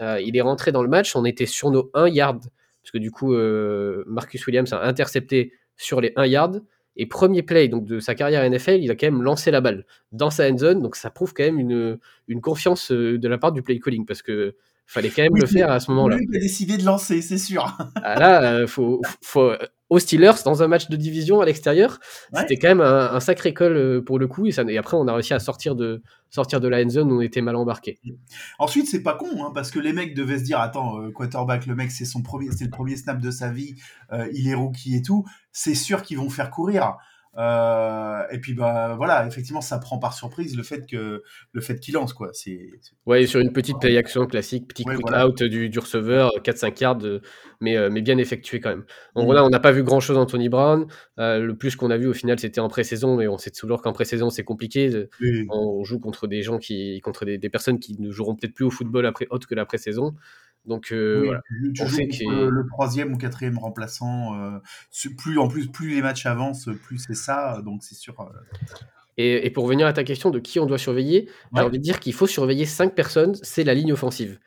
[0.00, 1.14] euh, il est rentré dans le match.
[1.16, 2.40] On était sur nos 1 yard
[2.82, 6.62] parce que du coup, euh, Marcus Williams a intercepté sur les 1 yard.
[6.96, 9.84] Et premier play donc de sa carrière NFL, il a quand même lancé la balle
[10.12, 10.80] dans sa end zone.
[10.80, 11.98] Donc ça prouve quand même une,
[12.28, 14.54] une confiance de la part du play calling parce que
[14.86, 16.18] fallait quand même Oui, le faire à ce moment-là.
[16.18, 17.76] qui a décidé de lancer, c'est sûr.
[18.02, 19.52] Ah là, euh, faut, faut,
[19.90, 21.98] aux Steelers, dans un match de division à l'extérieur,
[22.32, 22.40] Ouais.
[22.42, 24.46] c'était quand même un, un sacré call euh, pour le coup.
[24.46, 27.12] Et, ça, et après, on a réussi à sortir de, sortir de la end zone
[27.12, 27.98] où on était mal embarqué.
[28.58, 31.66] Ensuite, c'est pas con, hein, parce que les mecs devaient se dire, attends, euh, quarterback,
[31.66, 33.74] le mec, c'est son premier, c'est le premier snap de sa vie,
[34.12, 35.24] euh, il est rookie et tout.
[35.52, 36.96] C'est sûr qu'ils vont faire courir.
[37.36, 41.22] Euh, et puis bah voilà, effectivement, ça prend par surprise le fait que
[41.52, 42.30] le fait qu'il lance quoi.
[42.32, 42.70] C'est
[43.06, 45.26] Ouais, sur une petite play action classique, petit Ouais, quick voilà.
[45.26, 47.20] out du, du receveur, 4-5 yards, euh,
[47.60, 48.84] mais, euh, mais bien effectué quand même.
[49.16, 49.26] Donc Mm.
[49.26, 50.86] voilà, on n'a pas vu grand chose d'Anthony Brown.
[51.18, 53.82] Euh, le plus qu'on a vu au final, c'était en pré-saison, mais on sait toujours
[53.82, 54.90] qu'en pré-saison, c'est compliqué.
[54.94, 55.08] Euh,
[55.50, 58.64] On joue contre des gens qui, contre des, des personnes qui ne joueront peut-être plus
[58.64, 60.14] au football après, autre que la pré-saison.
[60.66, 61.42] Donc euh, oui, voilà.
[61.74, 64.34] tu- On joues sait qu'il- le, le troisième ou quatrième remplaçant.
[64.40, 64.58] euh,
[65.18, 67.60] plus en plus, plus les matchs avancent, plus c'est ça.
[67.64, 68.18] Donc c'est sûr.
[68.20, 68.24] euh,
[69.16, 71.82] Et, et pour revenir à ta question de qui on doit surveiller, j'ai envie de
[71.82, 74.38] dire qu'il faut surveiller cinq personnes, c'est la ligne offensive.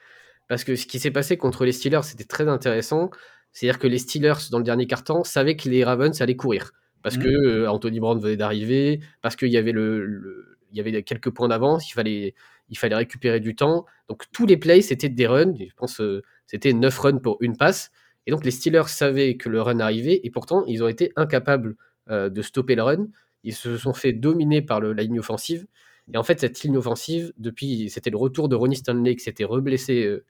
[0.48, 3.12] Parce que ce qui s'est passé contre les Steelers, c'était très intéressant.
[3.54, 6.72] C'est-à-dire que les Steelers, dans le dernier quart-temps, savaient que les Ravens allaient courir.
[7.04, 7.24] Parce Mhm.
[7.24, 11.02] que euh, Anthony Brown venait d'arriver, parce qu'il y avait le, le- il y avait
[11.04, 12.34] quelques points d'avance, il fallait,
[12.70, 13.86] il fallait récupérer du temps.
[14.10, 15.54] Donc tous les plays, c'était des runs.
[15.60, 17.92] Je pense euh, c'était 9 runs pour une passe.
[18.28, 21.76] Et donc les Steelers savaient que le run arrivait, et pourtant, ils ont été incapables
[22.10, 23.08] euh, de stopper le run.
[23.44, 25.66] Ils se sont fait dominer par la ligne offensive.
[26.14, 29.46] Et en fait, cette ligne offensive, depuis, c'était le retour de Ronnie Stanley qui s'était
[29.46, 30.26] reblessé euh,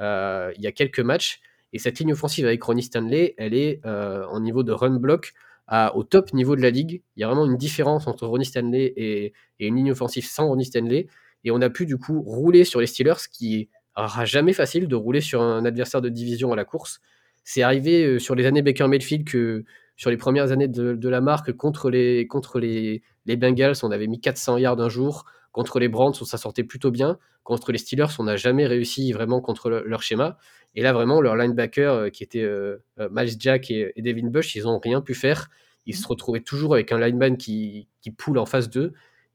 [0.00, 1.40] euh, il y a quelques matchs.
[1.72, 5.34] Et cette ligne offensive avec Ronnie Stanley, elle est en niveau de run block
[5.94, 7.02] au top niveau de la ligue.
[7.14, 10.64] Il y a vraiment une différence entre Ronnie Stanley et une ligne offensive sans Ronnie
[10.64, 11.06] Stanley.
[11.44, 14.88] Et on a pu du coup rouler sur les Steelers, ce qui n'est jamais facile
[14.88, 17.00] de rouler sur un adversaire de division à la course.
[17.44, 19.64] C'est arrivé euh, sur les années Baker Mayfield que
[19.96, 24.06] sur les premières années de, la marque contre les, contre les, les Bengals, on avait
[24.06, 25.24] mis 400 yards un jour.
[25.52, 27.18] Contre les on s'en sortait plutôt bien.
[27.42, 30.38] Contre les Steelers, on n'a jamais réussi vraiment contre le- leur schéma.
[30.74, 32.78] Et là, vraiment, leur linebacker, euh, qui était euh,
[33.10, 35.48] Miles Jack et, et Devin Bush, ils n'ont rien pu faire.
[35.86, 38.92] Ils se retrouvaient toujours avec un lineman qui, qui poule en face d'eux.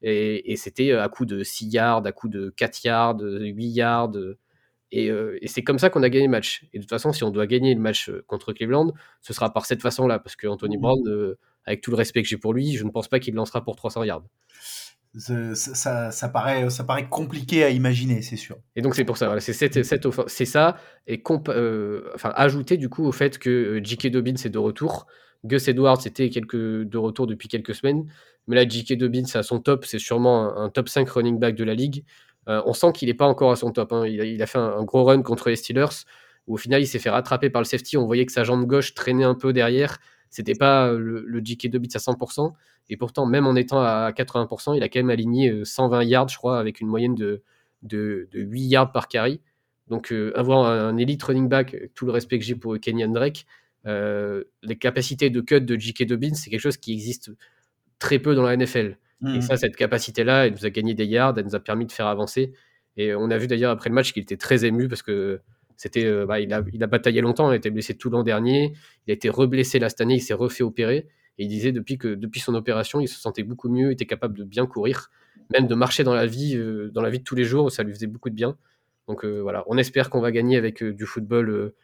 [0.08, 3.46] Et, et c'était euh, à coup de 6 yards, à coup de 4 yards, de
[3.46, 4.16] 8 yards.
[4.16, 4.38] euh,
[4.92, 6.64] Et, euh, et c'est comme ça qu'on a gagné le match.
[6.74, 9.66] Et de toute façon, si on doit gagner le match contre Cleveland, ce sera par
[9.66, 10.20] cette façon-là.
[10.20, 10.82] Parce que Anthony Mhm.
[10.82, 13.34] Brown, euh, avec tout le respect que j'ai pour lui, je ne pense pas qu'il
[13.34, 14.24] lancera pour 300 yards.
[15.18, 18.58] Ça, ça, ça paraît, ça paraît compliqué à imaginer, c'est sûr.
[18.76, 20.76] Et donc c'est pour ça, voilà, c'est cette, cette ça,
[21.08, 24.08] et euh, enfin, ajouter du coup au fait que J.K.
[24.08, 25.08] Dobbins est de retour.
[25.46, 28.06] Gus Edwards était de retour depuis quelques semaines,
[28.48, 28.98] mais là J.K.
[28.98, 32.04] Dobbins à son top, c'est sûrement un, top 5 running back de la ligue.
[32.48, 33.94] Euh, on sent qu'il n'est pas encore à son top.
[33.94, 34.06] hein.
[34.06, 36.06] Il, a, fait un, gros run contre les Steelers,
[36.48, 37.98] où au final il s'est fait rattraper par le safety.
[37.98, 39.98] On voyait que sa jambe gauche traînait un peu derrière.
[40.30, 41.70] C'était pas le, le J.K.
[41.70, 42.54] Dobbins à 100%.
[42.90, 46.30] Et pourtant, même en étant à 80%, il a quand même aligné euh, 120 yards,
[46.30, 47.42] je crois, avec une moyenne de,
[47.82, 49.42] de, de 8 yards par carry.
[49.88, 53.46] Donc, euh, avoir un, elite running back, tout le respect que j'ai pour Kenyan Drake,
[53.46, 56.06] euh, les capacités de cut de J.K.
[56.06, 57.32] Dobbins, c'est quelque chose qui existe
[58.00, 58.98] très peu dans la NFL.
[59.22, 59.36] Mhm.
[59.36, 61.92] Et ça, cette capacité-là, elle nous a gagné des yards, elle nous a permis de
[61.92, 62.54] faire avancer.
[62.98, 65.42] Et on a vu d'ailleurs après le match qu'il était très ému parce que
[65.78, 68.24] c'était, euh, bah, il, a, il a bataillé longtemps, il a été blessé tout l'an
[68.24, 68.74] dernier,
[69.06, 71.08] il a été reblessé là cette année, il s'est refait opérer.
[71.38, 74.38] Et il disait depuis que depuis son opération, il se sentait beaucoup mieux, était capable
[74.38, 75.12] de bien courir,
[75.52, 77.84] même de marcher dans la vie, euh, dans la vie de tous les jours, ça
[77.84, 78.58] lui faisait beaucoup de bien.
[79.08, 81.76] Donc euh, voilà, on espère qu'on va gagner avec euh, du football euh, euh,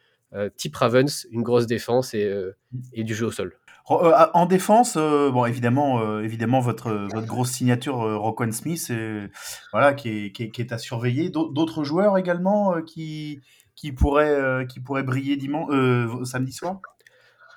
[0.58, 2.56] type Ravens, une grosse défense et, euh,
[2.94, 3.54] et du jeu au sol.
[3.90, 8.88] Euh, en défense, euh, bon évidemment, euh, évidemment votre votre grosse signature euh, Roquan Smith,
[8.92, 9.28] euh,
[9.74, 11.30] voilà qui est, qui est, qui est à surveiller.
[11.30, 13.42] D'au- D'autres joueurs également euh, qui
[13.76, 16.80] qui pourraient euh, qui pourraient briller dimanche euh, samedi soir?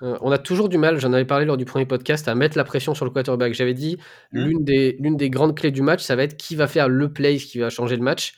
[0.01, 2.57] Euh, on a toujours du mal, j'en avais parlé lors du premier podcast, à mettre
[2.57, 3.53] la pression sur le quarterback.
[3.53, 3.97] J'avais dit,
[4.33, 4.43] Mhm.
[4.45, 7.13] l'une des, l'une des grandes clés du match, ça va être qui va faire le
[7.13, 8.33] play qui va changer le match.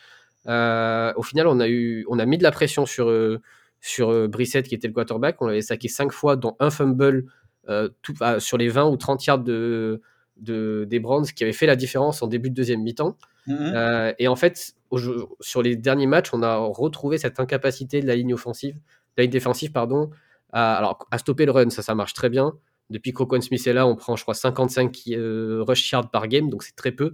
[0.47, 3.41] Euh, au final, on a, eu, on a mis de la pression sur, euh,
[3.87, 5.41] sur euh, Brissett, qui était le quarterback.
[5.41, 7.25] On l'avait saqué 5 fois, dont un fumble
[7.69, 10.01] euh, tout, ah, sur les 20 ou 30 yards de,
[10.37, 13.17] de, des Browns, qui avait fait la différence en début de deuxième mi-temps.
[13.47, 13.57] Mhm.
[13.59, 14.99] Euh, et en fait, au
[15.39, 18.81] sur les derniers matchs, on a retrouvé cette incapacité de la ligne offensive, de
[19.17, 20.11] la ligne défensive, pardon,
[20.51, 21.69] à, alors, à stopper le run.
[21.69, 22.53] Ça, ça marche très bien.
[22.89, 26.27] Depuis que Roquan Smith est là, on prend, je crois, 55 euh, rush yards par
[26.27, 27.13] game, donc c'est très peu.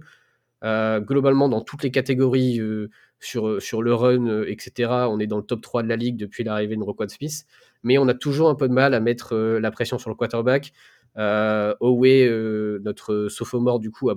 [0.62, 2.60] Euh, globalement, dans toutes les catégories
[3.20, 6.16] sur, sur le run, euh, etc., on est dans le top 3 de la ligue
[6.16, 7.46] depuis l'arrivée de Roquan Smith.
[7.82, 10.16] Mais on a toujours un peu de mal à mettre euh, la pression sur le
[10.16, 10.72] quarterback.
[11.16, 14.14] Euh, euh, notre sophomore, du coup, a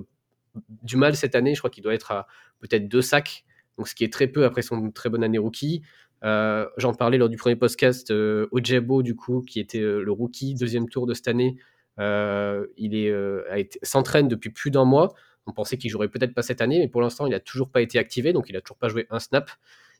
[0.82, 1.54] du mal cette année.
[1.54, 2.26] Je crois qu'il doit être à
[2.60, 3.44] peut-être deux sacs,
[3.84, 5.82] ce qui est très peu après son très bonne année rookie.
[6.24, 8.10] Euh, J'en parlais lors du premier podcast.
[8.10, 11.56] Euh, du coup, qui était euh, le rookie deuxième tour de cette année,
[11.98, 13.42] euh, il euh,
[13.82, 15.14] s'entraîne depuis plus d'un mois.
[15.48, 17.80] On pensait qu'il jouerait peut-être pas cette année, mais pour l'instant, il a toujours pas
[17.80, 19.50] été activé, donc il a toujours pas joué un snap.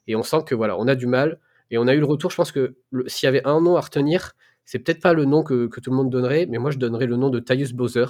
[0.07, 1.40] Et on sent que voilà, on a du mal.
[1.70, 2.30] Et on a eu le retour.
[2.30, 2.76] Je pense que
[3.07, 4.34] s'il y avait un nom à retenir,
[4.64, 7.07] c'est peut-être pas le nom que, que tout le monde donnerait, mais moi je donnerais
[7.07, 8.07] le nom de Tyus Bowser.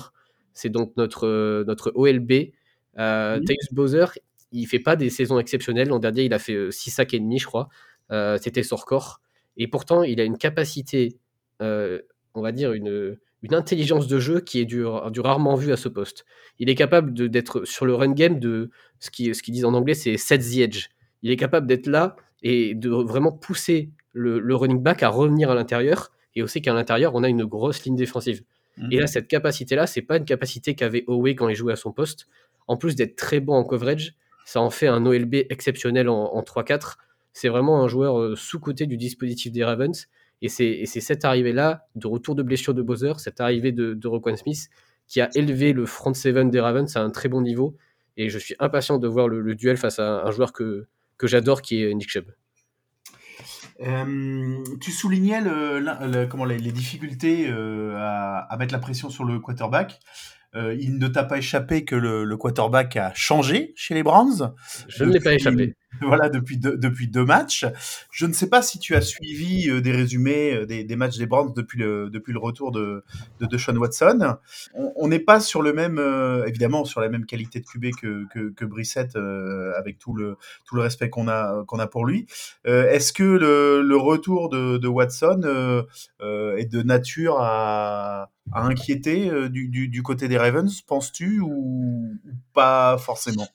[0.55, 2.53] C'est donc notre, euh, notre OLB.
[2.99, 3.45] Euh, Mhm.
[3.45, 4.07] Tyus Bowser,
[4.53, 5.89] il fait pas des saisons exceptionnelles.
[5.89, 7.69] L'an dernier, il a fait 6 sacs et demi, je crois.
[8.11, 9.21] Euh, C'était son record.
[9.57, 11.17] Et pourtant, il a une capacité,
[11.63, 12.01] euh,
[12.35, 15.77] on va dire, une, une intelligence de jeu qui est du, du rarement vu à
[15.77, 16.25] ce poste.
[16.59, 19.95] Il est capable d'être sur le run game de ce qu'ils ce disent en anglais,
[19.95, 20.89] c'est set the edge.
[21.23, 25.51] Il est capable d'être là et de vraiment pousser le, le running back à revenir
[25.51, 26.11] à l'intérieur.
[26.35, 28.43] Et aussi qu'à l'intérieur, on a une grosse ligne défensive.
[28.77, 28.93] Mhm.
[28.93, 31.93] Et là, cette capacité-là, c'est pas une capacité qu'avait Owe quand il jouait à son
[31.93, 32.27] poste.
[32.67, 34.15] En plus d'être très bon en coverage,
[34.45, 36.97] ça en fait un OLB exceptionnel en, en 3-4.
[37.33, 40.09] C'est vraiment un joueur euh, sous-côté du dispositif des Ravens.
[40.41, 43.95] Et c'est et c'est cette arrivée-là, de retour de blessure de Bowser, cette arrivée de,
[43.95, 44.69] de Roquan Smith,
[45.07, 47.77] qui a élevé le front seven des Ravens à un très bon niveau.
[48.17, 50.87] Et je suis impatient de voir le, le duel face à un joueur que,
[51.17, 52.27] que j'adore, qui est Nick Chubb.
[53.81, 58.81] Euh, tu soulignais le, la- le- comment, les, les difficultés euh, à, à mettre la
[58.81, 60.01] pression sur le quarterback.
[60.57, 64.53] Euh, il ne t'a pas échappé que le, le quarterback a changé chez les Browns?
[64.89, 65.77] Je ne l'ai pas échappé.
[66.03, 67.67] Voilà, depuis deux, depuis deux matchs.
[68.11, 71.27] Je ne sais pas si tu as suivi euh, des résumés euh, des, matchs des
[71.27, 73.05] Browns depuis le, depuis le retour de,
[73.41, 74.37] de Deshaun Watson.
[74.75, 78.27] On- n'est pas sur le même, euh, évidemment, sur la même qualité de QB que,
[78.29, 80.37] que, que Brissett, euh, avec tout le,
[80.67, 82.27] tout le respect qu'on a, a pour lui.
[82.67, 85.87] Est-ce que le, le retour de, Watson
[86.21, 92.19] est de nature à, inquiéter du, côté des Ravens, penses-tu, ou
[92.53, 93.49] pas forcément?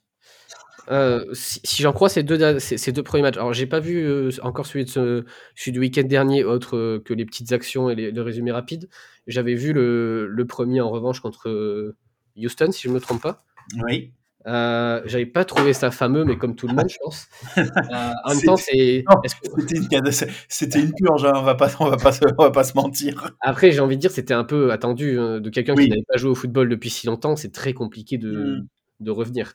[0.92, 3.80] Euh, si, si j'en crois ces deux, ces, ces deux premiers matchs, alors j'ai pas
[3.80, 5.24] vu euh, encore celui, de ce,
[5.56, 8.90] celui du week-end dernier, autre euh, que les petites actions et les- le résumé rapide.
[9.28, 11.94] J'avais vu le, le premier en revanche contre
[12.38, 13.44] Houston, si je me trompe pas.
[13.88, 14.12] Oui.
[14.46, 17.28] J'avais pas trouvé ça fameux, mais comme tout le monde, je pense.
[17.56, 19.06] En même temps, c'est.
[19.58, 20.12] C'était une, cade-
[20.50, 22.74] c'était une purge, hein, on va pas, on va pas, se- on va pas se
[22.76, 23.32] mentir.
[23.40, 25.86] Après, j'ai envie de dire, c'était un peu attendu hein, de quelqu'un Oui.
[25.86, 27.38] qui n'avait pas joué au football depuis si longtemps.
[27.38, 28.68] C'est très compliqué de, Mm.
[29.00, 29.54] De revenir.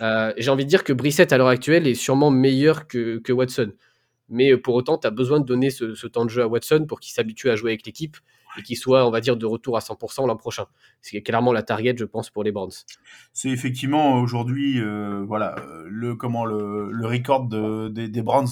[0.00, 3.72] Euh, j'ai envie de dire que Brissett, à l'heure actuelle, est sûrement meilleur que, Watson.
[4.28, 6.84] Mais euh, pour autant, tu as besoin de donner ce, temps de jeu à Watson
[6.86, 8.16] pour qu'il s'habitue à jouer avec l'équipe
[8.58, 10.64] et qu'il soit, on va dire, de retour à 100% l'an prochain.
[11.00, 12.72] C'est clairement la target, je pense, pour les Browns.
[13.32, 15.54] C'est effectivement aujourd'hui, euh, voilà,
[15.86, 18.48] le comment le, record de, des, Browns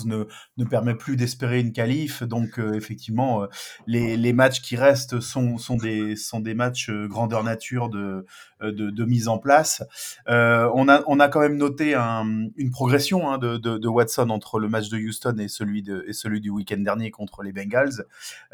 [0.57, 3.47] ne, permet plus d'espérer une qualif, donc effectivement
[3.87, 8.25] les, matchs qui restent sont, des sont des matchs grandeur nature de,
[8.63, 9.83] de, de mise en place.
[10.29, 13.89] Euh, on a on a quand même noté un, une progression hein, de, de, de
[13.89, 17.43] Watson entre le match de Houston et celui de et celui du week-end dernier contre
[17.43, 18.05] les Bengals,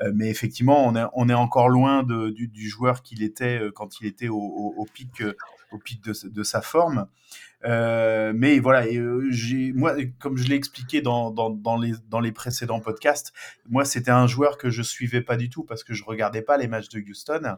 [0.03, 3.71] Euh, mais effectivement on est on est encore loin du, du joueur qu'il était euh,
[3.73, 5.35] quand il était au, au, au pic euh,
[5.73, 7.07] au pic de, sa forme.
[7.65, 9.31] Euh, mais voilà, euh,
[9.75, 11.33] moi, comme je l'ai expliqué dans,
[12.21, 13.33] les, précédents podcasts,
[13.69, 16.57] moi, c'était un joueur que je suivais pas du tout parce que je regardais pas
[16.57, 17.57] les matchs de Houston.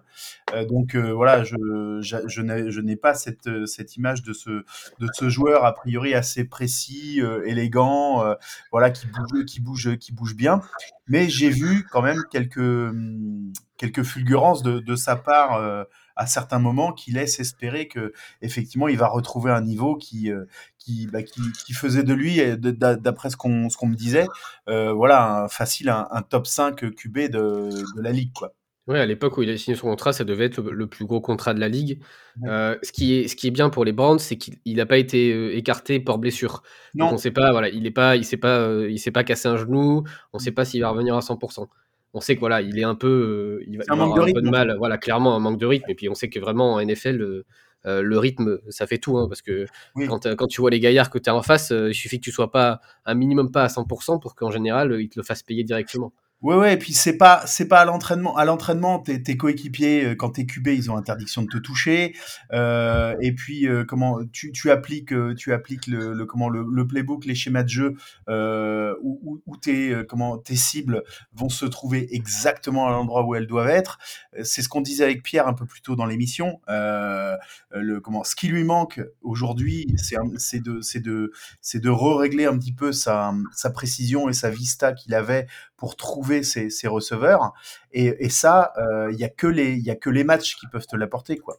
[0.53, 7.21] Euh, donc voilà, je, n'ai, pas cette, image de ce, joueur a priori assez précis,
[7.45, 8.25] élégant,
[8.71, 10.61] voilà, qui bouge, bien.
[11.09, 15.87] Mais j'ai vu quand même quelques, fulgurances de sa part.
[16.17, 20.31] Euh, à certains moments qui laissent espérer que effectivement il va retrouver un niveau qui
[20.31, 20.45] euh,
[20.79, 24.27] qui, bah, qui, qui faisait de lui d'a- d'après ce qu'on ce qu'on me disait
[24.69, 28.55] euh, voilà un, facile un, un top 5 QB de, de la ligue quoi
[28.87, 31.07] Ouais, à l'époque où il a signé son contrat, ça devait être le, le plus
[31.07, 32.03] gros contrat de la ligue.
[32.43, 32.51] Ouais.
[32.51, 34.99] Euh, ce, qui est, ce qui est bien pour les Browns, c'est qu'il n'a pas
[34.99, 36.63] été euh, écarté par blessure.
[36.95, 39.25] Donc on sait pas, voilà, il est pas, il s'est pas, euh, il s'est pas
[39.25, 40.05] cassé un genou.
[40.35, 41.67] On sait pas s'il va revenir à 100%.
[42.15, 44.77] On sait que voilà, il est un peu, euh, il va, un peu de mal.
[44.79, 45.91] Voilà, clairement un manque de rythme.
[45.91, 47.45] Et puis on sait que vraiment en NFL, euh,
[47.87, 49.67] euh, le rythme, ça fait tout, hein, parce que
[49.97, 50.07] Oui.
[50.07, 52.31] quand, quand tu vois les gaillards que tu as en face, il suffit que tu
[52.31, 55.65] sois pas un minimum pas à 100% pour qu'en général, ils te le fassent payer
[55.65, 56.13] directement.
[56.45, 58.37] Ouais, ouais, et puis c'est pas, c'est pas à l'entraînement.
[58.37, 62.15] À l'entraînement, tes, coéquipiers, euh, quand t'es QB, ils ont interdiction de te toucher.
[62.53, 67.63] Euh, et puis, euh, comment, tu, appliques, tu appliques le, comment, le, playbook, les schémas
[67.63, 67.95] de jeu,
[68.29, 71.03] où, où, où tes, comment, tes cibles
[71.33, 73.97] vont se trouver exactement à l'endroit où elles doivent être.
[74.43, 76.61] C'est ce qu'on disait avec Pierre un peu plus tôt dans l'émission.
[76.69, 82.45] Le, comment, ce qui lui manque aujourd'hui, c'est, c'est de, c'est de, c'est de re-régler
[82.45, 85.47] un petit peu sa, sa précision et sa vista qu'il avait
[85.77, 87.53] pour trouver ses, ses receveurs.
[87.93, 90.67] Et, et ça, euh, il y a que les, y a que les matchs qui
[90.69, 91.57] peuvent te l'apporter, quoi.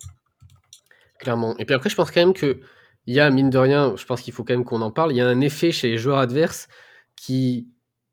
[1.20, 1.56] Clairement.
[1.58, 2.60] Et puis après, je pense quand même que
[3.08, 5.12] il y a, mine de rien, je pense qu'il faut quand même qu'on en parle,
[5.12, 6.68] il y a un effet chez les joueurs adverses
[7.16, 7.68] qui,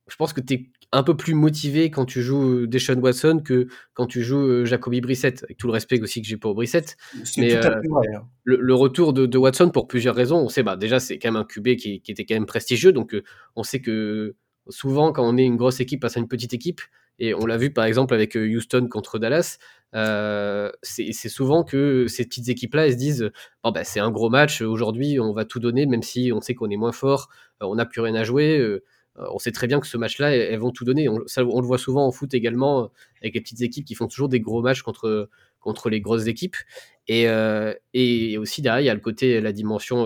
[0.06, 3.40] je pense que tu es un peu plus motivé quand tu joues euh, Deshaun Watson
[3.42, 6.54] que quand tu joues euh, Jacoby Brissett, avec tout le respect aussi que j'ai pour
[6.54, 6.98] Brissett.
[7.38, 8.06] Mais, tout à euh, fait vrai.
[8.14, 8.28] hein.
[8.44, 11.32] Le, le retour de, de Watson pour plusieurs raisons, on sait, bah, déjà, c'est quand
[11.32, 13.24] même un QB qui, qui était quand même prestigieux, donc euh,
[13.56, 14.36] on sait que
[14.68, 16.80] souvent, quand on est une grosse équipe face à une petite équipe,
[17.18, 19.58] et on l'a vu par exemple avec euh, Houston contre Dallas,
[19.94, 23.30] euh, c'est souvent que ces petites équipes-là, elles se disent
[23.62, 26.54] bon, bah, c'est un gros match, aujourd'hui on va tout donner, même si on sait
[26.54, 27.28] qu'on est moins fort,
[27.62, 28.80] euh, on n'a plus rien à jouer.
[29.16, 31.08] on sait très bien que ce match-là, elles, vont tout donner.
[31.08, 32.90] On, ça, on le voit souvent en foot également,
[33.20, 35.28] avec les petites équipes qui font toujours des gros matchs contre,
[35.60, 36.56] contre les grosses équipes.
[37.08, 37.26] Et,
[37.94, 40.04] et aussi derrière, il y a le côté, la dimension,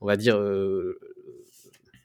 [0.00, 0.40] on va dire,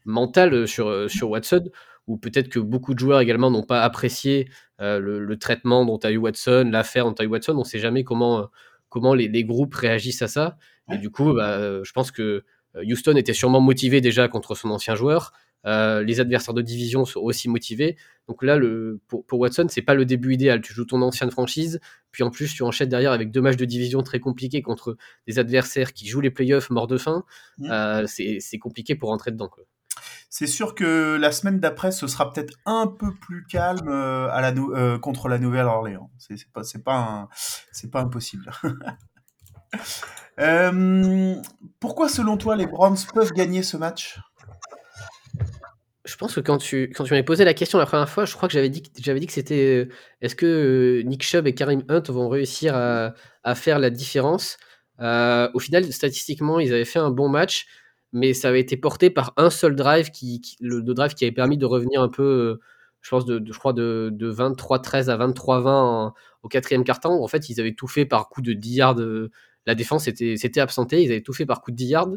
[0.08, 1.64] euh, mentale sur, euh, sur Watson,
[2.06, 4.48] où peut-être que beaucoup de joueurs également n'ont pas apprécié
[4.80, 7.54] euh, le, le traitement dont a eu Watson, l'affaire dont a eu Watson.
[7.54, 8.44] On ne sait jamais comment, euh,
[8.88, 10.56] comment les, les groupes réagissent à ça.
[10.90, 12.44] Et du coup, bah, euh, je pense que
[12.76, 15.32] euh, Houston était sûrement motivé déjà contre son ancien joueur.
[15.66, 17.96] Euh, les adversaires de division sont aussi motivés.
[18.26, 20.62] Donc là, le, pour, pour Watson, c'est pas le début idéal.
[20.62, 21.80] Tu joues ton ancienne franchise,
[22.10, 25.38] puis en plus tu enchaînes derrière avec deux matchs de division très compliqués contre des
[25.38, 27.24] adversaires qui jouent les playoffs morts de faim.
[27.58, 27.70] Mm.
[27.70, 29.48] Euh, c'est c'est compliqué pour rentrer dedans.
[29.48, 29.64] Quoi.
[30.30, 34.40] C'est sûr que la semaine d'après, ce sera peut-être un peu plus calme euh, à
[34.40, 36.10] la euh, contre la Nouvelle-Orléans.
[36.18, 37.28] C'est c'est pas,
[37.94, 38.50] impossible.
[40.40, 41.34] Euh,
[41.80, 44.20] pourquoi, selon toi, les Browns peuvent gagner ce match?
[46.04, 48.48] Je pense que quand tu, quand m'avais posé la question la première fois, je crois
[48.48, 49.88] que j'avais dit, que- j'avais dit que c'était
[50.22, 54.58] est-ce que Nick Chubb et Karim Hunt vont réussir à, faire la différence?
[55.00, 57.66] Au final, statistiquement, ils avaient fait un bon match,
[58.12, 61.24] mais ça avait été porté par un seul drive, qui, qui- le, le drive qui
[61.24, 62.60] avait permis de revenir un peu, euh,
[63.02, 65.66] je pense, de, de- je crois de, de 23-13 à 23-20
[66.08, 67.22] en- au quatrième quart-temps.
[67.22, 69.00] En fait, ils avaient tout fait par coup de 10 yards.
[69.00, 69.30] euh,
[69.66, 72.08] La défense était, s'était absentée, ils avaient tout fait par coup de 10 yards.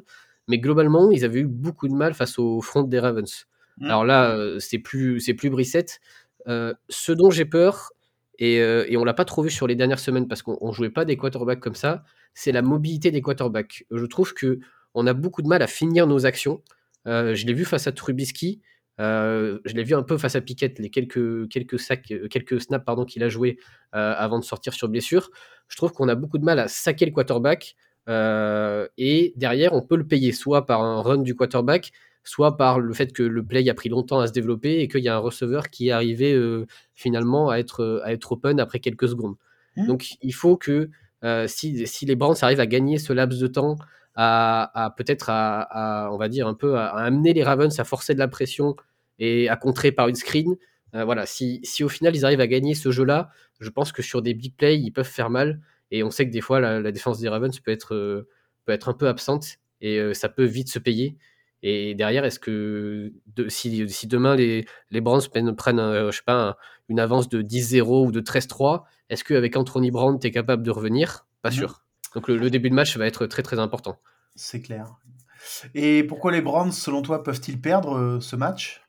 [0.48, 3.46] Mais globalement, ils avaient eu beaucoup de mal face au front des Ravens.
[3.78, 3.86] Mm.
[3.86, 6.00] Alors là, euh, c'est plus, c'est plus Brissette.
[6.48, 7.92] Euh, ce dont j'ai peur,
[8.40, 10.72] et, euh, et on l'a pas trop vu sur les dernières semaines parce qu'on on
[10.72, 12.04] jouait pas des quarterbacks comme ça,
[12.34, 13.86] c'est la mobilité des quarterbacks.
[13.92, 14.60] Je trouve que
[14.94, 16.62] on a beaucoup de mal à finir nos actions.
[17.08, 18.62] Euh, je l'ai vu face à Trubisky.
[19.02, 22.62] Euh, je l'ai vu un peu face à Piquet, les quelques, quelques, sacs, euh, quelques
[22.62, 23.58] snaps pardon, qu'il a joué
[23.96, 25.32] euh, avant de sortir sur blessure.
[25.70, 27.76] Je trouve qu'on a beaucoup de mal à saquer le quarterback.
[28.08, 31.92] et derrière, on peut le payer soit par un run du quarterback,
[32.24, 35.02] soit par le fait que le play a pris longtemps à se développer et qu'il
[35.02, 36.38] y a un receveur qui est arrivé
[36.94, 39.36] finalement à être, à être open après quelques secondes.
[39.78, 39.88] Mhm.
[39.88, 40.90] Donc il faut que
[41.48, 43.78] si, si les Browns arrivent à gagner ce laps de temps,
[44.16, 45.62] à, à peut-être à,
[46.08, 48.28] à, on va dire un peu à, à amener les Ravens à forcer de la
[48.28, 48.76] pression
[49.20, 50.56] et à contrer par une screen.
[50.96, 53.30] euh, voilà, si, si au final ils arrivent à gagner ce jeu-là,
[53.60, 55.62] je pense que sur des big plays, ils peuvent faire mal.
[55.92, 58.28] Et on sait que des fois, la, la défense des Ravens peut être, euh,
[58.66, 61.18] peut être un peu absente et euh, ça peut vite se payer.
[61.64, 66.24] Et derrière, est-ce que de, si, si demain les, les Browns prennent, un, je sais
[66.26, 66.56] pas, un-
[66.90, 70.72] une avance de 10-0 ou de 13-3, est-ce qu'avec Anthony Brown, tu es capable de
[70.72, 71.28] revenir?
[71.42, 71.84] Pas sûr.
[72.16, 74.00] Donc le, le début de match va être très très important.
[74.36, 74.96] C'est clair.
[75.74, 78.82] Et pourquoi les Browns, selon toi, peuvent-ils perdre euh, ce match?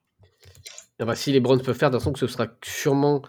[0.99, 3.23] Ah bah, si les Browns peuvent faire, d'un que ce sera sûrement.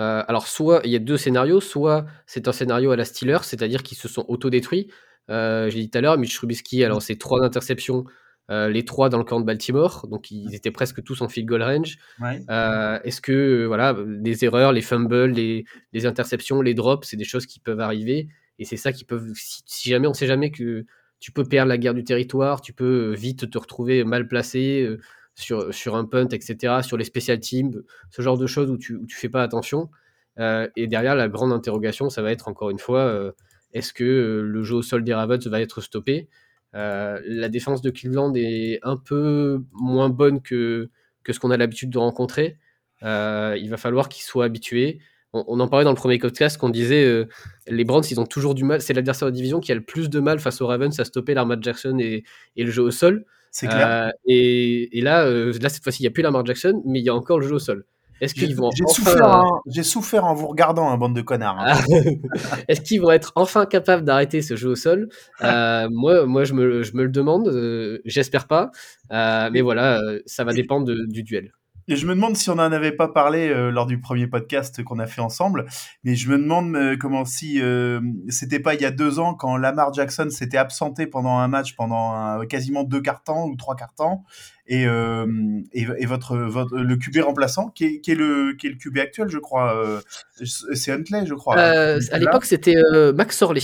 [0.00, 3.42] euh, alors, soit il y a deux scénarios, soit c'est un scénario à la Steelers,
[3.42, 4.90] c'est-à-dire qu'ils se sont autodétruits.
[5.30, 8.04] Euh, J'ai dit tout à l'heure, Mitch Trubisky a lancé trois interceptions,
[8.50, 11.48] euh, les trois dans le camp de Baltimore, donc ils étaient presque tous en field
[11.48, 11.98] goal range.
[12.20, 12.42] Ouais.
[12.50, 17.16] Euh, Est-ce que euh, voilà, les erreurs, les fumbles, les, les interceptions, les drops, c'est
[17.16, 18.28] des choses qui peuvent arriver?
[18.62, 19.32] Et c'est ça qui peuvent.
[19.34, 20.86] Si, jamais on sait jamais que
[21.18, 24.82] tu peux perdre la guerre du territoire, tu peux euh, vite te retrouver mal placé
[24.82, 25.00] euh,
[25.34, 28.94] sur, sur un punt, etc., sur les special teams, ce genre de choses où tu,
[28.94, 29.90] où tu fais pas attention.
[30.38, 33.34] Euh, et derrière, la grande interrogation, ça va être encore une fois,
[33.72, 36.28] est-ce que le jeu au sol des Ravens va être stoppé?
[36.72, 40.88] La défense de Cleveland est un peu moins bonne que,
[41.24, 42.58] que ce qu'on a l'habitude de rencontrer.
[43.02, 45.00] Il va falloir qu'ils soient habitués.
[45.32, 47.26] On, on en parlait dans le premier podcast qu'on disait euh,
[47.66, 48.80] les Browns, ils ont toujours du mal.
[48.82, 51.34] C'est l'adversaire de division qui a le plus de mal face aux Ravens à stopper
[51.34, 52.24] Lamar Jackson et,
[52.56, 53.24] et le jeu au sol.
[53.50, 54.06] C'est clair.
[54.06, 57.00] Euh, et, et là, euh, là, cette fois-ci, il n'y a plus Lamar Jackson, mais
[57.00, 57.84] il y a encore le jeu au sol.
[58.20, 59.60] Est-ce J'ai qu'ils vont j'ai enfin, souffert, hein.
[59.66, 61.58] j'ai souffert en vous regardant, un bande de connards.
[61.58, 61.74] hein.
[61.74, 65.08] Ah, Est-ce qu'ils vont être enfin capables d'arrêter ce jeu au sol?
[65.42, 67.48] Euh, Moi, moi je, me, je me le demande.
[67.48, 68.70] euh, J'espère pas.
[69.12, 71.52] Euh, mais voilà, ça va dépendre de- du duel.
[71.88, 74.82] Et je me demande si on n'en avait pas parlé euh, lors du premier podcast
[74.84, 75.66] qu'on a fait ensemble,
[76.04, 79.34] mais je me demande euh, comment si euh, c'était pas il y a deux ans
[79.34, 83.56] quand Lamar Jackson s'était absenté pendant un match pendant un- quasiment deux quarts temps ou
[83.56, 84.24] trois quarts temps,
[84.68, 85.26] et, euh,
[85.72, 88.76] et, et votre, votre le QB remplaçant qui est, qui est le qui est le
[88.76, 90.00] QB actuel, je crois,
[90.44, 91.58] c'est Huntley, je crois.
[91.58, 92.76] Euh, à l'époque, c'était
[93.14, 93.60] Max Orley.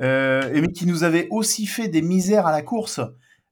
[0.00, 3.00] et mais qui nous avait aussi fait des misères à la course.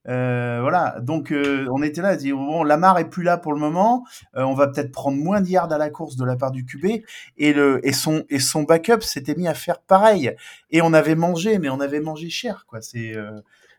[0.08, 3.52] Euh, voilà, donc euh, on était là à dire bon, Lamar est plus là pour
[3.52, 4.04] le moment,
[4.36, 6.64] euh, on va peut-être prendre moins de yards à la course de la part du
[6.64, 7.02] QB
[7.38, 10.34] et le et son et son backup s'était mis à faire pareil
[10.70, 12.80] et on avait mangé, mais on avait mangé cher quoi.
[12.80, 13.30] C'est euh,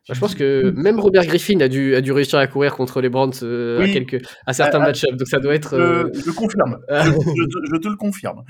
[0.10, 3.10] Je pense que même Robert Griffin a dû, a dû réussir à courir contre les
[3.10, 3.92] euh, à, Oui.
[3.94, 5.18] quelques, à certains match-ups.
[5.18, 5.74] Donc ça doit être.
[5.76, 8.44] euh, je, je confirme, je, je- je te le confirme.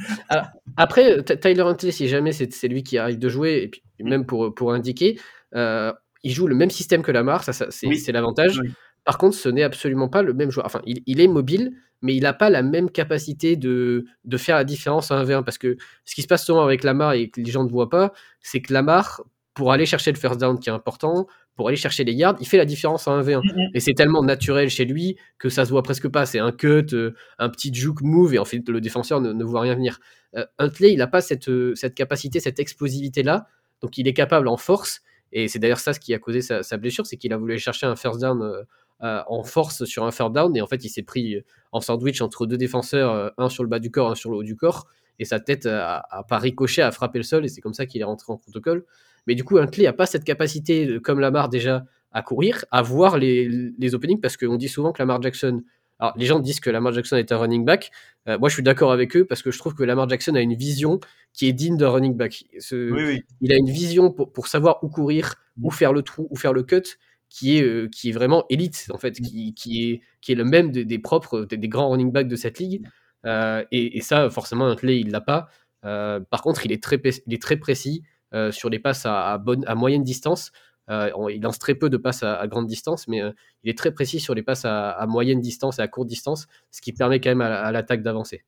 [0.77, 3.81] Après, Ty- Tyler Huntley, si jamais c'est c'est lui qui arrive de jouer, et puis
[3.99, 5.19] même pour, pour indiquer,
[5.55, 5.91] euh,
[6.23, 8.01] il joue le même système que Lamar, ça, ça, c'est Oui.
[8.11, 8.59] l'avantage.
[8.63, 8.71] Oui.
[9.03, 10.65] Par contre, ce n'est absolument pas le même joueur.
[10.65, 14.55] Enfin, il, il est mobile, mais il n'a pas la même capacité de, de faire
[14.55, 15.43] la différence en 1v1.
[15.43, 15.75] Parce que
[16.05, 18.61] ce qui se passe souvent avec Lamar et que les gens ne voient pas, c'est
[18.61, 19.21] que Lamar,
[19.53, 22.47] pour aller chercher le first down qui est important, pour aller chercher les yards, il
[22.47, 23.41] fait la différence en 1v1.
[23.43, 23.69] Mhm.
[23.73, 26.25] Et c'est tellement naturel chez lui que ça se voit presque pas.
[26.25, 29.43] C'est un cut, euh, un petit juke move, et en fait, le défenseur ne, ne
[29.43, 29.99] voit rien venir.
[30.35, 33.47] Euh, Huntley, il n'a pas cette, euh, cette capacité, cette explosivité-là.
[33.81, 35.01] Donc, il est capable en force.
[35.33, 37.87] Et c'est d'ailleurs ça ce qui a causé sa, blessure, c'est qu'il a voulu chercher
[37.87, 38.61] un first down euh,
[39.03, 40.55] euh, en force sur un third down.
[40.55, 41.41] Et en fait, il s'est pris
[41.71, 44.37] en sandwich entre deux défenseurs, euh, un sur le bas du corps, un sur le
[44.37, 44.87] haut du corps.
[45.17, 47.45] Et sa tête a, pas ricoché, a frappé le sol.
[47.45, 48.85] Et c'est comme ça qu'il est rentré en protocole.
[49.25, 53.17] Mais du coup, Huntley n'a pas cette capacité, comme Lamar déjà, à courir, à voir
[53.17, 54.19] les, les openings.
[54.19, 55.63] Parce qu'on dit souvent que Lamar Jackson.
[56.03, 57.89] Alors, les gens disent que Lamar Jackson est un running back.
[58.27, 60.41] Euh, moi, je suis d'accord avec eux parce que je trouve que Lamar Jackson a
[60.41, 60.99] une vision
[61.33, 62.43] qui est digne d'un running back.
[62.59, 63.23] Ce- Oui, oui.
[63.39, 66.51] il a une vision pour, pour savoir où courir, où faire le trou, où faire
[66.51, 66.97] le cut,
[67.29, 70.43] qui est, euh, qui est vraiment élite, en fait, qui, qui, est, qui est le
[70.43, 72.85] même des, des propres, des, des grands running backs de cette ligue.
[73.25, 75.47] Euh, et, et ça, forcément, Huntley, il l'a pas.
[75.83, 78.03] Par contre, il est très, pé- il est très précis
[78.51, 80.51] sur les passes à, à, bonne, à moyenne distance.
[80.89, 83.31] Euh, il lance très peu de passes à, grande distance, mais euh,
[83.63, 86.81] il est très précis sur les passes à, moyenne distance et à courte distance, ce
[86.81, 88.43] qui permet quand même à, l'attaque d'avancer.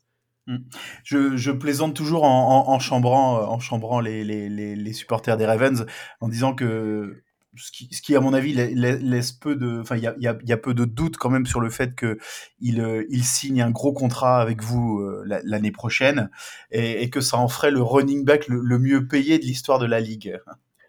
[1.03, 5.85] Je, je plaisante toujours en, en, en chambrant, euh, chambrant les, supporters des Ravens
[6.19, 7.23] en disant que
[7.57, 10.73] ce qui, à mon avis, la- la- laisse peu de, enfin, il y a, peu
[10.73, 12.19] de doute quand même sur le fait que
[12.59, 16.29] il, signe un gros contrat avec vous la- l'année prochaine
[16.71, 20.01] et, que ça en ferait le running back le mieux payé de l'histoire de la
[20.01, 20.37] ligue.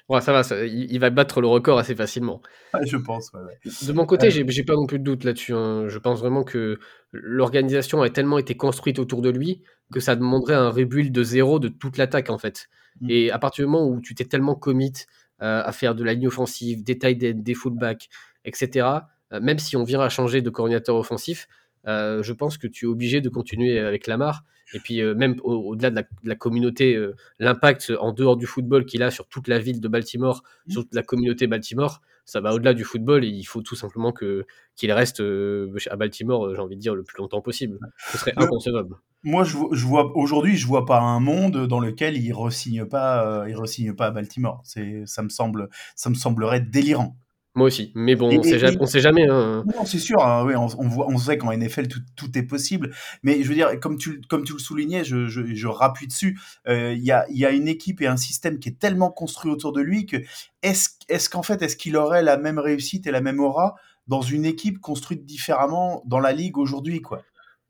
[0.08, 2.40] Ouais, ça va, ça- il, il va battre le record assez facilement.
[2.74, 3.32] Ouais, je pense.
[3.32, 3.58] ouais, ouais.
[3.86, 4.44] De mon côté, Euh.
[4.48, 5.52] j'ai pas non plus de doute là-dessus.
[5.52, 5.88] hein.
[5.88, 6.78] Je pense vraiment que
[7.12, 9.62] l'organisation a tellement été construite autour de lui
[9.92, 12.68] que ça demanderait un rebuild de zéro de toute l'attaque en fait.
[13.00, 13.10] Mm.
[13.10, 14.92] Et à partir du moment où tu t'es tellement commit
[15.42, 18.08] euh, à faire de la ligne offensive, des tight des fullbacks,
[18.44, 18.86] etc.,
[19.32, 21.48] euh, même si on vient à changer de coordinateur offensif,
[21.86, 24.44] euh, je pense que tu es obligé de continuer avec Lamar.
[24.74, 28.36] Et puis euh, même au- au-delà de, la- de la communauté, euh, l'impact en dehors
[28.36, 30.70] du football qu'il a sur toute la ville de Baltimore, Mm.
[30.72, 34.10] sur toute la communauté Baltimore, ça va au-delà du football et il faut tout simplement
[34.10, 34.44] que
[34.74, 37.78] qu'il reste euh, à Baltimore, j'ai envie de dire, le plus longtemps possible.
[38.10, 38.96] Ce serait Le- inconcevable.
[39.22, 43.44] Moi, je, je vois aujourd'hui, je vois pas un monde dans lequel il resigne pas,
[43.48, 44.60] il resigne pas à Baltimore.
[44.64, 47.16] C'est, ça me semble, ça me semblerait délirant.
[47.56, 47.90] Moi aussi.
[47.94, 49.64] Mais bon, Et- on sait et- On sait jamais hein.
[49.66, 50.22] Non, c'est sûr.
[50.22, 52.94] hein, oui, on, on voit, on sait qu'en NFL tout, tout est possible.
[53.22, 56.38] Mais je veux dire, comme tu, comme tu le soulignais, je, je, je rappuie dessus.
[56.68, 59.50] euh, Il y, a, y a une équipe et un système qui est tellement construit
[59.50, 60.18] autour de lui que
[60.62, 63.74] est-ce, est-ce qu'en fait, est-ce qu'il aurait la même réussite et la même aura
[64.06, 67.22] dans une équipe construite différemment dans la ligue aujourd'hui, quoi?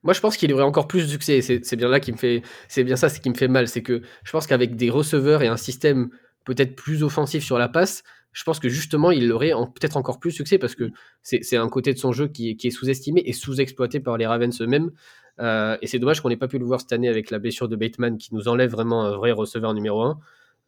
[0.02, 1.40] Moi, je pense qu'il aurait encore plus de succès.
[1.42, 3.68] C'est c'est bien là qui me fait, c'est bien ça, c'est qui me fait mal,
[3.68, 6.10] c'est que je pense qu'avec des receveurs et un système
[6.44, 8.02] peut-être plus offensif sur la passe,
[8.38, 10.90] je pense que justement, il aurait en- peut-être encore plus succès parce que
[11.22, 14.18] c'est c'est un côté de son jeu qui est, qui est sous-estimé et sous-exploité par
[14.18, 14.90] les Ravens eux-mêmes.
[15.40, 17.68] Euh, et c'est dommage qu'on n'ait pas pu le voir cette année avec la blessure
[17.68, 20.18] de Bateman qui nous enlève vraiment un vrai receveur numéro un.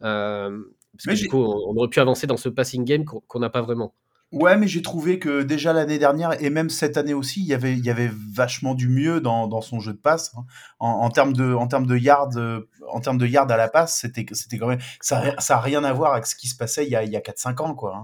[0.01, 0.49] Euh,
[0.93, 3.05] parce Mais que j'ai- du coup, on, on aurait pu avancer dans ce passing game
[3.05, 3.93] qu'on n'a pas vraiment.
[4.31, 7.53] Ouais, mais j'ai trouvé que déjà l'année dernière et même cette année aussi, il y
[7.55, 10.33] avait, il y avait vachement du mieux dans, dans son jeu de passe.
[10.37, 10.45] hein.
[10.79, 13.69] En, en termes de, en termes de yards, euh, en termes de yards à la
[13.69, 16.55] passe, c'était, c'était quand même, ça, ça a rien à voir avec ce qui se
[16.55, 17.95] passait il y a, il y a 4-5 ans, quoi.
[17.97, 18.03] hein.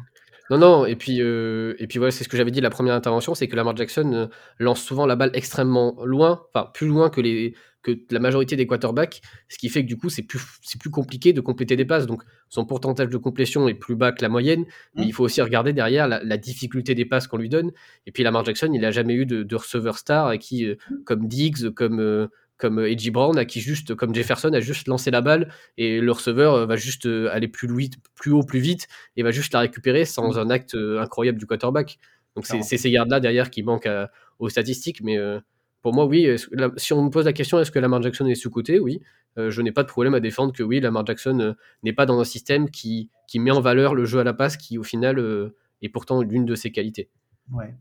[0.49, 2.93] Non, non, et puis, euh, et puis voilà, c'est ce que j'avais dit la première
[2.93, 4.27] intervention, c'est que Lamar Jackson euh,
[4.59, 8.65] lance souvent la balle extrêmement loin, enfin plus loin que, les, que la majorité des
[8.65, 10.39] quarterbacks, ce qui fait que du coup c'est plus,
[10.79, 12.07] plus compliqué de compléter des passes.
[12.07, 15.07] Donc son pourcentage de complétion est plus bas que la moyenne, mais Mm.
[15.07, 17.71] il faut aussi regarder derrière la, la difficulté des passes qu'on lui donne.
[18.07, 20.75] Et puis Lamar Jackson, il n'a jamais eu de, de receveur star à qui, euh,
[21.05, 24.87] comme Diggs, comme, euh, comme euh, Edgy Brown, à qui juste, comme Jefferson, a juste
[24.87, 27.67] lancé la balle et le receveur euh, va juste euh, aller plus,
[28.15, 28.87] plus haut, plus vite
[29.17, 31.99] et va juste la récupérer sans un acte euh, incroyable du quarterback.
[32.35, 34.09] Donc c'est ces gardes-là derrière qui manquent à-
[34.39, 35.01] aux statistiques.
[35.03, 35.39] Mais euh,
[35.85, 38.33] pour moi, oui, la- si on me pose la question est-ce que Lamar Jackson est
[38.33, 39.01] sous-côté Oui.
[39.37, 41.53] Euh, je n'ai pas de problème à défendre que oui, Lamar Jackson euh,
[41.83, 44.57] n'est pas dans un système qui, qui met en valeur le jeu à la passe
[44.57, 47.11] qui, au final, euh, est pourtant l'une de ses qualités.
[47.53, 47.75] Ouais.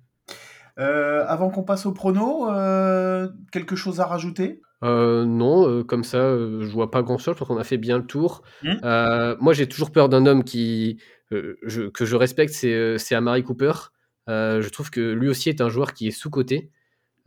[0.79, 4.61] Euh, avant qu'on passe au prono, euh, quelque chose à rajouter?
[4.83, 7.35] Euh, non, euh, comme ça, euh, je vois pas grand-chose.
[7.37, 8.43] Je pense qu'on a fait bien le tour.
[8.63, 8.73] Mm.
[8.85, 10.99] Euh, moi, j'ai toujours peur d'un homme qui,
[11.33, 13.73] euh, je- que je respecte, c'est Amari Cooper.
[14.29, 16.71] Euh, je trouve que lui aussi est un joueur qui est sous-coté.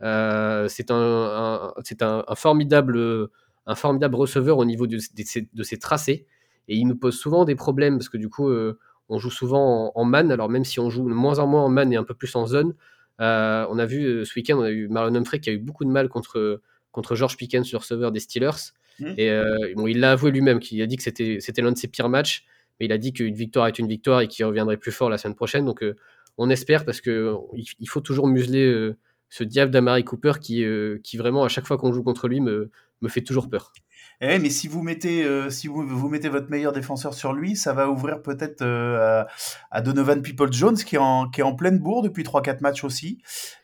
[0.02, 3.28] Euh, c'est un, un- c'est un, un formidable,
[3.66, 6.26] un formidable receveur au niveau de, de ses, de ses tracés.
[6.68, 9.92] Et il nous pose souvent des problèmes parce que du coup, euh, on joue souvent
[9.96, 10.30] en, en man.
[10.30, 12.34] Alors même si on joue de moins en moins en man et un peu plus
[12.36, 12.74] en zone,
[13.20, 15.84] euh, on a vu ce week-end, on a eu Marlon Humphrey qui a eu beaucoup
[15.84, 16.60] de mal contre,
[16.92, 18.72] contre George Pickens, le receveur des Steelers.
[19.00, 19.14] Mhm.
[19.16, 21.78] Et euh, bon, il l'a avoué lui-même, qu'il a dit que c'était c'était l'un de
[21.78, 22.44] ses pires matchs.
[22.78, 25.18] Mais il a dit qu'une victoire est une victoire et qu'il reviendrait plus fort la
[25.18, 25.64] semaine prochaine.
[25.64, 25.96] Donc euh,
[26.36, 28.92] on espère parce que il, il faut toujours museler
[29.30, 32.40] ce diable d'Amari Cooper qui, euh, qui vraiment à chaque fois qu'on joue contre lui
[32.40, 33.72] me, me fait toujours peur.
[34.20, 37.54] Eh, mais si vous mettez, euh, si vous, vous mettez votre meilleur défenseur sur lui,
[37.54, 39.26] ça va ouvrir peut-être euh, à,
[39.70, 42.82] à Donovan People Jones qui est en, qui est en pleine bourre depuis 3-4 matchs
[42.82, 43.18] aussi.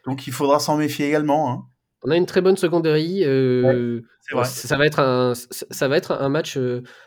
[0.07, 1.51] Donc il faudra s'en méfier également.
[1.51, 1.65] Hein.
[2.03, 2.97] On a une très bonne secondaire.
[2.97, 4.45] C'est vrai.
[4.45, 6.59] ça va être un, ça ça va être un match,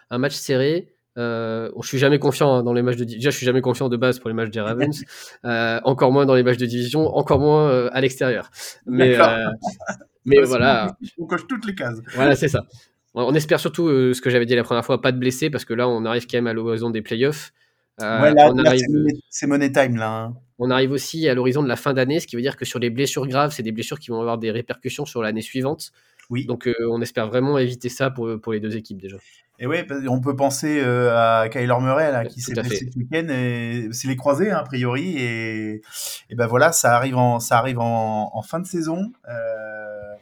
[0.10, 0.97] un match serré.
[1.18, 3.90] Euh, je suis jamais confiant hein, dans les matchs de déjà je suis jamais confiant
[3.90, 5.04] de base pour les matchs des Ravens,
[5.46, 8.52] euh, encore moins dans les matchs de division, encore moins euh, à l'extérieur.
[8.86, 9.18] Mais
[10.26, 12.00] mais voilà, On coche toutes les cases.
[12.16, 12.66] voilà c'est ça.
[13.14, 15.74] On espère surtout ce que j'avais dit la première fois, pas de blessés parce que
[15.74, 17.52] là on arrive quand même à l'horizon des playoffs.
[18.00, 20.26] Ouais, là, on, là, arrive, c'est money- c'est money time là.
[20.26, 20.34] hein.
[20.60, 22.78] on arrive aussi à l'horizon de la fin d'année, ce qui veut dire que sur
[22.78, 25.92] les blessures graves, c'est des blessures qui vont avoir des répercussions sur l'année suivante.
[26.30, 26.46] Oui.
[26.46, 29.18] Donc euh, on espère vraiment éviter ça pour, pour les deux équipes déjà.
[29.60, 32.92] Et parce- on peut penser euh, à Kyler Murray là, qui s'est blessé fait.
[32.92, 35.82] ce week-end et c'est les croisés hein, a priori et,
[36.30, 39.12] et ben voilà, ça arrive en ça arrive en, en fin de saison.
[39.28, 40.14] Euh,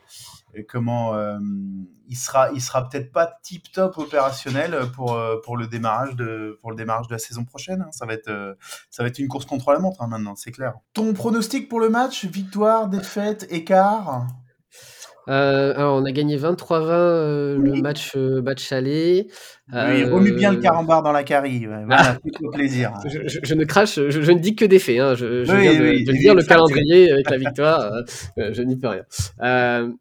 [0.54, 1.38] et comment euh,
[2.08, 6.70] il sera il sera peut-être pas tip top opérationnel pour pour le démarrage de pour
[6.72, 7.82] le démarrage de la saison prochaine.
[7.82, 7.90] hein.
[7.92, 8.56] Ça va être
[8.90, 10.76] ça va être une course contre la montre hein, maintenant, c'est clair.
[10.94, 12.24] Ton pronostic pour le match?
[12.24, 14.28] Victoire, défaite, écart?
[15.28, 17.82] Euh, alors on a gagné 23-20 euh, le Oui.
[17.82, 19.28] match, euh, match aller.
[19.74, 21.68] Oui, remue bien le carambar dans la carie.
[21.68, 21.84] ouais.
[21.88, 22.94] Voilà, fais-toi plaisir.
[23.10, 25.00] Je, je- je ne crache, je, je ne dis que des faits.
[25.00, 25.16] hein.
[25.16, 27.92] Je, je Oui, viens de, oui, de lire le calendrier avec la victoire.
[28.38, 29.04] euh, je n'y peux rien.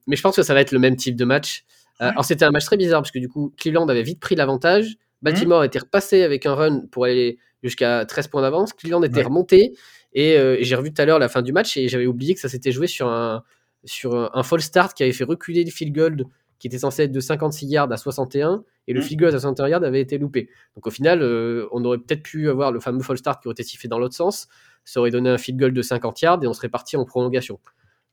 [0.07, 1.65] Mais je pense que ça va être le même type de match.
[2.01, 2.07] Ouais.
[2.09, 4.97] Alors c'était un match très bizarre parce que du coup Cleveland avait vite pris l'avantage.
[5.23, 8.73] Baltimore était repassé avec un run pour aller jusqu'à 13 points d'avance.
[8.75, 9.23] Cleveland était Ouais.
[9.23, 9.73] remonté
[10.13, 12.41] et, et j'ai revu tout à l'heure la fin du match et j'avais oublié que
[12.41, 13.43] ça s'était joué sur un,
[13.85, 16.25] sur un, un false start qui avait fait reculer le field goal
[16.59, 19.03] qui était censé être de 56 yards à 61 et le Mm.
[19.03, 20.49] field goal à 61 yards avait été loupé.
[20.77, 23.53] Donc au final, euh, on aurait peut-être pu avoir le fameux false start qui aurait
[23.55, 24.49] été sifflé dans l'autre sens.
[24.85, 27.59] Ça aurait donné un field goal de 50 yards et on serait parti en prolongation.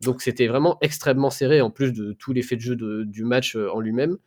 [0.02, 3.24] Donc c'était vraiment extrêmement serré en plus de tous les faits de jeu de- du
[3.24, 4.18] match euh, en lui-même.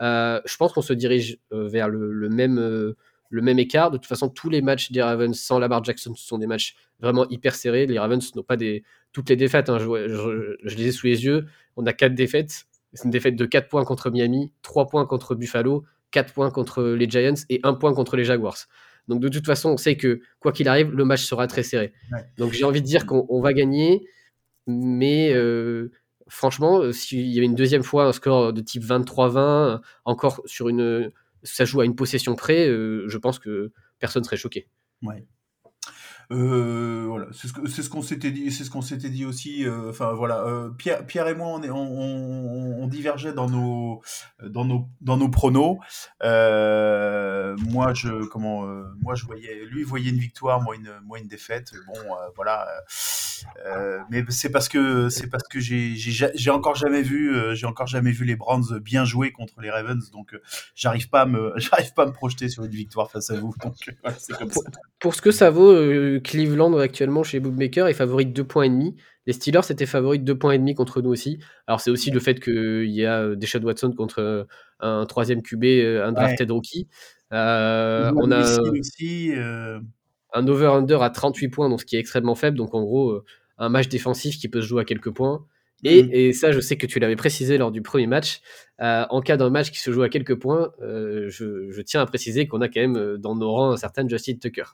[0.00, 2.96] Euh, je pense qu'on se dirige euh, vers le, le même, euh,
[3.32, 3.90] le même écart.
[3.90, 6.76] De toute façon, tous les matchs des Ravens sans Lamar Jackson ce sont des matchs
[7.00, 7.86] vraiment hyper serrés.
[7.86, 9.68] Les Ravens n'ont pas des toutes les défaites.
[9.68, 11.46] hein, je, je- je les ai sous les yeux.
[11.76, 12.64] On a quatre défaites.
[12.92, 16.82] C'est une défaite de 4 points contre Miami, 3 points contre Buffalo, 4 points contre
[16.84, 18.58] les Giants et 1 point contre les Jaguars.
[19.08, 21.92] Donc de toute façon, on sait que quoi qu'il arrive, le match sera très serré.
[22.12, 22.18] Ouais.
[22.36, 24.06] Donc j'ai envie de dire qu'on on va gagner,
[24.66, 25.90] mais euh,
[26.28, 30.68] franchement, euh, s'il y avait une deuxième fois un score de type 23-20, encore sur
[30.68, 31.10] une,
[31.42, 34.68] ça joue à une possession près, euh, je pense que personne serait choqué.
[36.30, 39.64] Euh, voilà, c'est ce c'est ce qu'on s'était dit, c'est ce qu'on s'était dit aussi.
[39.66, 43.48] euh, Enfin voilà, euh, Pierre, Pierre et moi, on, est, on, on, on divergeait dans
[43.50, 44.00] nos
[44.42, 45.78] dans nos dans nos pronos.
[46.22, 51.18] Euh, moi, je comment, euh, moi je voyais, lui voyait une victoire, moi une moi
[51.18, 51.72] une défaite.
[51.86, 52.66] Bon, euh, voilà.
[53.66, 57.34] euh, mais c'est parce que c'est parce que j'ai j'ai ja- j'ai encore jamais vu
[57.34, 60.40] euh, j'ai encore jamais vu les Browns bien jouer contre les Ravens, donc euh,
[60.74, 63.52] j'arrive pas à me j'arrive pas à me projeter sur une victoire face à vous.
[63.62, 64.60] Donc euh, c'est comme ça.
[65.00, 65.72] Pour ce que ça vaut,
[66.18, 68.96] Cleveland actuellement chez Bookmaker est favori de 2 points et demi.
[69.26, 71.38] Les Steelers étaient favoris de 2 points et demi contre nous aussi.
[71.66, 74.44] Alors c'est aussi le fait qu'il y a euh, Deshaun Watson contre euh,
[74.80, 76.88] un troisième QB, euh, un drafted rookie.
[77.32, 78.42] Euh, on a
[78.80, 79.32] aussi.
[79.34, 79.78] euh,
[80.34, 82.56] un over-under à 38 points, donc ce qui est extrêmement faible.
[82.56, 83.22] Donc en gros,
[83.58, 85.46] un match défensif qui peut se jouer à quelques points.
[85.84, 86.10] Et, Mhm.
[86.12, 88.40] et ça, je sais que tu l'avais précisé lors du premier match.
[88.80, 91.28] euh, en cas d'un match qui se joue à quelques points, je,
[91.70, 94.64] je tiens à préciser qu'on a quand même dans nos rangs un certain Justin Tucker.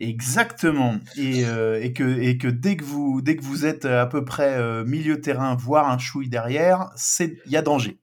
[0.00, 0.96] Exactement.
[1.16, 4.24] Et, euh, et, que, et que dès que vous dès que vous êtes à peu
[4.24, 7.98] près euh, milieu terrain, voire un chouille derrière, c'est il y a danger.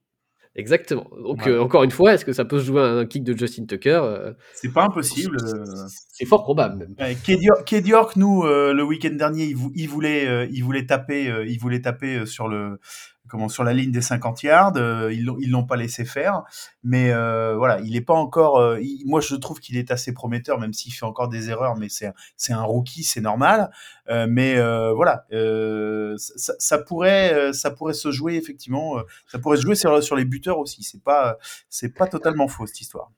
[0.58, 1.06] Exactement.
[1.22, 3.36] Donc euh, encore une fois, est-ce que ça peut se jouer à un kick de
[3.36, 5.36] Justin Tucker Euh, C'est pas impossible.
[5.44, 5.64] euh.
[6.12, 6.94] C'est fort probable même.
[7.00, 10.46] Euh, Ked York, Ked York, nous, euh, le week-end dernier, il, vou- il voulait, euh,
[10.50, 12.78] il voulait taper, euh, il voulait taper euh, sur le,
[13.28, 14.76] comment, sur la ligne des 50 yards.
[14.76, 16.42] euh, ils ils l'ont pas laissé faire.
[16.82, 18.58] Mais euh, voilà, il est pas encore.
[18.58, 21.76] euh, moi, je trouve qu'il est assez prometteur, même s'il fait encore des erreurs.
[21.76, 23.70] Mais c'est, c'est un rookie, c'est normal.
[24.08, 24.56] Mais
[24.92, 25.26] voilà,
[26.16, 28.96] ça, ça pourrait, ça pourrait se jouer effectivement.
[29.26, 30.82] ça pourrait se jouer sur, sur les buteurs aussi.
[30.82, 31.38] C'est pas,
[31.68, 33.10] c'est pas totalement faux cette histoire.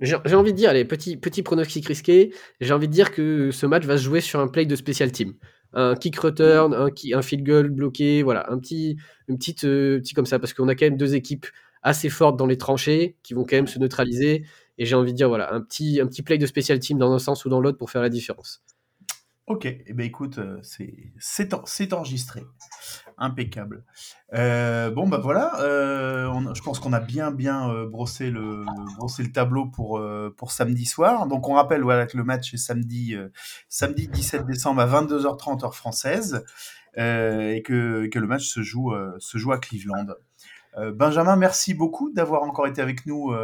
[0.00, 3.66] J'ai envie de dire, allez, petit, petit pronostic risqué, j'ai envie de dire que ce
[3.66, 5.34] match va se jouer sur un play de special team.
[5.74, 8.96] Un kick return, un, field goal bloqué, voilà, un petit,
[9.28, 11.46] une petite, euh, petit comme ça, parce qu'on a quand même deux équipes
[11.82, 14.44] assez fortes dans les tranchées qui vont quand même se neutraliser.
[14.78, 17.12] Et j'ai envie de dire, voilà, un petit, un petit play de special team dans
[17.12, 18.62] un sens ou dans l'autre pour faire la différence.
[19.46, 20.60] Ok, eh ben écoute, euh,
[21.18, 22.42] c'est enregistré,
[23.22, 23.84] impeccable.
[24.34, 28.64] Euh, bon bah voilà, euh, je pense qu'on a bien bien euh, brossé le
[28.98, 30.02] brossé le tableau pour
[30.36, 31.26] pour samedi soir.
[31.26, 33.16] Donc on rappelle voilà que le match est samedi
[33.68, 36.44] samedi 17 décembre à 22h30 heure française
[36.96, 40.08] et que que le match se joue se joue à Cleveland.
[40.94, 43.34] Benjamin, merci beaucoup d'avoir encore été avec nous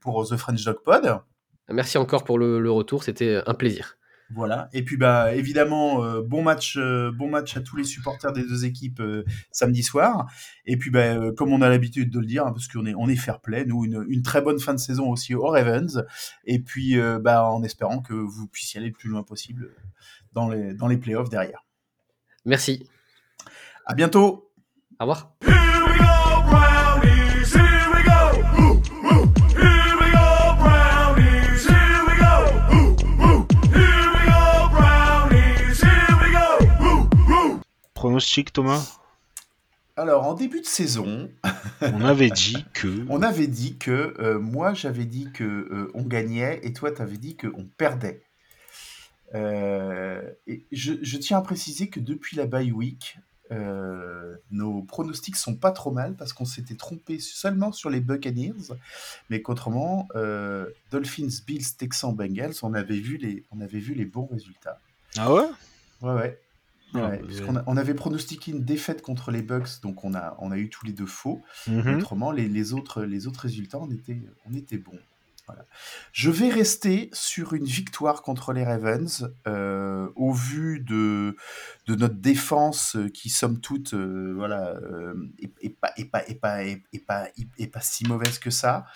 [0.00, 1.20] pour The French Dog Pod.
[1.68, 3.96] Merci encore pour le retour, c'était un plaisir.
[4.30, 4.68] Voilà.
[4.72, 8.42] Et puis bah évidemment euh, bon match euh, bon match à tous les supporters des
[8.42, 10.26] deux équipes euh, samedi soir.
[10.64, 13.08] Et puis bah, comme on a l'habitude de le dire hein, parce qu'on est on
[13.08, 16.04] est fair play nous une, une très bonne fin de saison aussi au Ravens
[16.44, 19.70] et puis bah en espérant que vous puissiez aller le plus loin possible
[20.32, 21.64] dans les dans les playoffs derrière.
[22.44, 22.88] Merci.
[23.86, 24.50] À bientôt.
[24.98, 25.36] Au revoir.
[38.04, 38.98] Pronostic, Thomas
[39.96, 41.30] Alors en début de saison,
[41.80, 43.06] On avait dit que.
[43.08, 47.16] on avait dit que euh, moi j'avais dit que euh, on gagnait et toi t'avais
[47.16, 48.22] dit que on perdait.
[49.34, 53.16] Euh, et je, je tiens à préciser que depuis la bye week,
[54.50, 58.74] nos pronostics sont pas trop mal parce qu'on s'était trompé seulement sur les Buccaneers,
[59.30, 60.08] mais qu'autrement,
[60.90, 64.78] Dolphins, Bills, Texans, Bengals, on avait vu les, on avait vu les bons résultats.
[65.16, 65.48] Ah ouais?
[66.02, 66.43] Ouais, ouais.
[67.02, 67.20] Ouais,
[67.56, 70.68] a- on avait pronostiqué une défaite contre les Bucks, donc on a, on a eu
[70.70, 71.42] tous les deux faux.
[71.66, 71.96] Mhm.
[71.98, 74.98] Autrement, les, les autres, les autres résultats, on était, on était bons.
[75.46, 75.66] Voilà.
[76.12, 81.36] Je vais rester sur une victoire contre les Ravens euh, au vu de,
[81.86, 86.26] de notre défense euh, qui, somme toute, euh, voilà, euh, est, est pas, est, pas,
[86.26, 87.26] est, pas, est, est pas,
[87.58, 88.86] est pas si mauvaise que ça.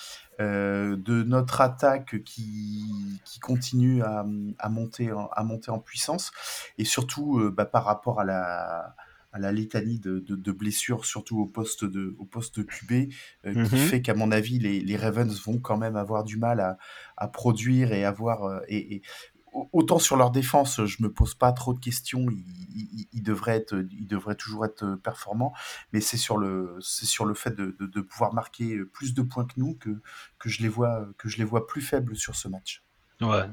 [0.40, 4.24] Euh, de notre attaque qui, qui continue à,
[4.58, 6.32] à monter en, à monter en puissance,
[6.78, 8.94] et surtout euh, bah, par rapport à la,
[9.32, 13.12] à la litanie de, de, de blessures, surtout au poste de, au poste de QB,
[13.46, 13.78] euh, qui Mhm.
[13.78, 16.78] fait qu'à mon avis, les, les Ravens vont quand même avoir du mal à,
[17.16, 18.62] à produire et avoir.
[18.68, 19.02] et, et
[19.36, 19.37] au-
[19.72, 22.44] autant sur leur défense, je me pose pas trop de questions, ils,
[22.74, 25.54] ils, ils devraient, être, ils devraient toujours être performants,
[25.92, 29.22] mais c'est sur le, c'est sur le fait de, de, de pouvoir marquer plus de
[29.22, 29.90] points que nous que,
[30.38, 32.82] que, je les vois, que je les vois plus faibles sur ce match.
[33.20, 33.44] Ouais.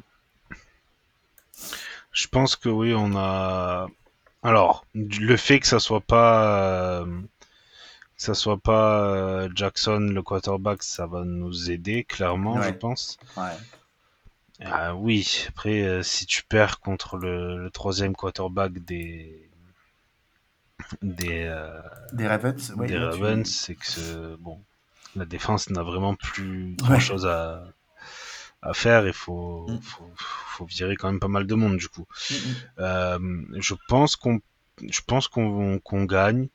[2.11, 3.87] Je pense que oui, on a.
[4.43, 7.21] Alors, le fait que ça soit pas, euh,
[8.15, 13.17] que ça soit pas euh, Jackson le quarterback, ça va nous aider clairement, je pense.
[13.35, 13.57] Ouais.
[14.59, 15.45] Ah oui.
[15.47, 19.49] Après, euh, si tu perds contre le, le troisième quarterback des
[21.01, 21.81] des euh,
[22.13, 24.61] Des Ravens, ouais, des là, tu- Ravens, c'est que ce- bon,
[25.15, 27.63] la défense n'a vraiment plus grand chose à
[28.61, 29.05] à faire.
[29.07, 29.77] Il faut, Mm.
[29.81, 32.05] faut faut virer quand même pas mal de monde du coup.
[32.29, 32.55] Mm, mm.
[32.79, 33.19] Euh,
[33.59, 34.39] je pense qu'on
[34.81, 36.47] je pense qu'on qu'on gagne,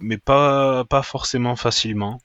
[0.00, 2.20] mais pas pas forcément facilement.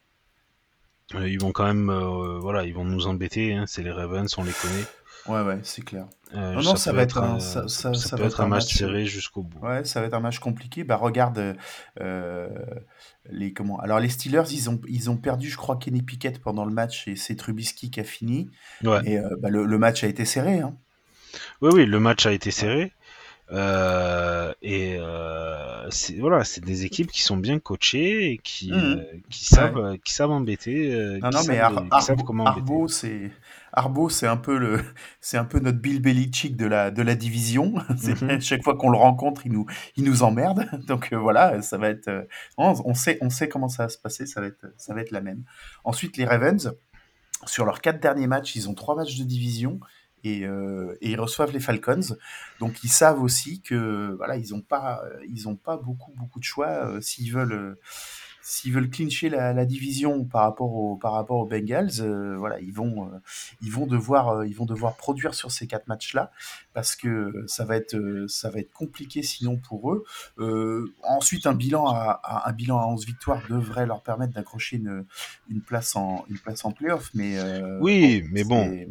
[1.13, 3.53] Euh, ils vont quand même euh, voilà, ils vont nous embêter.
[3.53, 4.85] Hein, c'est les Ravens, on les connaît.
[5.27, 6.05] Ouais, ouais, c'est clair.
[6.35, 8.41] Euh, Non, non, ça peut va être un- euh, ça- ça- ça peut va être
[8.41, 9.59] un un match match, serré jusqu'au bout.
[9.65, 10.83] Ouais, ça va être un match compliqué.
[10.83, 11.55] Bah regarde
[12.01, 12.49] euh,
[13.29, 13.79] les comment.
[13.79, 17.07] Alors les Steelers, ils ont ils ont perdu, je crois, Kenny Pickett pendant le match
[17.07, 18.49] et c'est Trubisky qui a fini.
[18.83, 18.99] Ouais.
[19.05, 20.59] Et euh, bah, le, le match a été serré.
[20.59, 20.75] Hein.
[21.61, 22.93] Oui, oui, le match a été serré.
[23.51, 25.87] Euh, et euh,
[26.19, 28.77] voilà, c'est des équipes qui sont bien coachées et qui, Mhm.
[28.97, 30.89] euh, qui savent qui savent embêter.
[31.21, 32.59] Non, non, mais Ar- Arbo, comment embêter.
[32.61, 33.31] Arbo, c'est
[33.71, 34.77] Arbo, c'est un peu le,
[35.21, 37.75] c'est un peu notre Bill Belichick de la de la division.
[38.21, 38.41] Mhm.
[38.41, 39.65] Chaque fois qu'on le rencontre, il nous
[39.95, 40.65] il nous emmerde.
[40.87, 42.27] Donc voilà, ça va être.
[42.57, 44.25] on, on sait on sait comment ça va se passer.
[44.25, 45.43] Ça va être ça va être la même.
[45.83, 46.73] Ensuite, les Ravens,
[47.45, 49.79] sur leurs quatre derniers matchs, ils ont trois matchs de division.
[50.25, 52.17] Et, euh, et ils reçoivent les Falcons,
[52.59, 56.43] donc ils savent aussi que voilà ils ont pas ils ont pas beaucoup beaucoup de
[56.43, 57.79] choix euh, s'ils veulent euh,
[58.47, 62.59] s'ils veulent clincher la, la division par rapport au par rapport aux Bengals, euh, voilà,
[62.59, 63.17] ils vont euh,
[63.63, 66.29] ils vont devoir euh, ils vont devoir produire sur ces quatre matchs-là
[66.73, 67.95] parce que ça va être
[68.27, 70.05] ça va être compliqué sinon pour eux.
[71.03, 75.05] Ensuite, un bilan à, à- un bilan à 11 victoires devrait leur permettre d'accrocher une,
[75.49, 77.37] une place en une place en playoff, mais
[77.81, 78.85] Oui, mais bon,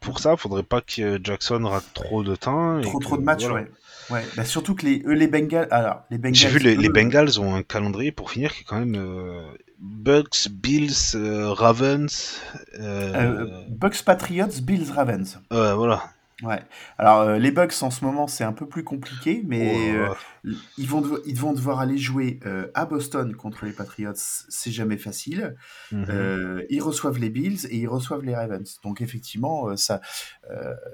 [0.00, 2.78] pour ça, faudrait pas que Jackson rate trop de temps.
[2.78, 3.64] et trop que- trop de matchs, voilà.
[3.64, 3.70] ouais.
[4.10, 6.88] Ouais, bah surtout que les eux les Bengals alors les Bengals J'ai vu les, les
[6.88, 9.42] Bengals ont un calendrier pour finir qui est quand même euh,
[9.80, 12.40] Bucks, Bills, euh, Ravens.
[12.78, 15.40] Euh, euh, Bucks Patriots, Bills Ravens.
[15.50, 16.04] ouais, voilà.
[16.42, 16.60] Ouais.
[16.96, 19.60] Alors euh, les Bucks en ce moment c'est un peu plus compliqué, mais
[19.92, 20.14] Ouais,
[20.46, 24.12] euh, ils vont devo- ils vont devoir aller jouer euh, à Boston contre les Patriots,
[24.14, 25.54] c'est jamais facile.
[25.92, 26.62] Mhm.
[26.70, 28.78] Ils reçoivent les Bills et ils reçoivent les Ravens.
[28.82, 30.00] Donc effectivement, ça,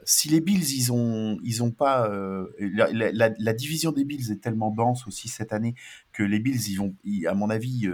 [0.04, 2.08] si les Bills ils ont ils ont pas
[2.58, 5.74] la, la- la- la division des Bills est tellement dense aussi cette année
[6.12, 7.88] que les Bills ils vont ils- à mon avis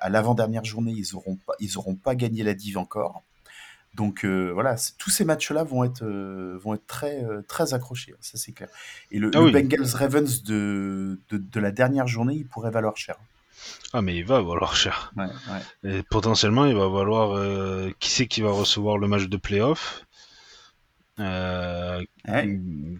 [0.00, 3.22] à l'avant dernière journée ils auront pas ils auront pas gagné la div encore.
[3.94, 8.12] Donc euh, voilà, tous ces matchs-là vont être euh, vont être très euh, très accrochés,
[8.12, 8.68] hein, ça c'est clair.
[9.10, 9.52] Et le, Ah le oui.
[9.52, 13.16] Bengals Ravens de, de de la dernière journée, il pourrait valoir cher.
[13.92, 15.12] Ah, mais il va valoir cher.
[15.16, 15.26] Ouais,
[15.84, 15.98] ouais.
[15.98, 17.40] Et potentiellement, il va valoir.
[18.00, 20.04] qui c'est qui va recevoir le match de playoff?
[21.18, 22.06] Ouais,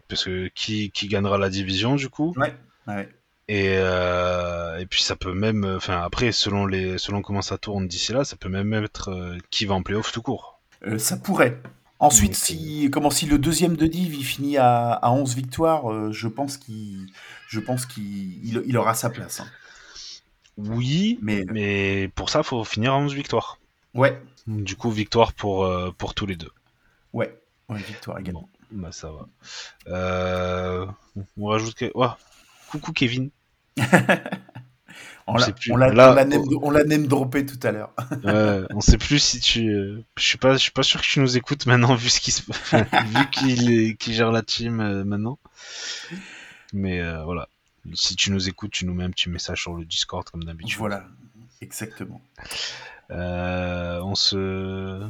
[0.09, 2.35] Parce que qui, qui gagnera la division du coup?
[3.47, 7.87] Et, euh, et puis ça peut même, enfin après selon les, selon comment ça tourne
[7.87, 10.53] d'ici là, ça peut même être euh, qui va en playoff tout court.
[10.86, 11.61] Euh, ça pourrait.
[12.01, 15.90] Ensuite, Donc, si, comment, si le deuxième de Div il finit à, à 11 victoires,
[15.90, 17.06] euh, je pense qu'il
[17.48, 19.40] je pense qu'il il, il aura sa place.
[19.40, 19.47] hein.
[20.56, 23.59] Oui, Mais mais pour ça faut finir à 11 victoires.
[23.94, 26.51] ouais, Du coup victoire pour euh, pour tous les deux.
[27.12, 27.35] ouais,
[27.69, 28.48] ouais, victoire également.
[28.70, 29.27] Bah ça va.
[29.89, 30.86] Euh,
[31.39, 31.90] on rajoute que,
[32.70, 33.31] coucou Kevin.
[35.27, 35.73] On l'a sait plus.
[35.73, 37.93] on l'a- Là, on l'a name, on name droppé tout à l'heure.
[38.75, 39.69] On sait plus si tu.
[39.71, 42.21] euh, Je suis pas, je suis pas sûr que tu nous écoutes maintenant vu ce
[42.21, 42.43] qui se,
[42.73, 43.31] vu
[43.97, 45.39] qu'il gère la team euh, maintenant.
[46.75, 47.49] Mais euh, voilà,
[47.95, 50.79] si tu nous écoutes, tu nous mets un petit message sur le Discord comme d'habitude.
[50.79, 51.05] Voilà,
[51.63, 52.21] exactement.
[53.11, 55.01] On se,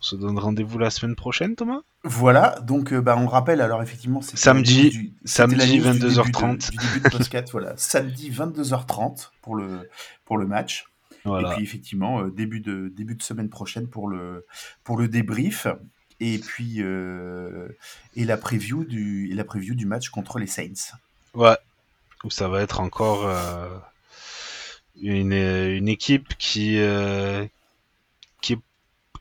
[0.00, 1.80] on se donne rendez-vous la semaine prochaine, Thomas?
[2.04, 5.98] Voilà, donc euh, bah, on rappelle alors effectivement c'était Samedi- du- samedi, news du début
[6.00, 6.70] de- 22h30.
[6.70, 9.88] du début de podcast, voilà, samedi 22h30 pour le
[10.24, 10.84] pour le match.
[11.24, 11.50] Voilà.
[11.50, 14.46] Et puis effectivement, euh, début, de, début de semaine prochaine pour le,
[14.84, 15.66] pour le débrief.
[16.20, 17.68] Et puis euh,
[18.16, 20.94] et la preview du et la preview du match contre les Saints.
[21.34, 21.56] Ouais.
[22.24, 23.68] Où ça va être encore euh,
[25.00, 26.78] une, une équipe qui,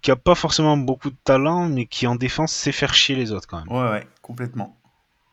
[0.02, 3.32] qui, a pas forcément beaucoup de talent, mais qui en défense sait faire chier les
[3.32, 3.72] autres quand même.
[3.72, 4.78] Ouais, ouais, complètement.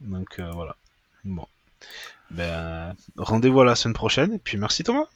[0.01, 0.77] Donc euh, voilà.
[1.25, 1.47] Bon.
[2.31, 5.07] Ben, rendez-vous à la semaine prochaine, et puis merci Thomas.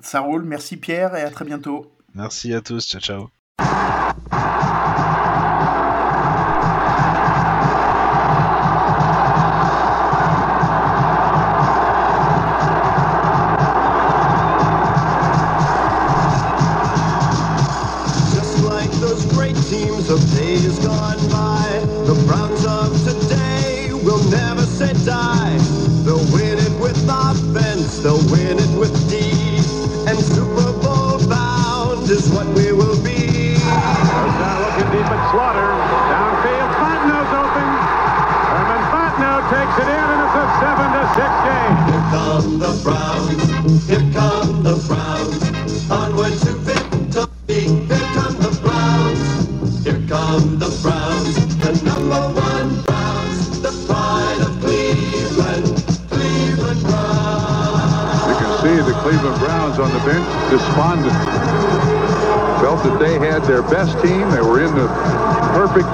[0.00, 1.92] Ça roule, merci Pierre et à très bientôt.
[2.14, 4.57] Merci à tous, ciao ciao.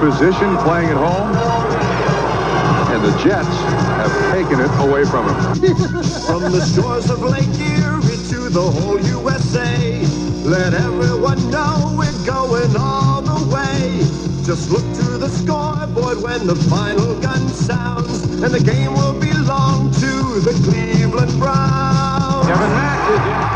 [0.05, 1.33] Position playing at home.
[2.93, 3.57] And the Jets
[3.97, 5.55] have taken it away from them.
[6.27, 10.05] From the shores of Lake Erie to the whole USA,
[10.45, 13.97] let everyone know we're going all the way.
[14.45, 19.91] Just look to the scoreboard when the final gun sounds, and the game will belong
[19.93, 22.45] to the Cleveland Browns.
[22.45, 23.54] Kevin Mack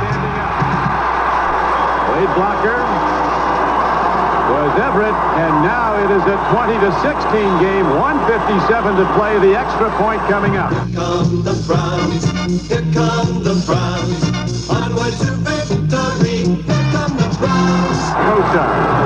[7.32, 7.86] game.
[7.90, 9.40] 157 to play.
[9.40, 10.72] The extra point coming up.
[10.72, 12.26] Here come the Browns,
[12.68, 16.58] here come the Browns, onward to victory.
[16.66, 18.00] Here come the Browns.
[18.26, 18.99] Kosar